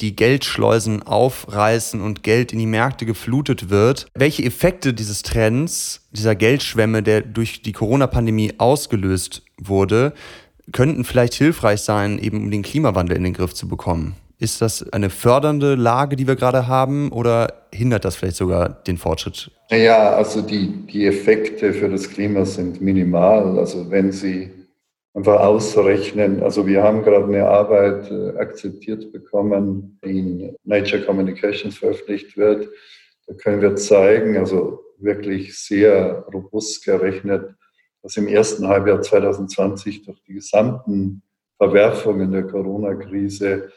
die 0.00 0.16
Geldschleusen 0.16 1.02
aufreißen 1.02 2.00
und 2.00 2.22
Geld 2.22 2.52
in 2.52 2.58
die 2.58 2.66
Märkte 2.66 3.06
geflutet 3.06 3.70
wird. 3.70 4.06
Welche 4.14 4.44
Effekte 4.44 4.94
dieses 4.94 5.22
Trends, 5.22 6.08
dieser 6.12 6.34
Geldschwemme, 6.34 7.02
der 7.02 7.22
durch 7.22 7.62
die 7.62 7.72
Corona-Pandemie 7.72 8.54
ausgelöst 8.58 9.42
wurde, 9.58 10.12
könnten 10.72 11.04
vielleicht 11.04 11.34
hilfreich 11.34 11.80
sein, 11.80 12.18
eben 12.18 12.38
um 12.38 12.50
den 12.50 12.62
Klimawandel 12.62 13.16
in 13.16 13.24
den 13.24 13.34
Griff 13.34 13.54
zu 13.54 13.68
bekommen? 13.68 14.16
Ist 14.38 14.62
das 14.62 14.90
eine 14.92 15.10
fördernde 15.10 15.74
Lage, 15.74 16.16
die 16.16 16.26
wir 16.26 16.34
gerade 16.34 16.66
haben, 16.66 17.12
oder 17.12 17.52
hindert 17.74 18.06
das 18.06 18.16
vielleicht 18.16 18.36
sogar 18.36 18.70
den 18.70 18.96
Fortschritt? 18.96 19.50
Ja, 19.70 20.14
also 20.14 20.40
die, 20.40 20.86
die 20.86 21.06
Effekte 21.06 21.74
für 21.74 21.90
das 21.90 22.08
Klima 22.08 22.46
sind 22.46 22.80
minimal. 22.80 23.58
Also 23.58 23.90
wenn 23.90 24.12
Sie 24.12 24.50
einfach 25.14 25.40
ausrechnen. 25.40 26.42
Also 26.42 26.66
wir 26.66 26.82
haben 26.82 27.02
gerade 27.02 27.24
eine 27.24 27.46
Arbeit 27.46 28.10
äh, 28.10 28.38
akzeptiert 28.38 29.12
bekommen, 29.12 29.98
die 30.04 30.18
in 30.18 30.56
Nature 30.64 31.02
Communications 31.02 31.78
veröffentlicht 31.78 32.36
wird. 32.36 32.68
Da 33.26 33.34
können 33.34 33.60
wir 33.60 33.76
zeigen, 33.76 34.36
also 34.36 34.84
wirklich 34.98 35.58
sehr 35.58 36.26
robust 36.32 36.84
gerechnet, 36.84 37.54
dass 38.02 38.16
im 38.16 38.28
ersten 38.28 38.68
Halbjahr 38.68 39.02
2020 39.02 40.04
durch 40.04 40.22
die 40.22 40.34
gesamten 40.34 41.22
Verwerfungen 41.56 42.32
der 42.32 42.44
Corona-Krise 42.44 43.70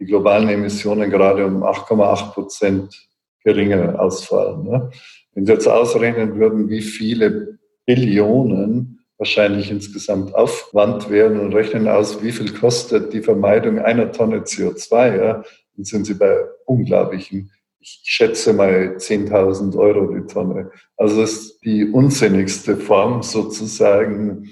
die 0.00 0.06
globalen 0.06 0.48
Emissionen 0.48 1.10
gerade 1.10 1.46
um 1.46 1.62
8,8 1.62 2.32
Prozent 2.32 3.08
geringer 3.42 4.00
ausfallen. 4.00 4.64
Ne? 4.64 4.90
Wenn 5.32 5.46
Sie 5.46 5.52
jetzt 5.52 5.66
ausrechnen 5.66 6.38
würden, 6.38 6.68
wie 6.68 6.82
viele 6.82 7.58
Billionen 7.86 9.03
wahrscheinlich 9.24 9.70
insgesamt 9.70 10.34
Aufwand 10.34 11.08
werden 11.08 11.40
und 11.40 11.54
rechnen 11.54 11.88
aus, 11.88 12.22
wie 12.22 12.30
viel 12.30 12.52
kostet 12.52 13.14
die 13.14 13.22
Vermeidung 13.22 13.78
einer 13.78 14.12
Tonne 14.12 14.40
CO2, 14.40 15.16
ja, 15.16 15.44
dann 15.76 15.84
sind 15.84 16.04
sie 16.04 16.12
bei 16.12 16.36
unglaublichen, 16.66 17.50
ich 17.80 18.00
schätze 18.04 18.52
mal 18.52 18.96
10.000 18.98 19.78
Euro 19.78 20.14
die 20.14 20.26
Tonne. 20.26 20.70
Also 20.98 21.22
das 21.22 21.32
ist 21.32 21.64
die 21.64 21.86
unsinnigste 21.86 22.76
Form 22.76 23.22
sozusagen, 23.22 24.50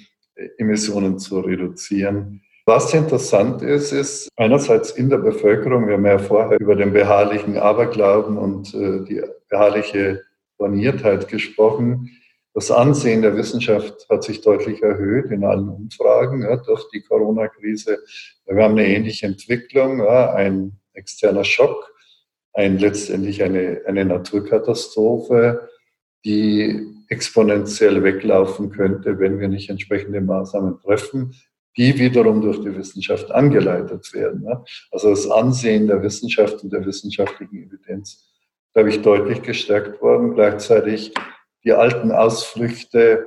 Emissionen 0.57 1.19
zu 1.19 1.41
reduzieren. 1.41 2.41
Was 2.65 2.95
interessant 2.95 3.61
ist, 3.61 3.93
ist 3.93 4.31
einerseits 4.37 4.93
in 4.93 5.11
der 5.11 5.19
Bevölkerung, 5.19 5.87
wir 5.87 5.95
haben 5.95 6.07
ja 6.07 6.19
vorher 6.19 6.59
über 6.59 6.77
den 6.77 6.95
beharrlichen 6.95 7.59
Aberglauben 7.59 8.39
und 8.39 8.73
äh, 8.73 9.05
die 9.05 9.23
beharrliche 9.51 10.23
Borniertheit 10.57 11.29
gesprochen. 11.29 12.11
Das 12.55 12.71
Ansehen 12.71 13.23
der 13.23 13.37
Wissenschaft 13.37 14.07
hat 14.11 14.25
sich 14.25 14.43
deutlich 14.43 14.83
erhöht 14.83 15.31
in 15.31 15.45
allen 15.45 15.69
Umfragen 15.69 16.43
ja, 16.43 16.57
durch 16.57 16.89
die 16.91 17.01
Corona-Krise. 17.01 17.99
Wir 18.47 18.63
haben 18.63 18.73
eine 18.73 18.87
ähnliche 18.87 19.27
Entwicklung, 19.27 20.01
ja, 20.01 20.35
ein 20.35 20.79
externer 20.93 21.45
Schock, 21.45 21.93
ein, 22.53 22.79
letztendlich 22.79 23.43
eine, 23.43 23.81
eine 23.87 24.05
Naturkatastrophe, 24.05 25.69
die 26.25 26.87
exponentiell 27.09 28.03
weglaufen 28.03 28.71
könnte, 28.71 29.19
wenn 29.19 29.41
wir 29.41 29.49
nicht 29.49 29.71
entsprechende 29.71 30.21
Maßnahmen 30.21 30.79
treffen, 30.81 31.35
die 31.77 31.99
wiederum 31.99 32.43
durch 32.43 32.61
die 32.61 32.77
Wissenschaft 32.77 33.31
angeleitet 33.31 34.13
werden. 34.13 34.45
Ja. 34.45 34.63
Also 34.91 35.11
das 35.11 35.31
Ansehen 35.31 35.87
der 35.87 36.03
Wissenschaft 36.03 36.63
und 36.63 36.73
der 36.73 36.85
wissenschaftlichen 36.85 37.67
Evidenz, 37.67 38.29
glaube 38.75 38.91
ich, 38.91 39.01
deutlich 39.01 39.43
gestärkt 39.43 40.03
worden. 40.03 40.35
Gleichzeitig 40.35 41.15
die 41.65 41.73
alten 41.73 42.11
Ausflüchte, 42.11 43.27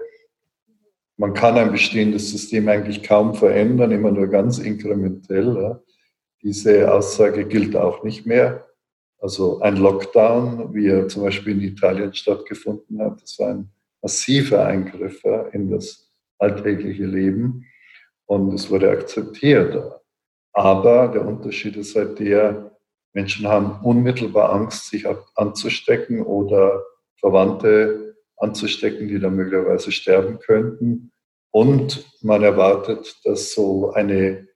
man 1.17 1.33
kann 1.33 1.57
ein 1.57 1.71
bestehendes 1.71 2.31
System 2.31 2.67
eigentlich 2.67 3.03
kaum 3.03 3.35
verändern, 3.35 3.91
immer 3.91 4.11
nur 4.11 4.27
ganz 4.27 4.59
inkrementell. 4.59 5.55
Ja. 5.55 5.81
Diese 6.43 6.93
Aussage 6.93 7.45
gilt 7.45 7.75
auch 7.75 8.03
nicht 8.03 8.25
mehr. 8.25 8.67
Also 9.19 9.61
ein 9.61 9.77
Lockdown, 9.77 10.73
wie 10.73 10.87
er 10.87 11.07
zum 11.07 11.23
Beispiel 11.23 11.53
in 11.53 11.61
Italien 11.61 12.13
stattgefunden 12.13 13.01
hat, 13.01 13.21
das 13.21 13.39
war 13.39 13.49
ein 13.49 13.71
massiver 14.01 14.65
Eingriff 14.65 15.23
in 15.53 15.71
das 15.71 16.11
alltägliche 16.37 17.05
Leben 17.05 17.65
und 18.25 18.53
es 18.53 18.69
wurde 18.69 18.91
akzeptiert. 18.91 19.81
Aber 20.53 21.07
der 21.07 21.25
Unterschied 21.25 21.75
ist 21.77 21.95
halt 21.95 22.19
der, 22.19 22.71
Menschen 23.13 23.47
haben 23.47 23.83
unmittelbar 23.83 24.51
Angst, 24.51 24.89
sich 24.89 25.07
anzustecken 25.35 26.21
oder 26.21 26.83
Verwandte 27.15 28.04
anzustecken, 28.37 29.07
die 29.07 29.19
dann 29.19 29.35
möglicherweise 29.35 29.91
sterben 29.91 30.39
könnten. 30.39 31.11
Und 31.51 32.05
man 32.21 32.43
erwartet, 32.43 33.21
dass 33.23 33.53
so 33.53 33.91
eine 33.93 34.47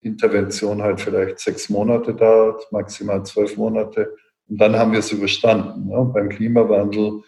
Intervention 0.00 0.82
halt 0.82 1.00
vielleicht 1.00 1.40
sechs 1.40 1.68
Monate 1.68 2.14
dauert, 2.14 2.70
maximal 2.72 3.24
zwölf 3.24 3.56
Monate. 3.56 4.14
Und 4.48 4.60
dann 4.60 4.76
haben 4.76 4.92
wir 4.92 5.00
es 5.00 5.12
überstanden. 5.12 5.88
Ne? 5.88 6.10
Beim 6.14 6.28
Klimawandel 6.28 7.22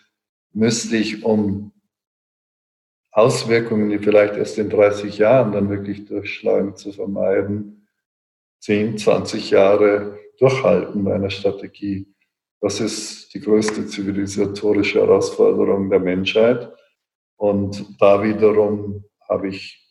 müsste 0.52 0.96
ich, 0.96 1.24
um 1.24 1.72
Auswirkungen, 3.10 3.90
die 3.90 3.98
vielleicht 3.98 4.36
erst 4.36 4.58
in 4.58 4.70
30 4.70 5.18
Jahren 5.18 5.52
dann 5.52 5.70
wirklich 5.70 6.04
durchschlagen, 6.06 6.76
zu 6.76 6.92
vermeiden, 6.92 7.88
10, 8.60 8.98
20 8.98 9.50
Jahre 9.50 10.18
durchhalten 10.38 11.04
bei 11.04 11.14
einer 11.14 11.30
Strategie. 11.30 12.06
Das 12.60 12.80
ist 12.80 13.32
die 13.34 13.40
größte 13.40 13.86
zivilisatorische 13.86 15.00
Herausforderung 15.00 15.90
der 15.90 16.00
Menschheit. 16.00 16.72
Und 17.36 18.00
da 18.00 18.22
wiederum 18.22 19.04
habe 19.28 19.48
ich 19.48 19.86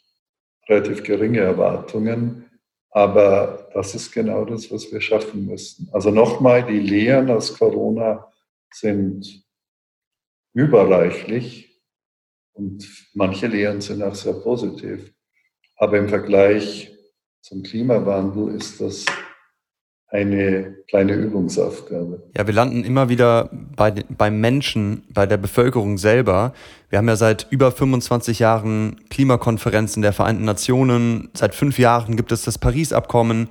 relativ 0.68 1.04
geringe 1.04 1.40
Erwartungen. 1.40 2.50
Aber 2.90 3.70
das 3.74 3.96
ist 3.96 4.12
genau 4.12 4.44
das, 4.44 4.72
was 4.72 4.92
wir 4.92 5.00
schaffen 5.02 5.46
müssen. 5.46 5.90
Also 5.94 6.12
nochmal, 6.12 6.66
die 6.66 6.80
Lehren 6.80 7.30
aus 7.30 7.58
Corona 7.58 8.32
sind 8.72 9.46
überreichlich 10.54 11.80
und 12.54 13.08
manche 13.14 13.48
Lehren 13.48 13.82
sind 13.82 14.02
auch 14.02 14.16
sehr 14.16 14.34
positiv. 14.34 15.14
Aber 15.76 15.98
im 15.98 16.10
Vergleich 16.10 16.92
zum 17.42 17.62
Klimawandel 17.62 18.56
ist 18.56 18.82
das 18.82 19.06
eine 20.10 20.76
kleine 20.88 21.14
Übungsaufgabe. 21.14 22.24
Ja, 22.36 22.48
wir 22.48 22.54
landen 22.54 22.84
immer 22.86 23.10
wieder 23.10 23.50
bei, 23.76 23.92
beim 23.92 24.40
Menschen, 24.40 25.04
bei 25.14 25.26
der 25.26 25.38
Bevölkerung 25.38 25.98
selber. 25.98 26.54
Wir 26.90 27.00
haben 27.00 27.08
ja 27.10 27.18
seit 27.18 27.48
über 27.50 27.72
25 27.72 28.40
Jahren 28.40 29.02
Klimakonferenzen 29.10 30.02
der 30.02 30.14
Vereinten 30.14 30.46
Nationen. 30.46 31.30
Seit 31.34 31.56
fünf 31.56 31.78
Jahren 31.78 32.16
gibt 32.16 32.32
es 32.32 32.44
das 32.44 32.58
Paris-Abkommen. 32.58 33.50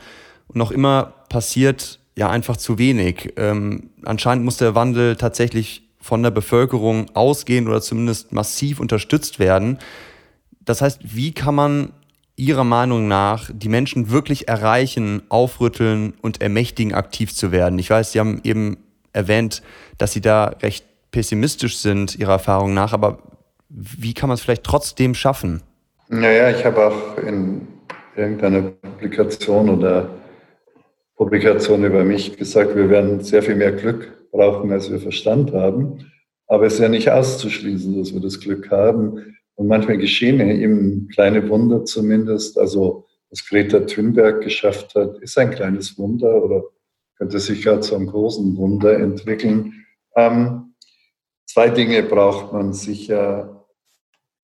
Und 0.48 0.56
noch 0.56 0.70
immer 0.70 1.12
passiert 1.28 2.00
ja 2.16 2.30
einfach 2.30 2.56
zu 2.56 2.78
wenig. 2.78 3.34
Ähm, 3.36 3.90
anscheinend 4.04 4.44
muss 4.44 4.56
der 4.56 4.74
Wandel 4.74 5.16
tatsächlich 5.16 5.82
von 6.00 6.22
der 6.22 6.30
Bevölkerung 6.30 7.06
ausgehen 7.14 7.68
oder 7.68 7.82
zumindest 7.82 8.32
massiv 8.32 8.80
unterstützt 8.80 9.38
werden. 9.38 9.78
Das 10.64 10.80
heißt, 10.80 11.00
wie 11.02 11.32
kann 11.32 11.54
man 11.54 11.92
Ihrer 12.36 12.64
Meinung 12.64 13.08
nach 13.08 13.50
die 13.52 13.68
Menschen 13.68 14.10
wirklich 14.10 14.48
erreichen, 14.48 15.22
aufrütteln 15.30 16.14
und 16.20 16.42
ermächtigen, 16.42 16.94
aktiv 16.94 17.34
zu 17.34 17.50
werden? 17.50 17.78
Ich 17.78 17.90
weiß, 17.90 18.12
Sie 18.12 18.20
haben 18.20 18.40
eben 18.44 18.76
erwähnt, 19.12 19.62
dass 19.98 20.12
Sie 20.12 20.20
da 20.20 20.54
recht 20.62 20.84
pessimistisch 21.10 21.78
sind, 21.78 22.18
Ihrer 22.18 22.32
Erfahrung 22.32 22.74
nach, 22.74 22.92
aber 22.92 23.18
wie 23.68 24.14
kann 24.14 24.28
man 24.28 24.34
es 24.34 24.42
vielleicht 24.42 24.64
trotzdem 24.64 25.14
schaffen? 25.14 25.62
Naja, 26.08 26.50
ich 26.50 26.64
habe 26.64 26.86
auch 26.86 27.18
in 27.18 27.66
irgendeiner 28.14 28.62
Publikation 28.62 29.70
oder 29.70 30.08
Publikation 31.16 31.84
über 31.84 32.04
mich 32.04 32.36
gesagt, 32.36 32.76
wir 32.76 32.90
werden 32.90 33.22
sehr 33.22 33.42
viel 33.42 33.56
mehr 33.56 33.72
Glück 33.72 34.30
brauchen, 34.30 34.70
als 34.70 34.90
wir 34.90 35.00
Verstand 35.00 35.52
haben. 35.52 36.10
Aber 36.46 36.66
es 36.66 36.74
ist 36.74 36.80
ja 36.80 36.88
nicht 36.88 37.10
auszuschließen, 37.10 37.98
dass 37.98 38.12
wir 38.12 38.20
das 38.20 38.38
Glück 38.38 38.70
haben. 38.70 39.35
Und 39.56 39.68
manchmal 39.68 39.98
geschehen 39.98 40.40
eben 40.40 41.08
kleine 41.08 41.48
Wunder 41.48 41.84
zumindest. 41.84 42.58
Also 42.58 43.06
was 43.30 43.44
Greta 43.46 43.80
Thunberg 43.80 44.42
geschafft 44.42 44.94
hat, 44.94 45.18
ist 45.18 45.36
ein 45.38 45.50
kleines 45.50 45.98
Wunder 45.98 46.42
oder 46.42 46.64
könnte 47.16 47.40
sich 47.40 47.64
ja 47.64 47.80
zu 47.80 47.94
einem 47.96 48.06
großen 48.06 48.56
Wunder 48.56 48.98
entwickeln. 48.98 49.86
Ähm, 50.14 50.74
zwei 51.46 51.70
Dinge 51.70 52.02
braucht 52.02 52.52
man 52.52 52.72
sicher. 52.72 53.66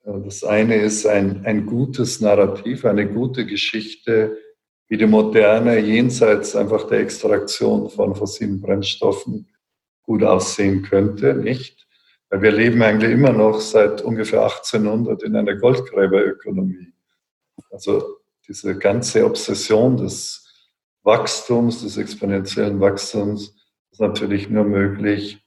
Das 0.05 0.43
eine 0.43 0.77
ist 0.77 1.07
ein, 1.07 1.45
ein 1.45 1.67
gutes 1.67 2.21
Narrativ, 2.21 2.85
eine 2.85 3.07
gute 3.07 3.47
Geschichte, 3.47 4.37
wie 4.89 4.97
die 4.97 5.07
Moderne 5.07 5.79
jenseits 5.79 6.57
einfach 6.57 6.89
der 6.89 7.01
Extraktion 7.01 7.89
von 7.89 8.15
fossilen 8.15 8.61
Brennstoffen 8.61 9.49
gut 10.03 10.25
aussehen 10.25 10.83
könnte, 10.83 11.35
nicht? 11.35 11.87
Weil 12.33 12.41
wir 12.41 12.51
leben 12.53 12.83
eigentlich 12.83 13.13
immer 13.13 13.31
noch 13.31 13.61
seit 13.61 14.01
ungefähr 14.01 14.43
1800 14.43 15.23
in 15.23 15.37
einer 15.37 15.55
Goldgräberökonomie. 15.55 16.95
Also 17.71 18.21
diese 18.49 18.79
ganze 18.79 19.27
Obsession 19.27 19.99
des 19.99 20.51
Wachstums, 21.03 21.83
des 21.83 21.99
exponentiellen 21.99 22.81
Wachstums, 22.81 23.55
ist 23.91 24.01
natürlich 24.01 24.49
nur 24.49 24.65
möglich, 24.65 25.45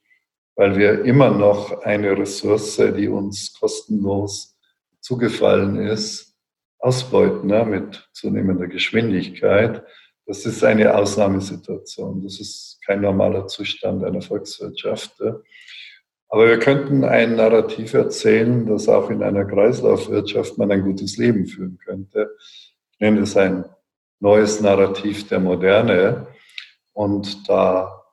weil 0.55 0.77
wir 0.77 1.03
immer 1.05 1.31
noch 1.31 1.81
eine 1.81 2.15
Ressource, 2.15 2.75
die 2.95 3.07
uns 3.07 3.57
kostenlos 3.59 4.55
zugefallen 4.99 5.77
ist, 5.77 6.35
ausbeuten 6.77 7.47
ne, 7.47 7.65
mit 7.65 8.07
zunehmender 8.13 8.67
Geschwindigkeit. 8.67 9.83
Das 10.27 10.45
ist 10.45 10.63
eine 10.63 10.95
Ausnahmesituation. 10.95 12.21
Das 12.21 12.39
ist 12.39 12.79
kein 12.85 13.01
normaler 13.01 13.47
Zustand 13.47 14.03
einer 14.03 14.21
Volkswirtschaft. 14.21 15.19
Aber 16.29 16.47
wir 16.47 16.59
könnten 16.59 17.03
ein 17.03 17.35
Narrativ 17.35 17.93
erzählen, 17.93 18.65
dass 18.65 18.89
auch 18.89 19.09
in 19.09 19.23
einer 19.23 19.45
Kreislaufwirtschaft 19.45 20.57
man 20.57 20.71
ein 20.71 20.83
gutes 20.83 21.17
Leben 21.17 21.45
führen 21.45 21.77
könnte. 21.77 22.35
Ich 22.39 22.99
nenne 22.99 23.21
es 23.21 23.37
ein 23.37 23.65
neues 24.19 24.59
Narrativ 24.59 25.27
der 25.27 25.39
Moderne. 25.39 26.27
Und 26.93 27.47
da 27.47 28.03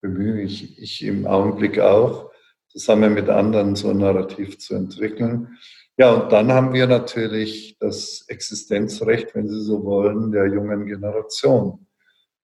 bemühe 0.00 0.42
ich, 0.42 0.78
ich 0.78 1.04
im 1.04 1.26
Augenblick 1.26 1.78
auch, 1.78 2.30
zusammen 2.68 3.14
mit 3.14 3.28
anderen 3.28 3.76
so 3.76 3.90
ein 3.90 3.98
Narrativ 3.98 4.58
zu 4.58 4.74
entwickeln. 4.74 5.58
Ja, 5.96 6.12
und 6.12 6.32
dann 6.32 6.52
haben 6.52 6.72
wir 6.72 6.86
natürlich 6.86 7.76
das 7.80 8.24
Existenzrecht, 8.28 9.34
wenn 9.34 9.48
Sie 9.48 9.60
so 9.62 9.84
wollen, 9.84 10.30
der 10.30 10.46
jungen 10.46 10.86
Generation. 10.86 11.86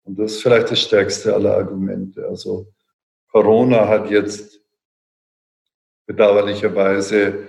Und 0.02 0.18
das 0.18 0.32
ist 0.32 0.42
vielleicht 0.42 0.70
das 0.70 0.80
stärkste 0.80 1.34
aller 1.34 1.56
Argumente. 1.56 2.26
Also 2.26 2.73
Corona 3.34 3.88
hat 3.88 4.10
jetzt 4.10 4.60
bedauerlicherweise 6.06 7.48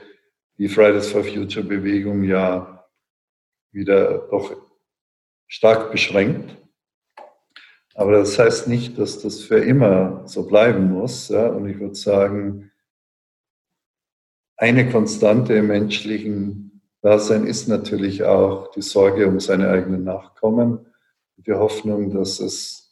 die 0.57 0.67
Fridays 0.67 1.11
for 1.11 1.23
Future 1.23 1.63
Bewegung 1.63 2.23
ja 2.23 2.87
wieder 3.71 4.27
doch 4.31 4.55
stark 5.45 5.91
beschränkt. 5.91 6.57
Aber 7.93 8.13
das 8.13 8.39
heißt 8.39 8.67
nicht, 8.67 8.97
dass 8.97 9.21
das 9.21 9.41
für 9.41 9.59
immer 9.59 10.27
so 10.27 10.47
bleiben 10.47 10.91
muss. 10.91 11.29
Ja? 11.29 11.49
Und 11.49 11.69
ich 11.69 11.79
würde 11.79 11.93
sagen, 11.93 12.71
eine 14.57 14.89
Konstante 14.89 15.53
im 15.53 15.67
menschlichen 15.67 16.81
Dasein 17.01 17.45
ist 17.45 17.67
natürlich 17.67 18.23
auch 18.23 18.71
die 18.71 18.81
Sorge 18.81 19.27
um 19.27 19.39
seine 19.39 19.69
eigenen 19.69 20.03
Nachkommen, 20.03 20.91
die 21.37 21.53
Hoffnung, 21.53 22.11
dass 22.11 22.39
es 22.39 22.84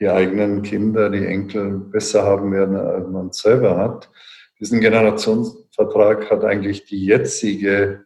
die 0.00 0.08
eigenen 0.08 0.62
Kinder, 0.62 1.10
die 1.10 1.24
Enkel 1.24 1.78
besser 1.78 2.24
haben 2.24 2.52
werden, 2.52 2.76
als 2.76 3.08
man 3.08 3.32
selber 3.32 3.76
hat. 3.76 4.10
Diesen 4.60 4.80
Generationsvertrag 4.80 6.30
hat 6.30 6.44
eigentlich 6.44 6.84
die 6.84 7.04
jetzige 7.04 8.04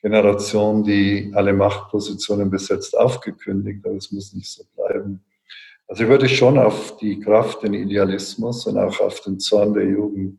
Generation, 0.00 0.84
die 0.84 1.32
alle 1.34 1.52
Machtpositionen 1.52 2.50
besetzt, 2.50 2.96
aufgekündigt, 2.96 3.84
aber 3.84 3.96
es 3.96 4.12
muss 4.12 4.32
nicht 4.32 4.50
so 4.50 4.64
bleiben. 4.74 5.24
Also 5.88 6.04
ich 6.04 6.08
würde 6.08 6.28
schon 6.28 6.58
auf 6.58 6.96
die 6.98 7.18
Kraft, 7.18 7.62
den 7.62 7.74
Idealismus 7.74 8.66
und 8.66 8.78
auch 8.78 9.00
auf 9.00 9.20
den 9.22 9.40
Zorn 9.40 9.74
der 9.74 9.88
Jugend 9.88 10.38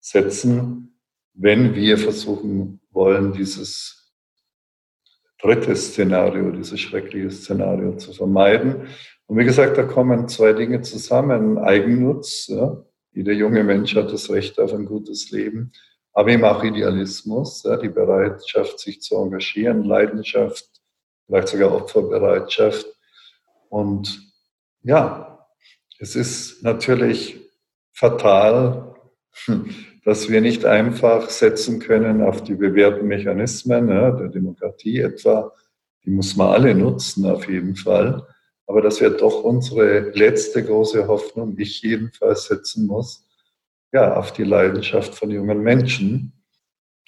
setzen, 0.00 1.00
wenn 1.34 1.74
wir 1.74 1.98
versuchen 1.98 2.80
wollen, 2.90 3.32
dieses 3.32 4.14
dritte 5.40 5.74
Szenario, 5.74 6.52
dieses 6.52 6.80
schreckliche 6.80 7.30
Szenario 7.30 7.96
zu 7.96 8.12
vermeiden. 8.12 8.86
Und 9.26 9.38
wie 9.38 9.44
gesagt, 9.44 9.78
da 9.78 9.84
kommen 9.84 10.28
zwei 10.28 10.52
Dinge 10.52 10.82
zusammen. 10.82 11.58
Eigennutz, 11.58 12.48
ja. 12.48 12.84
jeder 13.12 13.32
junge 13.32 13.64
Mensch 13.64 13.94
hat 13.96 14.12
das 14.12 14.30
Recht 14.30 14.58
auf 14.60 14.72
ein 14.72 14.84
gutes 14.84 15.30
Leben 15.30 15.72
aber 16.14 16.30
eben 16.30 16.44
auch 16.44 16.62
Idealismus, 16.62 17.64
ja, 17.64 17.76
die 17.76 17.88
Bereitschaft, 17.88 18.78
sich 18.78 19.02
zu 19.02 19.16
engagieren, 19.16 19.82
Leidenschaft, 19.84 20.64
vielleicht 21.26 21.48
sogar 21.48 21.74
Opferbereitschaft. 21.74 22.86
Und 23.68 24.32
ja, 24.82 25.46
es 25.98 26.14
ist 26.14 26.62
natürlich 26.62 27.40
fatal, 27.92 28.94
dass 30.04 30.28
wir 30.28 30.40
nicht 30.40 30.64
einfach 30.64 31.28
setzen 31.30 31.80
können 31.80 32.22
auf 32.22 32.44
die 32.44 32.54
bewährten 32.54 33.08
Mechanismen 33.08 33.88
ja, 33.88 34.12
der 34.12 34.28
Demokratie 34.28 35.00
etwa. 35.00 35.52
Die 36.04 36.10
muss 36.10 36.36
man 36.36 36.52
alle 36.52 36.74
nutzen, 36.76 37.26
auf 37.26 37.48
jeden 37.48 37.74
Fall. 37.74 38.24
Aber 38.66 38.80
dass 38.80 39.00
wir 39.00 39.10
doch 39.10 39.42
unsere 39.42 40.10
letzte 40.10 40.64
große 40.64 41.06
Hoffnung, 41.06 41.54
ich 41.58 41.82
jedenfalls, 41.82 42.44
setzen 42.44 42.86
muss, 42.86 43.26
ja, 43.92 44.16
auf 44.16 44.32
die 44.32 44.44
Leidenschaft 44.44 45.14
von 45.14 45.30
jungen 45.30 45.60
Menschen. 45.60 46.32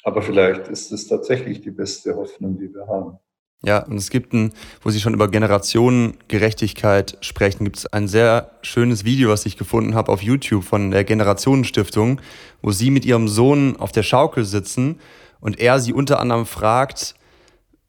Aber 0.05 0.23
vielleicht 0.23 0.69
ist 0.69 0.93
es 0.93 1.09
tatsächlich 1.09 1.61
die 1.61 1.71
beste 1.71 2.15
Hoffnung, 2.15 2.59
die 2.59 2.73
wir 2.73 2.87
haben. 2.87 3.19
Ja, 3.65 3.83
und 3.85 3.97
es 3.97 4.11
gibt 4.11 4.33
ein, 4.33 4.53
wo 4.83 4.91
Sie 4.91 5.01
schon 5.01 5.15
über 5.15 5.29
Generationengerechtigkeit 5.29 7.17
sprechen, 7.23 7.65
gibt 7.65 7.79
es 7.79 7.87
ein 7.87 8.07
sehr 8.07 8.53
schönes 8.63 9.05
Video, 9.05 9.31
was 9.31 9.47
ich 9.47 9.57
gefunden 9.57 9.95
habe 9.95 10.13
auf 10.13 10.23
YouTube 10.23 10.63
von 10.63 10.91
der 10.91 11.05
Generationenstiftung, 11.05 12.21
wo 12.63 12.71
Sie 12.71 12.91
mit 12.91 13.05
Ihrem 13.05 13.29
Sohn 13.29 13.77
auf 13.77 13.93
der 13.93 14.03
Schaukel 14.03 14.45
sitzen 14.45 15.01
und 15.41 15.59
er 15.59 15.81
Sie 15.81 15.93
unter 15.93 16.21
anderem 16.21 16.47
fragt, 16.47 17.15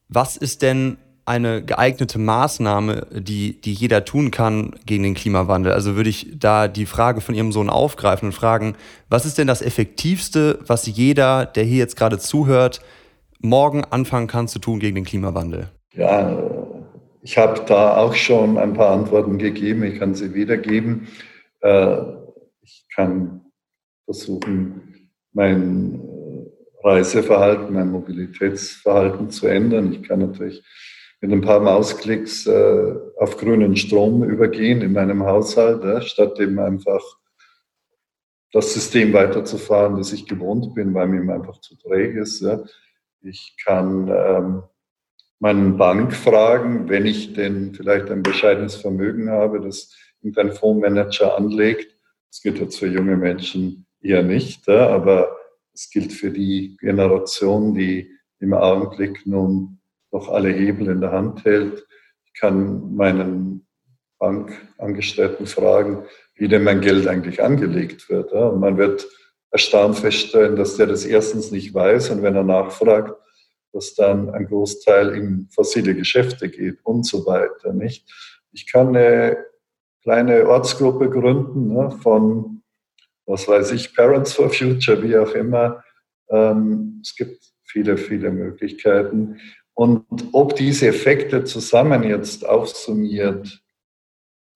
was 0.08 0.38
ist 0.38 0.62
denn 0.62 0.98
eine 1.28 1.64
geeignete 1.64 2.20
Maßnahme, 2.20 3.08
die, 3.12 3.60
die 3.60 3.74
jeder 3.74 4.06
tun 4.06 4.32
kann 4.32 4.76
gegen 4.86 5.04
den 5.04 5.14
Klimawandel? 5.14 5.74
Also 5.74 5.96
würde 5.96 6.10
ich 6.10 6.32
da 6.40 6.68
die 6.68 6.86
Frage 6.86 7.20
von 7.20 7.36
Ihrem 7.36 7.52
Sohn 7.52 7.70
aufgreifen 7.70 8.28
und 8.28 8.32
fragen, 8.32 8.76
was 9.10 9.26
ist 9.26 9.38
denn 9.38 9.48
das 9.48 9.62
Effektivste, 9.62 10.60
was 10.66 10.88
jeder, 10.88 11.46
der 11.46 11.66
hier 11.66 11.80
jetzt 11.80 11.98
gerade 11.98 12.18
zuhört, 12.18 12.80
morgen 13.40 13.84
anfangen 13.84 14.28
kann 14.28 14.48
zu 14.48 14.60
tun 14.60 14.80
gegen 14.80 14.96
den 14.96 15.04
Klimawandel? 15.04 15.70
Ja, 15.94 16.38
ich 17.22 17.38
habe 17.38 17.62
da 17.68 17.98
auch 17.98 18.14
schon 18.14 18.58
ein 18.58 18.74
paar 18.74 18.92
Antworten 18.92 19.38
gegeben. 19.38 19.84
Ich 19.84 20.00
kann 20.00 20.16
sie 20.16 20.34
wiedergeben. 20.34 21.08
Äh, 21.60 21.98
ich 22.62 22.86
kann 22.96 23.42
versuchen, 24.06 25.10
mein 25.34 26.02
Reiseverhalten, 26.84 27.74
mein 27.74 27.92
Mobilitätsverhalten 27.92 29.30
zu 29.30 29.48
ändern. 29.48 29.92
Ich 29.92 30.04
kann 30.04 30.20
natürlich 30.20 30.64
mit 31.22 31.32
ein 31.32 31.42
paar 31.42 31.60
Mausklicks 31.60 32.46
äh, 32.46 32.96
auf 33.18 33.38
grünen 33.38 33.76
Strom 33.76 34.24
übergehen 34.24 34.82
in 34.82 34.94
meinem 34.94 35.24
Haushalt, 35.24 35.84
ja, 35.84 36.02
statt 36.02 36.40
eben 36.40 36.60
einfach 36.60 37.04
das 38.54 38.74
System 38.74 39.14
weiterzufahren, 39.14 39.98
das 39.98 40.14
ich 40.14 40.26
gewohnt 40.26 40.74
bin, 40.76 40.94
weil 40.94 41.08
mir 41.08 41.34
einfach 41.34 41.60
zu 41.60 41.76
träge 41.76 42.22
ist. 42.22 42.42
Ja. 42.42 42.64
Ich 43.22 43.56
kann 43.64 44.08
ähm, 44.08 44.64
meinen 45.40 45.78
Bank 45.78 46.14
fragen, 46.14 46.88
wenn 46.88 47.06
ich 47.06 47.34
denn 47.34 47.74
vielleicht 47.74 48.10
ein 48.10 48.24
bescheidenes 48.24 48.76
Vermögen 48.76 49.30
habe, 49.30 49.60
das 49.60 49.96
irgendein 50.22 50.54
Fondsmanager 50.54 51.36
anlegt. 51.36 51.96
Das 52.30 52.42
gilt 52.42 52.60
jetzt 52.60 52.80
für 52.80 52.88
junge 52.88 53.18
Menschen 53.18 53.86
eher 54.02 54.24
nicht, 54.24 54.68
ja, 54.68 54.88
aber 54.90 55.36
es 55.74 55.90
gilt 55.90 56.14
für 56.14 56.32
die 56.32 56.78
Generation, 56.80 57.74
die 57.74 58.12
im 58.40 58.54
Augenblick 58.54 59.26
nun 59.26 59.77
noch 60.18 60.30
alle 60.30 60.50
Hebel 60.50 60.88
in 60.88 61.02
der 61.02 61.12
Hand 61.12 61.46
hält. 61.46 61.86
Ich 62.26 62.40
kann 62.40 62.96
meinen 62.96 63.68
Bankangestellten 64.20 65.46
fragen, 65.46 66.06
wie 66.36 66.48
denn 66.48 66.64
mein 66.64 66.82
Geld 66.82 67.08
eigentlich 67.08 67.44
angelegt 67.44 68.10
wird. 68.10 68.32
Und 68.32 68.60
man 68.60 68.78
wird 68.78 69.08
erstaunt 69.52 70.00
feststellen, 70.00 70.56
dass 70.56 70.76
der 70.76 70.88
das 70.88 71.06
erstens 71.06 71.52
nicht 71.52 71.74
weiß 71.74 72.10
und 72.10 72.24
wenn 72.24 72.36
er 72.36 72.44
nachfragt, 72.44 73.14
dass 73.74 73.94
dann 73.94 74.32
ein 74.32 74.48
Großteil 74.48 75.10
in 75.10 75.48
fossile 75.52 75.94
Geschäfte 75.94 76.50
geht 76.50 76.80
und 76.84 77.06
so 77.06 77.26
weiter. 77.26 77.74
Nicht? 77.74 78.12
Ich 78.52 78.72
kann 78.72 78.90
eine 78.90 79.38
kleine 80.02 80.48
Ortsgruppe 80.48 81.10
gründen 81.10 81.74
ne, 81.74 81.92
von, 82.02 82.64
was 83.28 83.48
weiß 83.48 83.72
ich, 83.74 83.96
Parents 83.96 84.34
for 84.34 84.50
Future, 84.50 85.02
wie 85.04 85.16
auch 85.18 85.34
immer. 85.36 85.84
Ähm, 86.30 87.02
es 87.04 87.16
gibt 87.16 87.40
viele, 87.66 87.98
viele 87.98 88.32
Möglichkeiten. 88.32 89.40
Und 89.78 90.30
ob 90.32 90.56
diese 90.56 90.88
Effekte 90.88 91.44
zusammen 91.44 92.02
jetzt 92.02 92.44
aufsummiert 92.44 93.62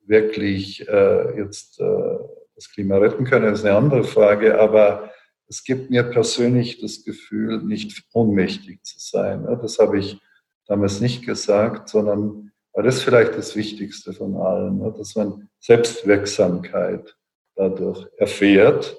wirklich 0.07 0.87
äh, 0.89 1.37
jetzt 1.37 1.79
äh, 1.79 2.17
das 2.55 2.71
Klima 2.71 2.97
retten 2.97 3.25
können, 3.25 3.53
ist 3.53 3.63
eine 3.63 3.77
andere 3.77 4.03
Frage. 4.03 4.59
Aber 4.59 5.11
es 5.47 5.63
gibt 5.63 5.91
mir 5.91 6.01
persönlich 6.01 6.81
das 6.81 7.03
Gefühl, 7.03 7.61
nicht 7.61 8.03
ohnmächtig 8.13 8.83
zu 8.83 8.95
sein. 8.97 9.45
Das 9.61 9.77
habe 9.77 9.99
ich 9.99 10.19
damals 10.65 11.01
nicht 11.01 11.23
gesagt, 11.23 11.89
sondern 11.89 12.51
weil 12.73 12.85
das 12.85 12.95
ist 12.95 13.03
vielleicht 13.03 13.37
das 13.37 13.55
Wichtigste 13.55 14.13
von 14.13 14.35
allen, 14.37 14.79
dass 14.97 15.15
man 15.15 15.49
Selbstwirksamkeit 15.59 17.15
dadurch 17.55 18.07
erfährt. 18.17 18.97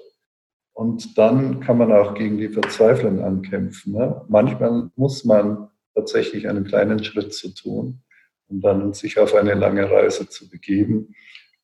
Und 0.71 1.17
dann 1.17 1.59
kann 1.59 1.79
man 1.79 1.91
auch 1.91 2.13
gegen 2.13 2.37
die 2.37 2.47
Verzweiflung 2.47 3.21
ankämpfen. 3.21 3.97
Manchmal 4.29 4.89
muss 4.95 5.25
man 5.25 5.67
tatsächlich 5.93 6.47
einen 6.47 6.65
kleinen 6.65 7.03
Schritt 7.03 7.33
zu 7.33 7.53
tun 7.53 8.01
und 8.47 8.61
dann 8.61 8.93
sich 8.93 9.19
auf 9.19 9.35
eine 9.35 9.53
lange 9.53 9.89
Reise 9.89 10.27
zu 10.27 10.49
begeben. 10.49 11.15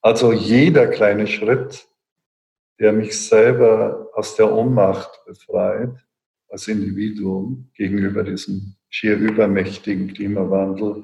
Also 0.01 0.31
jeder 0.31 0.87
kleine 0.87 1.27
Schritt 1.27 1.89
der 2.79 2.93
mich 2.93 3.19
selber 3.19 4.09
aus 4.13 4.35
der 4.35 4.51
Ohnmacht 4.51 5.11
befreit, 5.25 5.91
als 6.47 6.67
Individuum 6.67 7.69
gegenüber 7.75 8.23
diesem 8.23 8.75
schier 8.89 9.17
übermächtigen 9.17 10.13
Klimawandel. 10.13 11.03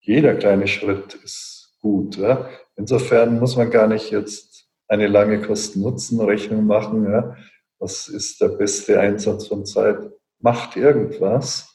Jeder 0.00 0.34
kleine 0.34 0.66
Schritt 0.66 1.14
ist 1.22 1.76
gut. 1.80 2.16
Ja? 2.16 2.48
Insofern 2.76 3.38
muss 3.38 3.56
man 3.56 3.70
gar 3.70 3.86
nicht 3.86 4.10
jetzt 4.10 4.66
eine 4.88 5.06
lange 5.06 5.40
Kosten-Nutzen-Rechnung 5.40 6.66
machen. 6.66 7.04
Ja? 7.04 7.36
Was 7.78 8.08
ist 8.08 8.40
der 8.40 8.48
beste 8.48 8.98
Einsatz 8.98 9.46
von 9.46 9.66
Zeit? 9.66 9.98
Macht 10.40 10.76
irgendwas, 10.76 11.71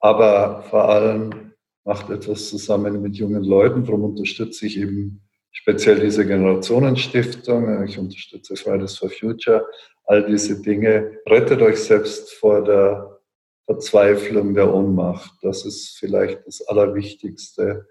aber 0.00 0.62
vor 0.70 0.88
allem 0.88 1.52
macht 1.84 2.10
etwas 2.10 2.48
zusammen 2.48 3.00
mit 3.00 3.16
jungen 3.16 3.44
Leuten. 3.44 3.84
Darum 3.84 4.04
unterstütze 4.04 4.66
ich 4.66 4.78
eben 4.78 5.22
speziell 5.52 6.00
diese 6.00 6.26
Generationenstiftung, 6.26 7.84
ich 7.84 7.98
unterstütze 7.98 8.56
Fridays 8.56 8.98
for 8.98 9.08
Future, 9.08 9.64
all 10.04 10.26
diese 10.26 10.60
Dinge. 10.60 11.18
Rettet 11.26 11.62
euch 11.62 11.78
selbst 11.78 12.34
vor 12.34 12.62
der 12.62 13.20
Verzweiflung, 13.66 14.54
der 14.54 14.72
Ohnmacht. 14.72 15.32
Das 15.42 15.64
ist 15.64 15.96
vielleicht 15.98 16.46
das 16.46 16.60
Allerwichtigste, 16.68 17.86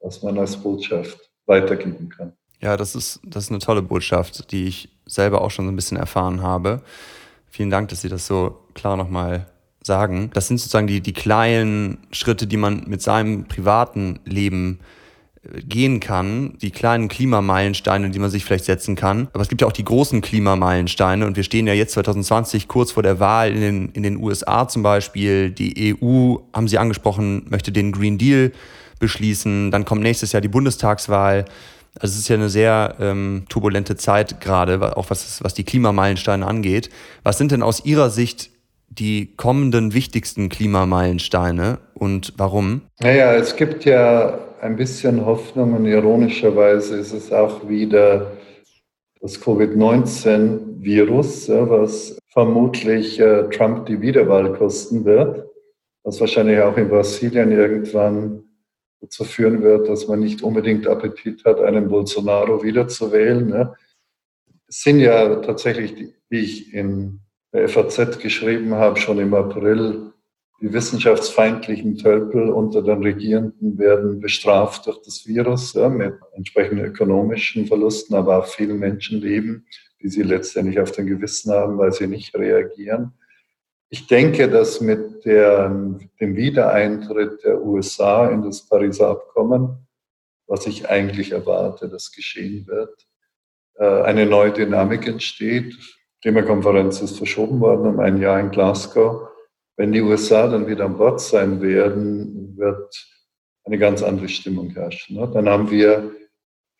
was 0.00 0.22
man 0.22 0.38
als 0.38 0.56
Botschaft 0.56 1.30
weitergeben 1.46 2.08
kann. 2.08 2.32
Ja, 2.60 2.76
das 2.76 2.94
ist, 2.94 3.20
das 3.24 3.44
ist 3.44 3.50
eine 3.50 3.58
tolle 3.58 3.82
Botschaft, 3.82 4.52
die 4.52 4.66
ich 4.66 4.88
selber 5.06 5.40
auch 5.40 5.50
schon 5.50 5.66
so 5.66 5.72
ein 5.72 5.76
bisschen 5.76 5.96
erfahren 5.96 6.42
habe. 6.42 6.82
Vielen 7.48 7.70
Dank, 7.70 7.88
dass 7.88 8.02
Sie 8.02 8.08
das 8.08 8.26
so 8.26 8.58
klar 8.74 8.96
nochmal 8.96 9.46
sagen. 9.82 10.30
Das 10.34 10.48
sind 10.48 10.58
sozusagen 10.58 10.86
die, 10.86 11.00
die 11.00 11.12
kleinen 11.12 11.98
Schritte, 12.12 12.46
die 12.46 12.56
man 12.56 12.84
mit 12.86 13.02
seinem 13.02 13.44
privaten 13.44 14.20
Leben 14.24 14.80
gehen 15.42 16.00
kann, 16.00 16.58
die 16.60 16.70
kleinen 16.70 17.08
Klimameilensteine, 17.08 18.10
die 18.10 18.18
man 18.18 18.30
sich 18.30 18.44
vielleicht 18.44 18.66
setzen 18.66 18.94
kann. 18.94 19.28
Aber 19.32 19.42
es 19.42 19.48
gibt 19.48 19.62
ja 19.62 19.66
auch 19.66 19.72
die 19.72 19.84
großen 19.84 20.20
Klimameilensteine 20.20 21.26
und 21.26 21.36
wir 21.36 21.44
stehen 21.44 21.66
ja 21.66 21.72
jetzt 21.72 21.94
2020 21.94 22.68
kurz 22.68 22.92
vor 22.92 23.02
der 23.02 23.20
Wahl 23.20 23.50
in 23.52 23.60
den, 23.60 23.88
in 23.92 24.02
den 24.02 24.18
USA 24.18 24.68
zum 24.68 24.82
Beispiel. 24.82 25.50
Die 25.50 25.96
EU, 26.02 26.36
haben 26.52 26.68
Sie 26.68 26.76
angesprochen, 26.76 27.46
möchte 27.48 27.72
den 27.72 27.90
Green 27.92 28.18
Deal 28.18 28.52
beschließen. 28.98 29.70
Dann 29.70 29.86
kommt 29.86 30.02
nächstes 30.02 30.32
Jahr 30.32 30.42
die 30.42 30.48
Bundestagswahl. 30.48 31.46
Also 31.98 32.12
es 32.12 32.18
ist 32.18 32.28
ja 32.28 32.36
eine 32.36 32.50
sehr 32.50 32.96
ähm, 33.00 33.44
turbulente 33.48 33.96
Zeit 33.96 34.42
gerade, 34.42 34.94
auch 34.96 35.08
was, 35.08 35.42
was 35.42 35.54
die 35.54 35.64
Klimameilensteine 35.64 36.46
angeht. 36.46 36.90
Was 37.22 37.38
sind 37.38 37.50
denn 37.50 37.62
aus 37.62 37.84
Ihrer 37.86 38.10
Sicht 38.10 38.50
die 38.90 39.34
kommenden 39.36 39.94
wichtigsten 39.94 40.48
Klimameilensteine 40.48 41.78
und 41.94 42.34
warum? 42.36 42.82
Naja, 43.00 43.34
es 43.34 43.56
gibt 43.56 43.84
ja 43.84 44.38
ein 44.60 44.76
bisschen 44.76 45.24
Hoffnung 45.24 45.74
und 45.74 45.86
ironischerweise 45.86 46.96
ist 46.96 47.12
es 47.12 47.32
auch 47.32 47.68
wieder 47.68 48.32
das 49.20 49.40
Covid-19-Virus, 49.40 51.48
was 51.48 52.18
vermutlich 52.28 53.20
äh, 53.20 53.48
Trump 53.50 53.86
die 53.86 54.00
Wiederwahl 54.00 54.52
kosten 54.54 55.04
wird, 55.04 55.46
was 56.02 56.20
wahrscheinlich 56.20 56.58
auch 56.60 56.76
in 56.76 56.88
Brasilien 56.88 57.52
irgendwann 57.52 58.42
dazu 59.00 59.24
führen 59.24 59.62
wird, 59.62 59.88
dass 59.88 60.08
man 60.08 60.20
nicht 60.20 60.42
unbedingt 60.42 60.86
Appetit 60.86 61.44
hat, 61.44 61.60
einen 61.60 61.88
Bolsonaro 61.88 62.62
wiederzuwählen. 62.62 63.70
Es 64.66 64.82
sind 64.82 65.00
ja 65.00 65.36
tatsächlich, 65.36 65.94
wie 66.28 66.38
ich 66.38 66.74
in 66.74 67.20
der 67.52 67.68
FAZ 67.68 68.18
geschrieben 68.18 68.74
habe, 68.74 68.98
schon 68.98 69.18
im 69.18 69.34
April, 69.34 70.12
die 70.60 70.72
wissenschaftsfeindlichen 70.72 71.96
Tölpel 71.96 72.50
unter 72.50 72.82
den 72.82 73.02
Regierenden 73.02 73.78
werden 73.78 74.20
bestraft 74.20 74.86
durch 74.86 75.00
das 75.02 75.26
Virus 75.26 75.72
ja, 75.72 75.88
mit 75.88 76.14
entsprechenden 76.34 76.84
ökonomischen 76.84 77.66
Verlusten, 77.66 78.14
aber 78.14 78.38
auch 78.38 78.46
vielen 78.46 78.78
Menschenleben, 78.78 79.66
die 80.02 80.08
sie 80.08 80.22
letztendlich 80.22 80.78
auf 80.78 80.92
den 80.92 81.06
Gewissen 81.06 81.52
haben, 81.52 81.78
weil 81.78 81.92
sie 81.92 82.06
nicht 82.06 82.34
reagieren. 82.34 83.12
Ich 83.88 84.06
denke, 84.06 84.48
dass 84.48 84.80
mit 84.80 85.24
der, 85.24 85.68
dem 86.20 86.36
Wiedereintritt 86.36 87.42
der 87.42 87.60
USA 87.62 88.28
in 88.28 88.42
das 88.42 88.68
Pariser 88.68 89.08
Abkommen, 89.08 89.88
was 90.46 90.66
ich 90.66 90.88
eigentlich 90.88 91.32
erwarte, 91.32 91.88
dass 91.88 92.12
geschehen 92.12 92.66
wird, 92.66 93.08
äh, 93.74 94.02
eine 94.02 94.26
neue 94.26 94.52
Dynamik 94.52 95.06
entsteht. 95.06 95.74
Klimakonferenz 96.22 97.00
ist 97.00 97.16
verschoben 97.16 97.60
worden 97.60 97.86
um 97.86 98.00
ein 98.00 98.20
Jahr 98.20 98.40
in 98.40 98.50
Glasgow. 98.50 99.28
Wenn 99.76 99.92
die 99.92 100.02
USA 100.02 100.46
dann 100.46 100.66
wieder 100.66 100.84
an 100.84 100.98
Bord 100.98 101.20
sein 101.20 101.62
werden, 101.62 102.56
wird 102.56 102.94
eine 103.64 103.78
ganz 103.78 104.02
andere 104.02 104.28
Stimmung 104.28 104.70
herrschen. 104.70 105.16
Ne? 105.16 105.30
Dann 105.32 105.48
haben 105.48 105.70
wir 105.70 106.12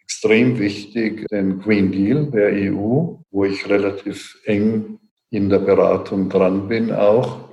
extrem 0.02 0.58
wichtig 0.58 1.26
den 1.28 1.60
Green 1.60 1.92
Deal 1.92 2.26
der 2.26 2.50
EU, 2.52 3.16
wo 3.30 3.44
ich 3.44 3.68
relativ 3.68 4.38
eng 4.44 4.98
in 5.30 5.48
der 5.48 5.60
Beratung 5.60 6.28
dran 6.28 6.68
bin 6.68 6.92
auch. 6.92 7.48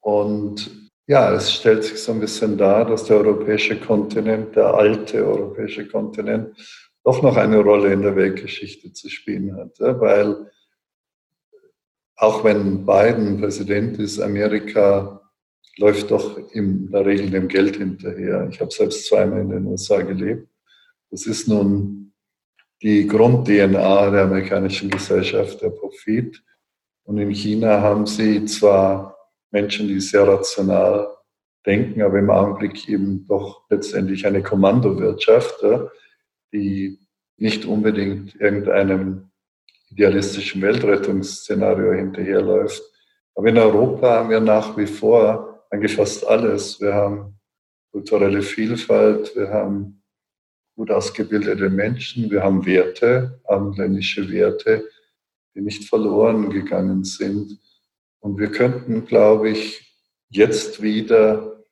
Und 0.00 0.90
ja, 1.06 1.32
es 1.32 1.52
stellt 1.52 1.84
sich 1.84 1.98
so 1.98 2.12
ein 2.12 2.20
bisschen 2.20 2.56
dar, 2.56 2.84
dass 2.84 3.04
der 3.04 3.18
europäische 3.18 3.78
Kontinent, 3.78 4.56
der 4.56 4.74
alte 4.74 5.24
europäische 5.24 5.86
Kontinent, 5.86 6.56
doch 7.04 7.22
noch 7.22 7.36
eine 7.36 7.58
Rolle 7.58 7.92
in 7.92 8.02
der 8.02 8.16
Weltgeschichte 8.16 8.92
zu 8.92 9.08
spielen 9.08 9.56
hat, 9.56 9.78
weil 9.78 10.50
auch 12.22 12.44
wenn 12.44 12.86
Biden 12.86 13.40
Präsident 13.40 13.98
ist, 13.98 14.20
Amerika 14.20 15.20
läuft 15.78 16.12
doch 16.12 16.38
in 16.52 16.88
der 16.88 17.04
Regel 17.04 17.30
dem 17.30 17.48
Geld 17.48 17.76
hinterher. 17.76 18.48
Ich 18.48 18.60
habe 18.60 18.70
selbst 18.70 19.08
zweimal 19.08 19.40
in 19.40 19.48
den 19.48 19.66
USA 19.66 20.00
gelebt. 20.02 20.48
Das 21.10 21.26
ist 21.26 21.48
nun 21.48 22.12
die 22.80 23.08
Grund-DNA 23.08 24.10
der 24.10 24.22
amerikanischen 24.22 24.88
Gesellschaft, 24.88 25.60
der 25.62 25.70
Profit. 25.70 26.40
Und 27.02 27.18
in 27.18 27.30
China 27.30 27.80
haben 27.80 28.06
sie 28.06 28.44
zwar 28.44 29.16
Menschen, 29.50 29.88
die 29.88 29.98
sehr 29.98 30.28
rational 30.28 31.08
denken, 31.66 32.02
aber 32.02 32.20
im 32.20 32.30
Augenblick 32.30 32.88
eben 32.88 33.26
doch 33.26 33.64
letztendlich 33.68 34.24
eine 34.28 34.44
Kommandowirtschaft, 34.44 35.56
die 36.52 37.00
nicht 37.36 37.64
unbedingt 37.64 38.40
irgendeinem 38.40 39.31
idealistischen 39.92 40.62
Weltrettungsszenario 40.62 41.92
hinterherläuft. 41.92 42.82
Aber 43.34 43.48
in 43.48 43.58
Europa 43.58 44.10
haben 44.10 44.30
wir 44.30 44.40
nach 44.40 44.76
wie 44.76 44.86
vor 44.86 45.66
eigentlich 45.70 45.96
fast 45.96 46.26
alles. 46.26 46.80
Wir 46.80 46.94
haben 46.94 47.38
kulturelle 47.92 48.42
Vielfalt, 48.42 49.34
wir 49.36 49.50
haben 49.50 50.02
gut 50.76 50.90
ausgebildete 50.90 51.68
Menschen, 51.68 52.30
wir 52.30 52.42
haben 52.42 52.64
Werte, 52.64 53.40
abendländische 53.44 54.30
Werte, 54.30 54.88
die 55.54 55.60
nicht 55.60 55.88
verloren 55.88 56.50
gegangen 56.50 57.04
sind. 57.04 57.58
Und 58.20 58.38
wir 58.38 58.50
könnten, 58.50 59.04
glaube 59.04 59.50
ich, 59.50 59.94
jetzt 60.30 60.80
wieder 60.80 61.62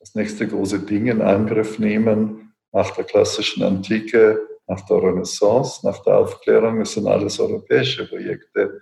das 0.00 0.14
nächste 0.14 0.46
große 0.46 0.80
Ding 0.80 1.08
in 1.08 1.20
Angriff 1.20 1.78
nehmen, 1.78 2.54
nach 2.72 2.90
der 2.92 3.04
klassischen 3.04 3.62
Antike 3.62 4.40
nach 4.66 4.80
der 4.86 5.02
Renaissance, 5.02 5.86
nach 5.86 6.02
der 6.02 6.18
Aufklärung. 6.18 6.80
Es 6.80 6.94
sind 6.94 7.06
alles 7.06 7.38
europäische 7.38 8.06
Projekte. 8.06 8.80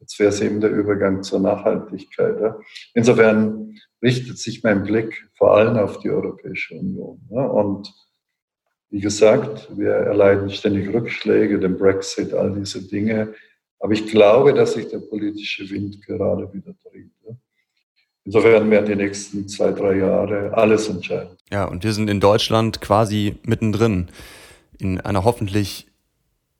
Jetzt 0.00 0.18
wäre 0.18 0.30
es 0.30 0.40
eben 0.40 0.60
der 0.60 0.70
Übergang 0.70 1.22
zur 1.22 1.40
Nachhaltigkeit. 1.40 2.40
Ja. 2.40 2.58
Insofern 2.94 3.74
richtet 4.02 4.38
sich 4.38 4.62
mein 4.62 4.84
Blick 4.84 5.28
vor 5.36 5.56
allem 5.56 5.76
auf 5.76 5.98
die 6.00 6.10
Europäische 6.10 6.74
Union. 6.74 7.20
Ja. 7.30 7.44
Und 7.44 7.92
wie 8.90 9.00
gesagt, 9.00 9.68
wir 9.76 9.92
erleiden 9.92 10.50
ständig 10.50 10.92
Rückschläge, 10.92 11.58
den 11.58 11.76
Brexit, 11.76 12.32
all 12.34 12.54
diese 12.54 12.86
Dinge. 12.86 13.34
Aber 13.78 13.92
ich 13.92 14.06
glaube, 14.06 14.54
dass 14.54 14.74
sich 14.74 14.88
der 14.88 15.00
politische 15.00 15.68
Wind 15.70 16.04
gerade 16.06 16.52
wieder 16.52 16.74
dreht. 16.84 17.10
Ja. 17.26 17.34
Insofern 18.24 18.70
werden 18.70 18.86
die 18.86 18.96
nächsten 18.96 19.48
zwei, 19.48 19.70
drei 19.70 19.98
Jahre 19.98 20.52
alles 20.52 20.88
entscheiden. 20.88 21.36
Ja, 21.50 21.64
und 21.66 21.84
wir 21.84 21.92
sind 21.92 22.10
in 22.10 22.20
Deutschland 22.20 22.80
quasi 22.80 23.36
mittendrin 23.44 24.08
in 24.78 25.00
einer 25.00 25.24
hoffentlich 25.24 25.86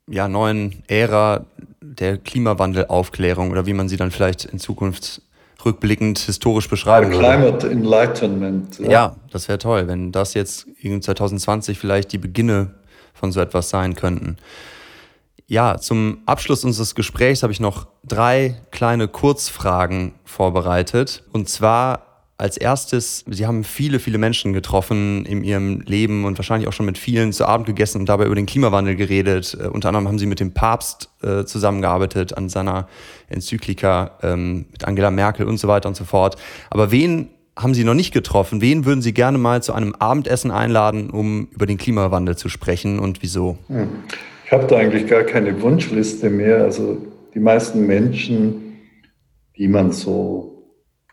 ja, 0.09 0.27
neuen 0.27 0.83
Ära 0.87 1.45
der 1.81 2.17
Klimawandelaufklärung 2.17 3.51
oder 3.51 3.65
wie 3.65 3.73
man 3.73 3.89
sie 3.89 3.97
dann 3.97 4.11
vielleicht 4.11 4.45
in 4.45 4.59
Zukunft 4.59 5.21
rückblickend 5.65 6.19
historisch 6.19 6.69
beschreiben 6.69 7.11
würde. 7.11 7.19
Climate 7.19 7.69
Enlightenment. 7.69 8.79
Ja, 8.79 8.89
ja 8.89 9.15
das 9.31 9.47
wäre 9.47 9.57
toll, 9.57 9.87
wenn 9.87 10.11
das 10.11 10.33
jetzt 10.33 10.67
2020 10.81 11.77
vielleicht 11.77 12.11
die 12.11 12.17
Beginne 12.17 12.71
von 13.13 13.31
so 13.31 13.41
etwas 13.41 13.69
sein 13.69 13.95
könnten. 13.95 14.37
Ja, 15.47 15.77
zum 15.77 16.19
Abschluss 16.25 16.63
unseres 16.65 16.93
Gesprächs 16.93 17.41
habe 17.41 17.53
ich 17.53 17.59
noch 17.59 17.87
drei 18.03 18.57
kleine 18.71 19.07
Kurzfragen 19.07 20.13
vorbereitet. 20.25 21.23
Und 21.31 21.47
zwar 21.49 22.06
als 22.37 22.57
erstes, 22.57 23.25
Sie 23.27 23.47
haben 23.47 23.63
viele, 23.63 23.99
viele 23.99 24.19
Menschen 24.19 24.53
getroffen 24.53 25.25
in 25.25 25.43
Ihrem 25.43 25.81
Leben 25.81 26.23
und 26.23 26.37
wahrscheinlich 26.37 26.67
auch 26.67 26.73
schon 26.73 26.85
mit 26.85 26.97
vielen 26.97 27.33
zu 27.33 27.47
Abend 27.47 27.65
gegessen 27.65 27.99
und 27.99 28.09
dabei 28.09 28.25
über 28.25 28.35
den 28.35 28.45
Klimawandel 28.45 28.95
geredet. 28.95 29.57
Äh, 29.59 29.67
unter 29.67 29.89
anderem 29.89 30.07
haben 30.07 30.19
Sie 30.19 30.27
mit 30.27 30.39
dem 30.39 30.53
Papst 30.53 31.09
äh, 31.23 31.45
zusammengearbeitet 31.45 32.37
an 32.37 32.49
seiner 32.49 32.87
Enzyklika, 33.29 34.11
ähm, 34.21 34.65
mit 34.71 34.85
Angela 34.85 35.09
Merkel 35.09 35.47
und 35.47 35.57
so 35.57 35.67
weiter 35.67 35.89
und 35.89 35.95
so 35.95 36.05
fort. 36.05 36.35
Aber 36.69 36.91
wen 36.91 37.29
haben 37.57 37.73
Sie 37.73 37.83
noch 37.83 37.95
nicht 37.95 38.13
getroffen? 38.13 38.61
Wen 38.61 38.85
würden 38.85 39.01
Sie 39.01 39.13
gerne 39.13 39.39
mal 39.39 39.63
zu 39.63 39.73
einem 39.73 39.95
Abendessen 39.95 40.51
einladen, 40.51 41.09
um 41.09 41.47
über 41.51 41.65
den 41.65 41.79
Klimawandel 41.79 42.37
zu 42.37 42.49
sprechen 42.49 42.99
und 42.99 43.23
wieso? 43.23 43.57
Hm. 43.67 43.87
Ich 44.45 44.51
habe 44.51 44.67
da 44.67 44.77
eigentlich 44.77 45.07
gar 45.07 45.23
keine 45.23 45.59
Wunschliste 45.61 46.29
mehr. 46.29 46.63
Also 46.63 46.99
die 47.33 47.39
meisten 47.39 47.85
Menschen, 47.87 48.77
die 49.57 49.67
man 49.67 49.91
so 49.91 50.56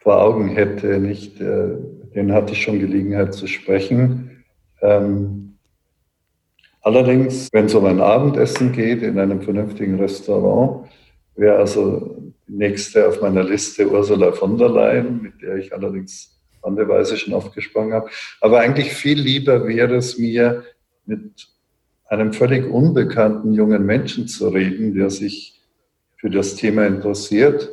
vor 0.05 0.21
Augen 0.21 0.49
hätte, 0.49 0.99
nicht, 0.99 1.41
äh, 1.41 1.71
den 2.15 2.33
hatte 2.33 2.53
ich 2.53 2.63
schon 2.63 2.79
Gelegenheit 2.79 3.33
zu 3.33 3.47
sprechen. 3.47 4.45
Ähm, 4.83 5.57
allerdings, 6.83 7.49
wenn 7.53 7.65
es 7.65 7.75
um 7.75 7.87
ein 7.87 8.03
Abendessen 8.03 8.71
geht 8.73 9.03
in 9.03 9.19
einem 9.19 9.41
vernünftigen 9.41 9.99
Restaurant, 9.99 10.87
wäre 11.37 11.57
also 11.57 12.19
die 12.47 12.53
nächste 12.53 13.09
auf 13.09 13.23
meiner 13.23 13.43
Liste 13.43 13.91
Ursula 13.91 14.33
von 14.33 14.59
der 14.59 14.69
Leyen, 14.69 15.23
mit 15.23 15.41
der 15.41 15.57
ich 15.57 15.73
allerdings 15.73 16.39
anderweise 16.61 17.17
schon 17.17 17.33
aufgesprochen 17.33 17.95
habe. 17.95 18.11
Aber 18.43 18.61
eigentlich 18.61 18.93
viel 18.93 19.19
lieber 19.19 19.67
wäre 19.67 19.97
es 19.97 20.19
mir, 20.19 20.65
mit 21.07 21.49
einem 22.09 22.35
völlig 22.35 22.71
unbekannten 22.71 23.55
jungen 23.55 23.87
Menschen 23.87 24.29
zu 24.29 24.49
reden, 24.49 24.95
der 24.95 25.09
sich 25.09 25.63
für 26.17 26.29
das 26.29 26.57
Thema 26.57 26.87
interessiert 26.87 27.71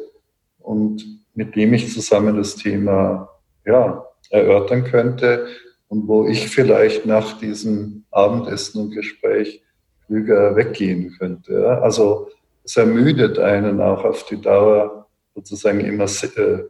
und 0.59 1.20
mit 1.33 1.55
dem 1.55 1.73
ich 1.73 1.93
zusammen 1.93 2.37
das 2.37 2.55
Thema 2.55 3.29
ja, 3.65 4.05
erörtern 4.29 4.83
könnte 4.83 5.47
und 5.87 6.07
wo 6.07 6.27
ich 6.27 6.49
vielleicht 6.49 7.05
nach 7.05 7.37
diesem 7.39 8.05
Abendessen 8.11 8.81
und 8.81 8.91
Gespräch 8.91 9.63
klüger 10.05 10.55
weggehen 10.55 11.15
könnte. 11.17 11.81
Also 11.81 12.29
es 12.63 12.77
ermüdet 12.77 13.39
einen 13.39 13.81
auch 13.81 14.03
auf 14.03 14.25
die 14.25 14.39
Dauer 14.39 15.07
sozusagen 15.35 15.79
immer 15.79 16.05
äh, 16.05 16.63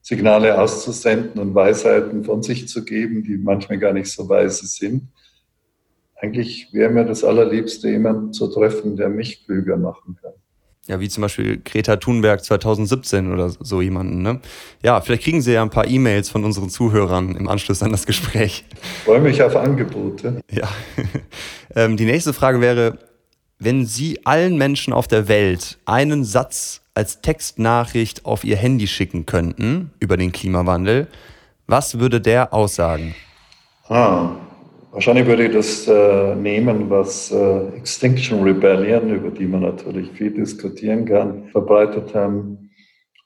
Signale 0.00 0.60
auszusenden 0.60 1.40
und 1.40 1.54
Weisheiten 1.54 2.24
von 2.24 2.42
sich 2.42 2.68
zu 2.68 2.84
geben, 2.84 3.22
die 3.22 3.36
manchmal 3.36 3.78
gar 3.78 3.92
nicht 3.92 4.10
so 4.10 4.28
weise 4.28 4.66
sind. 4.66 5.08
Eigentlich 6.16 6.72
wäre 6.72 6.90
mir 6.90 7.04
das 7.04 7.22
Allerliebste, 7.22 7.88
jemanden 7.88 8.32
zu 8.32 8.48
treffen, 8.48 8.96
der 8.96 9.08
mich 9.08 9.44
klüger 9.44 9.76
machen 9.76 10.18
kann. 10.20 10.32
Ja, 10.88 11.00
wie 11.00 11.08
zum 11.10 11.20
Beispiel 11.20 11.60
Greta 11.62 11.96
Thunberg 11.96 12.42
2017 12.42 13.30
oder 13.30 13.50
so 13.50 13.82
jemanden. 13.82 14.22
Ne? 14.22 14.40
Ja, 14.82 15.00
vielleicht 15.02 15.22
kriegen 15.22 15.42
Sie 15.42 15.52
ja 15.52 15.62
ein 15.62 15.68
paar 15.68 15.86
E-Mails 15.86 16.30
von 16.30 16.44
unseren 16.44 16.70
Zuhörern 16.70 17.36
im 17.36 17.46
Anschluss 17.46 17.82
an 17.82 17.92
das 17.92 18.06
Gespräch. 18.06 18.64
Ich 18.72 19.04
freue 19.04 19.20
mich 19.20 19.42
auf 19.42 19.54
Angebote. 19.54 20.40
Ja. 20.50 20.66
ähm, 21.76 21.98
die 21.98 22.06
nächste 22.06 22.32
Frage 22.32 22.62
wäre, 22.62 22.98
wenn 23.58 23.84
Sie 23.84 24.24
allen 24.24 24.56
Menschen 24.56 24.94
auf 24.94 25.06
der 25.06 25.28
Welt 25.28 25.78
einen 25.84 26.24
Satz 26.24 26.80
als 26.94 27.20
Textnachricht 27.20 28.24
auf 28.24 28.42
Ihr 28.42 28.56
Handy 28.56 28.86
schicken 28.86 29.26
könnten 29.26 29.90
über 30.00 30.16
den 30.16 30.32
Klimawandel, 30.32 31.06
was 31.66 31.98
würde 31.98 32.20
der 32.22 32.54
aussagen? 32.54 33.14
Ah, 33.88 34.30
Wahrscheinlich 34.98 35.26
würde 35.26 35.46
ich 35.46 35.52
das 35.52 35.86
äh, 35.86 36.34
nehmen, 36.34 36.90
was 36.90 37.30
äh, 37.30 37.68
Extinction 37.76 38.42
Rebellion, 38.42 39.14
über 39.14 39.30
die 39.30 39.46
man 39.46 39.60
natürlich 39.60 40.10
viel 40.10 40.32
diskutieren 40.32 41.04
kann, 41.04 41.46
verbreitet 41.50 42.16
haben 42.16 42.72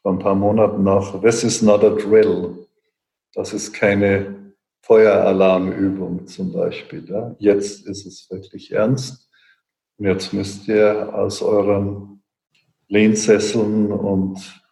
vor 0.02 0.12
ein 0.12 0.18
paar 0.18 0.34
Monaten 0.34 0.84
noch. 0.84 1.22
This 1.22 1.42
is 1.44 1.62
not 1.62 1.82
a 1.82 1.88
drill. 1.88 2.68
Das 3.32 3.54
ist 3.54 3.72
keine 3.72 4.52
Feueralarmübung 4.82 6.26
zum 6.26 6.52
Beispiel. 6.52 7.08
Ja? 7.08 7.34
Jetzt 7.38 7.86
ist 7.86 8.04
es 8.04 8.30
wirklich 8.30 8.70
ernst. 8.70 9.30
Und 9.96 10.08
jetzt 10.08 10.34
müsst 10.34 10.68
ihr 10.68 11.08
aus 11.14 11.40
euren 11.40 12.22
Lehnsesseln 12.88 13.90
und 13.92 14.62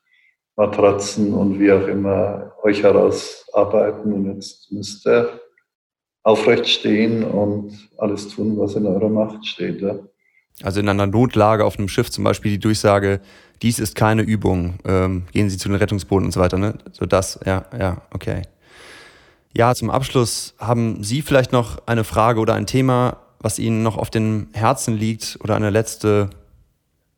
Matratzen 0.54 1.32
und 1.32 1.58
wie 1.58 1.72
auch 1.72 1.88
immer 1.88 2.52
euch 2.62 2.82
herausarbeiten. 2.82 4.12
Und 4.12 4.34
jetzt 4.34 4.70
müsst 4.70 5.06
ihr 5.06 5.40
aufrecht 6.22 6.68
stehen 6.68 7.24
und 7.24 7.88
alles 7.98 8.28
tun, 8.28 8.58
was 8.58 8.74
in 8.74 8.86
eurer 8.86 9.08
Macht 9.08 9.46
steht. 9.46 9.80
Ja. 9.80 9.98
Also 10.62 10.80
in 10.80 10.88
einer 10.88 11.06
Notlage 11.06 11.64
auf 11.64 11.78
einem 11.78 11.88
Schiff 11.88 12.10
zum 12.10 12.24
Beispiel 12.24 12.52
die 12.52 12.58
Durchsage, 12.58 13.20
dies 13.62 13.78
ist 13.78 13.94
keine 13.94 14.22
Übung, 14.22 14.74
ähm, 14.84 15.24
gehen 15.32 15.48
Sie 15.48 15.56
zu 15.56 15.68
den 15.68 15.76
Rettungsbooten 15.76 16.26
und 16.26 16.32
so 16.32 16.40
weiter, 16.40 16.58
ne? 16.58 16.74
So 16.92 17.06
das, 17.06 17.40
ja, 17.46 17.64
ja, 17.78 18.02
okay. 18.12 18.42
Ja, 19.56 19.74
zum 19.74 19.90
Abschluss 19.90 20.54
haben 20.58 21.02
Sie 21.02 21.22
vielleicht 21.22 21.52
noch 21.52 21.86
eine 21.86 22.04
Frage 22.04 22.40
oder 22.40 22.54
ein 22.54 22.66
Thema, 22.66 23.16
was 23.40 23.58
Ihnen 23.58 23.82
noch 23.82 23.96
auf 23.96 24.10
dem 24.10 24.48
Herzen 24.52 24.96
liegt 24.96 25.38
oder 25.42 25.56
eine 25.56 25.70
letzte 25.70 26.30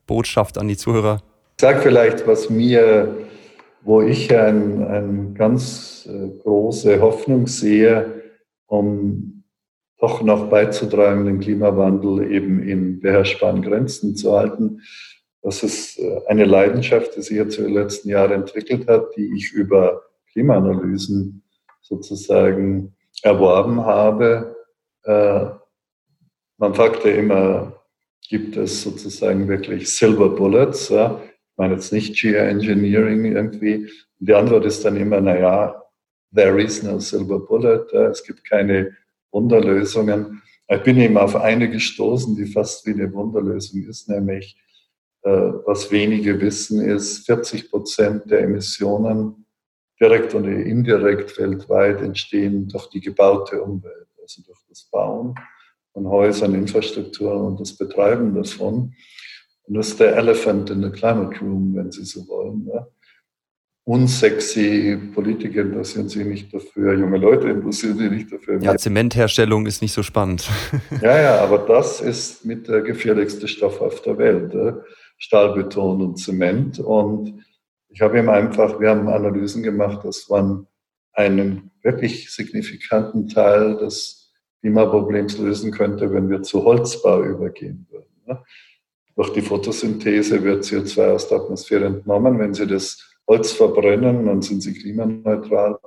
Botschaft 0.07 0.57
an 0.57 0.69
die 0.69 0.77
Zuhörer? 0.77 1.23
Ich 1.59 1.63
sage 1.63 1.81
vielleicht, 1.81 2.27
was 2.27 2.49
mir, 2.49 3.17
wo 3.83 4.03
ich 4.03 4.35
eine 4.35 4.87
ein 4.87 5.35
ganz 5.35 6.09
äh, 6.09 6.29
große 6.43 7.01
Hoffnung 7.01 7.47
sehe, 7.47 8.22
um 8.73 9.45
doch 9.99 10.23
noch 10.23 10.49
beizutragen, 10.49 11.27
den 11.27 11.41
Klimawandel 11.41 12.33
eben 12.33 12.63
in 12.67 13.01
beherrschbaren 13.01 13.61
Grenzen 13.61 14.17
zu 14.17 14.33
halten. 14.33 14.81
Das 15.43 15.63
ist 15.63 15.99
äh, 15.99 16.23
eine 16.27 16.47
Leidenschaft, 16.47 17.15
die 17.15 17.21
sich 17.21 17.37
jetzt 17.37 17.59
über 17.59 17.69
die 17.69 17.75
letzten 17.75 18.09
Jahre 18.09 18.33
entwickelt 18.33 18.89
hat, 18.89 19.15
die 19.15 19.31
ich 19.37 19.53
über 19.53 20.03
Klimaanalysen 20.33 21.43
sozusagen 21.83 22.95
erworben 23.23 23.85
habe. 23.85 24.57
Äh, 25.05 25.51
man 26.57 26.75
fragte 26.75 27.11
immer, 27.11 27.79
gibt 28.27 28.57
es 28.57 28.83
sozusagen 28.83 29.49
wirklich 29.49 29.95
Silver 29.95 30.31
Bullets? 30.31 30.91
Ich 30.91 31.59
meine 31.59 31.75
jetzt 31.75 31.93
nicht 31.93 32.19
Geoengineering 32.19 33.27
irgendwie. 33.27 33.91
die 34.19 34.35
Antwort 34.35 34.65
ist 34.65 34.83
dann 34.87 34.97
immer, 34.97 35.21
naja, 35.21 35.82
there 36.35 36.61
is 36.61 36.83
no 36.83 36.99
silver 36.99 37.39
bullet, 37.39 37.93
es 37.93 38.23
gibt 38.25 38.45
keine 38.45 38.97
Wunderlösungen. 39.31 40.43
Ich 40.69 40.83
bin 40.83 40.99
eben 40.99 41.19
auf 41.19 41.37
eine 41.37 41.71
gestoßen, 41.71 42.37
die 42.37 42.47
fast 42.47 42.87
wie 42.87 42.93
eine 42.93 43.13
Wunderlösung 43.13 43.83
ist, 43.85 44.09
nämlich 44.09 44.57
äh, 45.23 45.31
was 45.31 45.91
wenige 45.91 46.41
wissen, 46.41 46.81
ist 46.81 47.27
40 47.27 47.71
Prozent 47.71 48.31
der 48.31 48.41
Emissionen 48.41 49.47
direkt 50.01 50.35
oder 50.35 50.49
indirekt 50.49 51.39
weltweit 51.39 52.01
entstehen 52.01 52.69
durch 52.69 52.89
die 52.89 53.01
gebaute 53.01 53.63
Umwelt, 53.63 54.09
also 54.21 54.43
durch 54.43 54.59
das 54.69 54.85
Bauen 54.91 55.35
von 55.93 56.09
Häusern, 56.09 56.55
Infrastrukturen 56.55 57.43
und 57.43 57.61
das 57.61 57.77
Betreiben 57.77 58.35
davon. 58.35 58.95
Und 59.65 59.75
das 59.75 59.89
ist 59.89 60.01
der 60.01 60.17
Elephant 60.17 60.71
in 60.71 60.83
the 60.83 60.91
Climate 60.91 61.39
Room, 61.41 61.77
wenn 61.77 61.93
Sie 61.93 62.05
so 62.05 62.27
wollen 62.27 62.69
unsexy 63.85 64.97
Politiker 65.13 65.63
interessieren 65.63 66.09
sich 66.09 66.25
nicht 66.25 66.55
dafür, 66.55 66.95
junge 66.95 67.19
Leute 67.19 67.49
interessieren 67.49 67.99
sich 67.99 68.11
nicht 68.11 68.33
dafür. 68.33 68.61
Ja, 68.63 68.77
Zementherstellung 68.77 69.67
ist 69.67 69.83
nicht 69.83 69.93
so 69.93 70.03
spannend. 70.03 70.49
ja, 71.03 71.21
ja, 71.21 71.41
aber 71.41 71.59
das 71.59 72.01
ist 72.01 72.45
mit 72.45 72.69
der 72.69 72.83
gefährlichste 72.83 73.49
Stoff 73.49 73.81
auf 73.81 74.03
der 74.03 74.19
Welt. 74.19 74.55
Stahlbeton 75.23 76.03
und 76.03 76.17
Zement. 76.17 76.81
Und 76.81 77.45
ich 77.89 78.01
habe 78.01 78.19
ihm 78.19 78.29
einfach, 78.29 78.81
wir 78.81 78.91
haben 78.91 79.09
Analysen 79.09 79.63
gemacht, 79.63 80.05
dass 80.05 80.29
man 80.29 80.67
einen 81.13 81.71
wirklich 81.83 82.31
signifikanten 82.33 83.29
Teil 83.29 83.77
des 83.77 84.33
Klimaproblems 84.61 85.39
lösen 85.39 85.71
könnte, 85.71 86.13
wenn 86.13 86.29
wir 86.29 86.43
zu 86.43 86.65
Holzbau 86.65 87.23
übergehen 87.23 87.87
würden. 87.91 88.43
Durch 89.15 89.33
die 89.33 89.43
Photosynthese 89.43 90.43
wird 90.43 90.65
CO2 90.65 91.11
aus 91.13 91.29
der 91.29 91.39
Atmosphäre 91.39 91.85
entnommen. 91.85 92.39
Wenn 92.39 92.55
Sie 92.55 92.67
das 92.67 93.12
Holz 93.27 93.53
verbrennen, 93.53 94.27
dann 94.27 94.43
sind 94.43 94.63
sie 94.63 94.75
klimaneutral. 94.75 95.79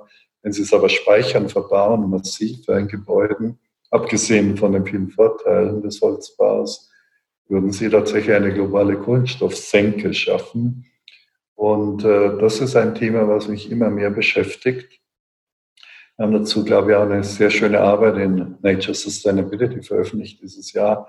Wenn 0.42 0.52
sie 0.52 0.62
es 0.62 0.72
aber 0.72 0.88
speichern, 0.88 1.48
verbauen, 1.48 2.08
massiv 2.08 2.68
in 2.68 2.88
Gebäuden, 2.88 3.58
abgesehen 3.90 4.56
von 4.56 4.72
den 4.72 4.86
vielen 4.86 5.10
Vorteilen 5.10 5.82
des 5.82 6.00
Holzbaus, 6.00 6.90
würden 7.48 7.72
sie 7.72 7.88
tatsächlich 7.88 8.34
eine 8.34 8.52
globale 8.52 8.96
Kohlenstoffsenke 8.96 10.12
schaffen. 10.14 10.86
Und 11.54 12.04
äh, 12.04 12.36
das 12.38 12.60
ist 12.60 12.76
ein 12.76 12.94
Thema, 12.94 13.28
was 13.28 13.48
mich 13.48 13.70
immer 13.70 13.90
mehr 13.90 14.10
beschäftigt. 14.10 15.00
Wir 16.16 16.24
haben 16.24 16.32
dazu, 16.32 16.64
glaube 16.64 16.90
ich, 16.90 16.96
auch 16.96 17.02
eine 17.02 17.24
sehr 17.24 17.50
schöne 17.50 17.80
Arbeit 17.80 18.16
in 18.16 18.56
Nature 18.62 18.94
Sustainability 18.94 19.82
veröffentlicht 19.82 20.40
dieses 20.42 20.72
Jahr. 20.72 21.08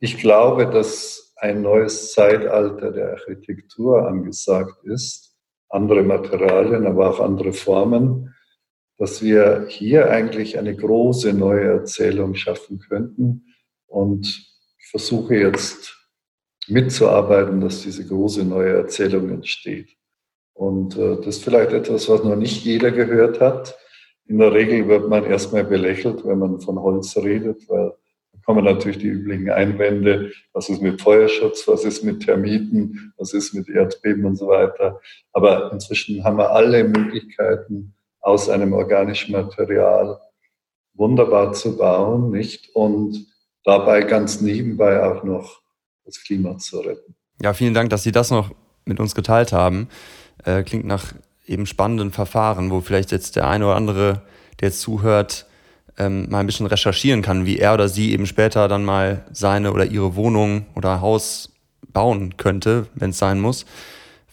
Ich 0.00 0.18
glaube, 0.18 0.66
dass 0.66 1.34
ein 1.36 1.62
neues 1.62 2.12
Zeitalter 2.12 2.90
der 2.90 3.10
Architektur 3.12 4.06
angesagt 4.06 4.82
ist 4.84 5.33
andere 5.68 6.02
Materialien, 6.02 6.86
aber 6.86 7.10
auch 7.10 7.20
andere 7.20 7.52
Formen, 7.52 8.34
dass 8.98 9.22
wir 9.22 9.66
hier 9.68 10.10
eigentlich 10.10 10.58
eine 10.58 10.74
große 10.74 11.32
neue 11.32 11.64
Erzählung 11.64 12.34
schaffen 12.34 12.78
könnten. 12.78 13.54
Und 13.86 14.26
ich 14.78 14.86
versuche 14.90 15.34
jetzt 15.36 15.96
mitzuarbeiten, 16.68 17.60
dass 17.60 17.82
diese 17.82 18.06
große 18.06 18.44
neue 18.44 18.74
Erzählung 18.74 19.28
entsteht. 19.30 19.96
Und 20.54 20.96
äh, 20.96 21.16
das 21.16 21.36
ist 21.36 21.44
vielleicht 21.44 21.72
etwas, 21.72 22.08
was 22.08 22.22
noch 22.22 22.36
nicht 22.36 22.64
jeder 22.64 22.92
gehört 22.92 23.40
hat. 23.40 23.76
In 24.26 24.38
der 24.38 24.52
Regel 24.52 24.88
wird 24.88 25.08
man 25.08 25.24
erstmal 25.24 25.64
belächelt, 25.64 26.24
wenn 26.24 26.38
man 26.38 26.60
von 26.60 26.80
Holz 26.80 27.16
redet, 27.16 27.68
weil 27.68 27.92
kommen 28.44 28.64
natürlich 28.64 28.98
die 28.98 29.08
üblichen 29.08 29.50
Einwände, 29.50 30.32
was 30.52 30.68
ist 30.68 30.82
mit 30.82 31.00
Feuerschutz, 31.00 31.66
was 31.66 31.84
ist 31.84 32.04
mit 32.04 32.24
Termiten, 32.24 33.12
was 33.16 33.32
ist 33.32 33.54
mit 33.54 33.68
Erdbeben 33.68 34.24
und 34.24 34.36
so 34.36 34.48
weiter. 34.48 35.00
Aber 35.32 35.72
inzwischen 35.72 36.24
haben 36.24 36.38
wir 36.38 36.50
alle 36.50 36.84
Möglichkeiten, 36.84 37.94
aus 38.20 38.48
einem 38.48 38.72
organischen 38.72 39.32
Material 39.32 40.18
wunderbar 40.94 41.52
zu 41.52 41.76
bauen, 41.76 42.30
nicht? 42.30 42.74
Und 42.74 43.26
dabei 43.64 44.02
ganz 44.02 44.40
nebenbei 44.40 45.02
auch 45.02 45.24
noch 45.24 45.60
das 46.04 46.22
Klima 46.22 46.56
zu 46.58 46.80
retten. 46.80 47.14
Ja, 47.42 47.52
vielen 47.52 47.74
Dank, 47.74 47.90
dass 47.90 48.02
Sie 48.02 48.12
das 48.12 48.30
noch 48.30 48.54
mit 48.84 49.00
uns 49.00 49.14
geteilt 49.14 49.52
haben. 49.52 49.88
Äh, 50.44 50.62
klingt 50.62 50.86
nach 50.86 51.14
eben 51.46 51.66
spannenden 51.66 52.12
Verfahren, 52.12 52.70
wo 52.70 52.80
vielleicht 52.80 53.12
jetzt 53.12 53.36
der 53.36 53.48
eine 53.48 53.66
oder 53.66 53.76
andere, 53.76 54.22
der 54.60 54.68
jetzt 54.68 54.80
zuhört, 54.80 55.46
ähm, 55.98 56.28
mal 56.30 56.40
ein 56.40 56.46
bisschen 56.46 56.66
recherchieren 56.66 57.22
kann, 57.22 57.46
wie 57.46 57.58
er 57.58 57.74
oder 57.74 57.88
sie 57.88 58.12
eben 58.12 58.26
später 58.26 58.68
dann 58.68 58.84
mal 58.84 59.24
seine 59.32 59.72
oder 59.72 59.86
ihre 59.86 60.16
Wohnung 60.16 60.66
oder 60.74 61.00
Haus 61.00 61.52
bauen 61.92 62.36
könnte, 62.36 62.86
wenn 62.94 63.10
es 63.10 63.18
sein 63.18 63.40
muss. 63.40 63.64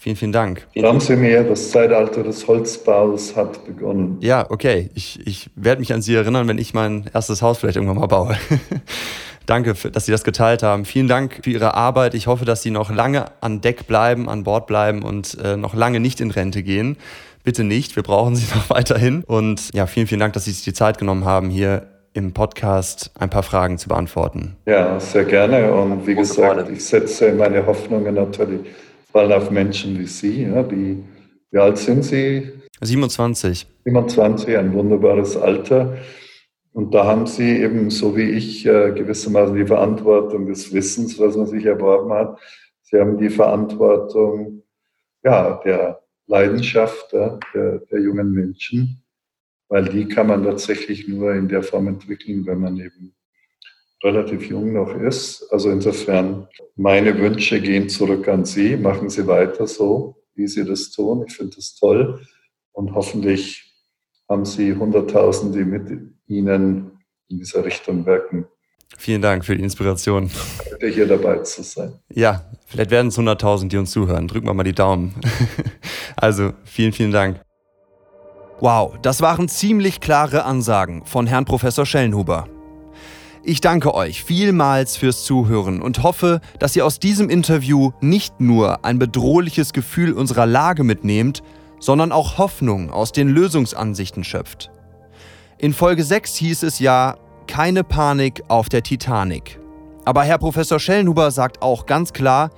Vielen, 0.02 0.16
vielen 0.16 0.32
Dank. 0.32 0.68
Glauben 0.74 1.00
Sie 1.00 1.16
mir, 1.16 1.44
das 1.44 1.70
Zeitalter 1.70 2.24
des 2.24 2.48
Holzbaus 2.48 3.36
hat 3.36 3.64
begonnen. 3.66 4.18
Ja, 4.20 4.50
okay. 4.50 4.90
Ich, 4.96 5.20
ich 5.28 5.52
werde 5.56 5.80
mich 5.80 5.94
an 5.94 6.02
Sie 6.02 6.16
erinnern, 6.16 6.48
wenn 6.48 6.58
ich 6.58 6.74
mein 6.74 7.08
erstes 7.14 7.44
Haus 7.44 7.60
vielleicht 7.60 7.76
irgendwann 7.76 8.00
mal 8.00 8.08
baue. 8.08 8.36
Danke, 9.46 9.76
dass 9.92 10.08
Sie 10.08 10.12
das 10.12 10.24
geteilt 10.24 10.64
haben. 10.64 10.86
Vielen 10.86 11.08
Dank 11.08 11.42
für 11.44 11.52
Ihre 11.52 11.76
Arbeit. 11.76 12.16
Ich 12.16 12.26
hoffe, 12.26 12.46
dass 12.46 12.64
Sie 12.64 12.72
noch 12.72 12.90
lange 12.90 13.26
an 13.42 13.62
Deck 13.62 13.86
bleiben, 13.86 14.28
an 14.28 14.44
Bord 14.44 14.66
bleiben 14.66 15.04
und 15.04 15.38
äh, 15.38 15.56
noch 15.56 15.76
lange 15.76 16.00
nicht 16.00 16.20
in 16.20 16.32
Rente 16.32 16.64
gehen. 16.64 16.98
Bitte 17.44 17.64
nicht, 17.64 17.96
wir 17.96 18.04
brauchen 18.04 18.36
Sie 18.36 18.46
noch 18.56 18.70
weiterhin. 18.70 19.24
Und 19.24 19.74
ja, 19.74 19.88
vielen, 19.88 20.08
vielen 20.08 20.20
Dank, 20.20 20.34
dass 20.34 20.46
Sie 20.46 20.52
sich 20.52 20.64
die 20.64 20.74
Zeit 20.74 20.98
genommen 20.98 21.26
haben, 21.26 21.50
hier 21.50 21.88
im 22.14 22.34
Podcast 22.34 23.12
ein 23.18 23.30
paar 23.30 23.44
Fragen 23.44 23.78
zu 23.78 23.88
beantworten. 23.90 24.58
Ja, 24.66 25.00
sehr 25.00 25.24
gerne. 25.24 25.74
Und 25.74 26.06
wie 26.06 26.16
gesagt, 26.16 26.70
ich 26.70 26.84
setze 26.84 27.32
meine 27.34 27.66
Hoffnungen 27.66 28.16
natürlich 28.16 28.62
vor 29.12 29.22
allem 29.22 29.32
auf 29.32 29.50
Menschen 29.50 29.98
wie 29.98 30.08
Sie. 30.08 30.44
Ja, 30.44 30.64
die, 30.64 31.04
wie 31.52 31.58
alt 31.58 31.78
sind 31.78 32.04
Sie? 32.04 32.52
27. 32.82 33.68
27, 33.86 34.58
ein 34.58 34.74
wunderbares 34.74 35.38
Alter. 35.38 35.98
Und 36.74 36.94
da 36.94 37.06
haben 37.06 37.28
Sie 37.28 37.62
eben, 37.62 37.90
so 37.90 38.16
wie 38.16 38.30
ich, 38.30 38.66
äh, 38.66 38.92
gewissermaßen 38.92 39.56
die 39.56 39.66
Verantwortung 39.66 40.48
des 40.48 40.74
Wissens, 40.74 41.20
was 41.20 41.36
man 41.36 41.48
sich 41.48 41.66
erworben 41.66 42.12
hat. 42.14 42.40
Sie 42.82 43.00
haben 43.00 43.18
die 43.18 43.30
Verantwortung 43.30 44.64
ja, 45.24 45.62
der 45.64 46.01
Leidenschaft 46.28 47.12
der, 47.12 47.40
der 47.54 48.00
jungen 48.00 48.32
Menschen, 48.32 49.04
weil 49.68 49.86
die 49.86 50.08
kann 50.08 50.28
man 50.28 50.44
tatsächlich 50.44 51.08
nur 51.08 51.34
in 51.34 51.48
der 51.48 51.64
Form 51.64 51.88
entwickeln, 51.88 52.46
wenn 52.46 52.60
man 52.60 52.78
eben 52.78 53.16
relativ 54.04 54.50
jung 54.50 54.74
noch 54.74 54.96
ist. 54.96 55.48
Also 55.52 55.70
insofern, 55.70 56.48
meine 56.76 57.18
Wünsche 57.20 57.62
gehen 57.62 57.90
zurück 57.90 58.28
an 58.28 58.46
Sie. 58.46 58.76
Machen 58.78 59.10
Sie 59.10 59.28
weiter 59.28 59.68
so, 59.68 60.24
wie 60.34 60.48
Sie 60.48 60.66
das 60.66 60.92
tun. 60.92 61.26
Ich 61.28 61.36
finde 61.36 61.56
das 61.56 61.76
toll. 61.76 62.22
Und 62.72 62.94
hoffentlich 62.94 63.72
haben 64.28 64.46
Sie 64.46 64.76
Hunderttausende, 64.76 65.60
die 65.60 65.66
mit 65.66 66.16
Ihnen 66.28 66.92
in 67.30 67.38
dieser 67.38 67.64
Richtung 67.64 68.06
wirken. 68.06 68.48
Vielen 68.98 69.22
Dank 69.22 69.46
für 69.46 69.56
die 69.56 69.64
Inspiration. 69.64 70.30
Hier 70.80 71.08
dabei 71.08 71.38
zu 71.40 71.64
sein. 71.64 71.94
Ja, 72.10 72.44
vielleicht 72.68 72.92
werden 72.92 73.08
es 73.08 73.18
100.000, 73.18 73.70
die 73.70 73.78
uns 73.78 73.92
zuhören. 73.92 74.28
Drücken 74.28 74.48
wir 74.48 74.54
mal 74.54 74.64
die 74.64 74.74
Daumen. 74.74 75.16
also 76.16 76.54
vielen, 76.66 76.94
vielen 76.94 77.12
Dank. 77.12 77.42
Wow, 78.60 78.94
das 79.02 79.22
waren 79.22 79.50
ziemlich 79.50 80.02
klare 80.02 80.44
Ansagen 80.44 81.04
von 81.06 81.26
Herrn 81.26 81.46
Professor 81.46 81.86
Schellenhuber. 81.86 82.48
Ich 83.44 83.60
danke 83.60 83.96
euch 83.96 84.24
vielmals 84.24 84.98
fürs 84.98 85.24
Zuhören 85.24 85.82
und 85.82 86.04
hoffe, 86.04 86.42
dass 86.60 86.76
ihr 86.76 86.86
aus 86.86 87.00
diesem 87.00 87.32
Interview 87.32 87.90
nicht 88.02 88.40
nur 88.40 88.86
ein 88.86 89.00
bedrohliches 89.00 89.74
Gefühl 89.74 90.14
unserer 90.14 90.46
Lage 90.46 90.84
mitnehmt, 90.84 91.42
sondern 91.80 92.12
auch 92.12 92.38
Hoffnung 92.38 92.92
aus 92.92 93.12
den 93.12 93.30
Lösungsansichten 93.30 94.24
schöpft. 94.24 94.70
In 95.58 95.74
Folge 95.74 96.04
6 96.04 96.36
hieß 96.36 96.62
es 96.62 96.78
ja, 96.78 97.18
keine 97.48 97.84
Panik 97.84 98.44
auf 98.48 98.70
der 98.70 98.84
Titanic. 98.84 99.60
Aber 100.06 100.24
Herr 100.24 100.38
Professor 100.38 100.80
Schellenhuber 100.80 101.32
sagt 101.32 101.62
auch 101.62 101.86
ganz 101.86 102.14
klar, 102.14 102.50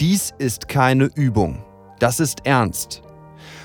dies 0.00 0.32
ist 0.38 0.68
keine 0.68 1.10
Übung. 1.14 1.64
Das 1.98 2.20
ist 2.20 2.46
ernst. 2.46 3.02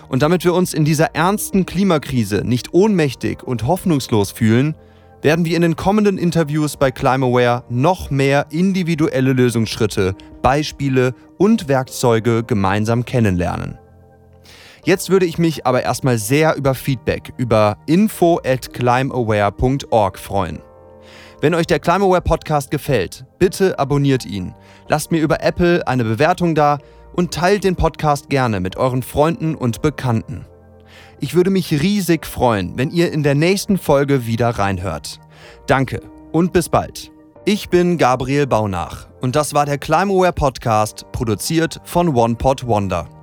Und 0.08 0.22
damit 0.22 0.44
wir 0.44 0.54
uns 0.54 0.74
in 0.74 0.86
dieser 0.86 1.16
ernsten 1.16 1.66
Klimakrise 1.66 2.44
nicht 2.46 2.74
ohnmächtig 2.74 3.44
und 3.44 3.66
hoffnungslos 3.66 4.32
fühlen, 4.32 4.76
werden 5.22 5.46
wir 5.46 5.56
in 5.56 5.64
den 5.64 5.76
kommenden 5.76 6.18
Interviews 6.18 6.78
bei 6.78 6.92
Climaware 6.92 7.64
noch 7.70 8.12
mehr 8.12 8.46
individuelle 8.52 9.34
Lösungsschritte, 9.34 10.16
Beispiele 10.42 11.16
und 11.38 11.68
Werkzeuge 11.68 12.44
gemeinsam 12.44 13.06
kennenlernen. 13.06 13.80
Jetzt 14.86 15.10
würde 15.10 15.26
ich 15.26 15.40
mich 15.40 15.66
aber 15.66 15.82
erstmal 15.82 16.20
sehr 16.20 16.56
über 16.56 16.76
Feedback 16.76 17.34
über 17.38 17.78
info 17.88 18.40
at 18.46 18.72
climbaware.org 18.72 20.20
freuen. 20.20 20.60
Wenn 21.42 21.56
euch 21.56 21.66
der 21.66 21.80
Climaware 21.80 22.22
Podcast 22.22 22.70
gefällt, 22.70 23.26
bitte 23.40 23.80
abonniert 23.80 24.28
ihn, 24.28 24.54
lasst 24.88 25.12
mir 25.12 25.22
über 25.22 25.42
Apple 25.42 25.88
eine 25.88 26.04
Bewertung 26.04 26.54
da 26.54 26.78
und 27.14 27.34
teilt 27.34 27.64
den 27.64 27.76
Podcast 27.76 28.30
gerne 28.30 28.60
mit 28.60 28.78
euren 28.78 29.02
Freunden 29.02 29.56
und 29.56 29.82
Bekannten. 29.82 30.46
Ich 31.20 31.34
würde 31.34 31.50
mich 31.50 31.72
riesig 31.72 32.28
freuen, 32.28 32.78
wenn 32.78 32.92
ihr 32.92 33.12
in 33.12 33.24
der 33.24 33.36
nächsten 33.36 33.80
Folge 33.80 34.28
wieder 34.28 34.52
reinhört. 34.52 35.20
Danke 35.66 36.02
und 36.32 36.54
bis 36.54 36.70
bald. 36.70 37.12
Ich 37.44 37.70
bin 37.70 37.98
Gabriel 37.98 38.46
Baunach 38.46 39.08
und 39.20 39.36
das 39.36 39.56
war 39.56 39.66
der 39.66 39.80
Climaware 39.80 40.34
Podcast, 40.34 41.06
produziert 41.12 41.82
von 41.86 42.16
OnePod 42.16 42.68
Wonder. 42.68 43.15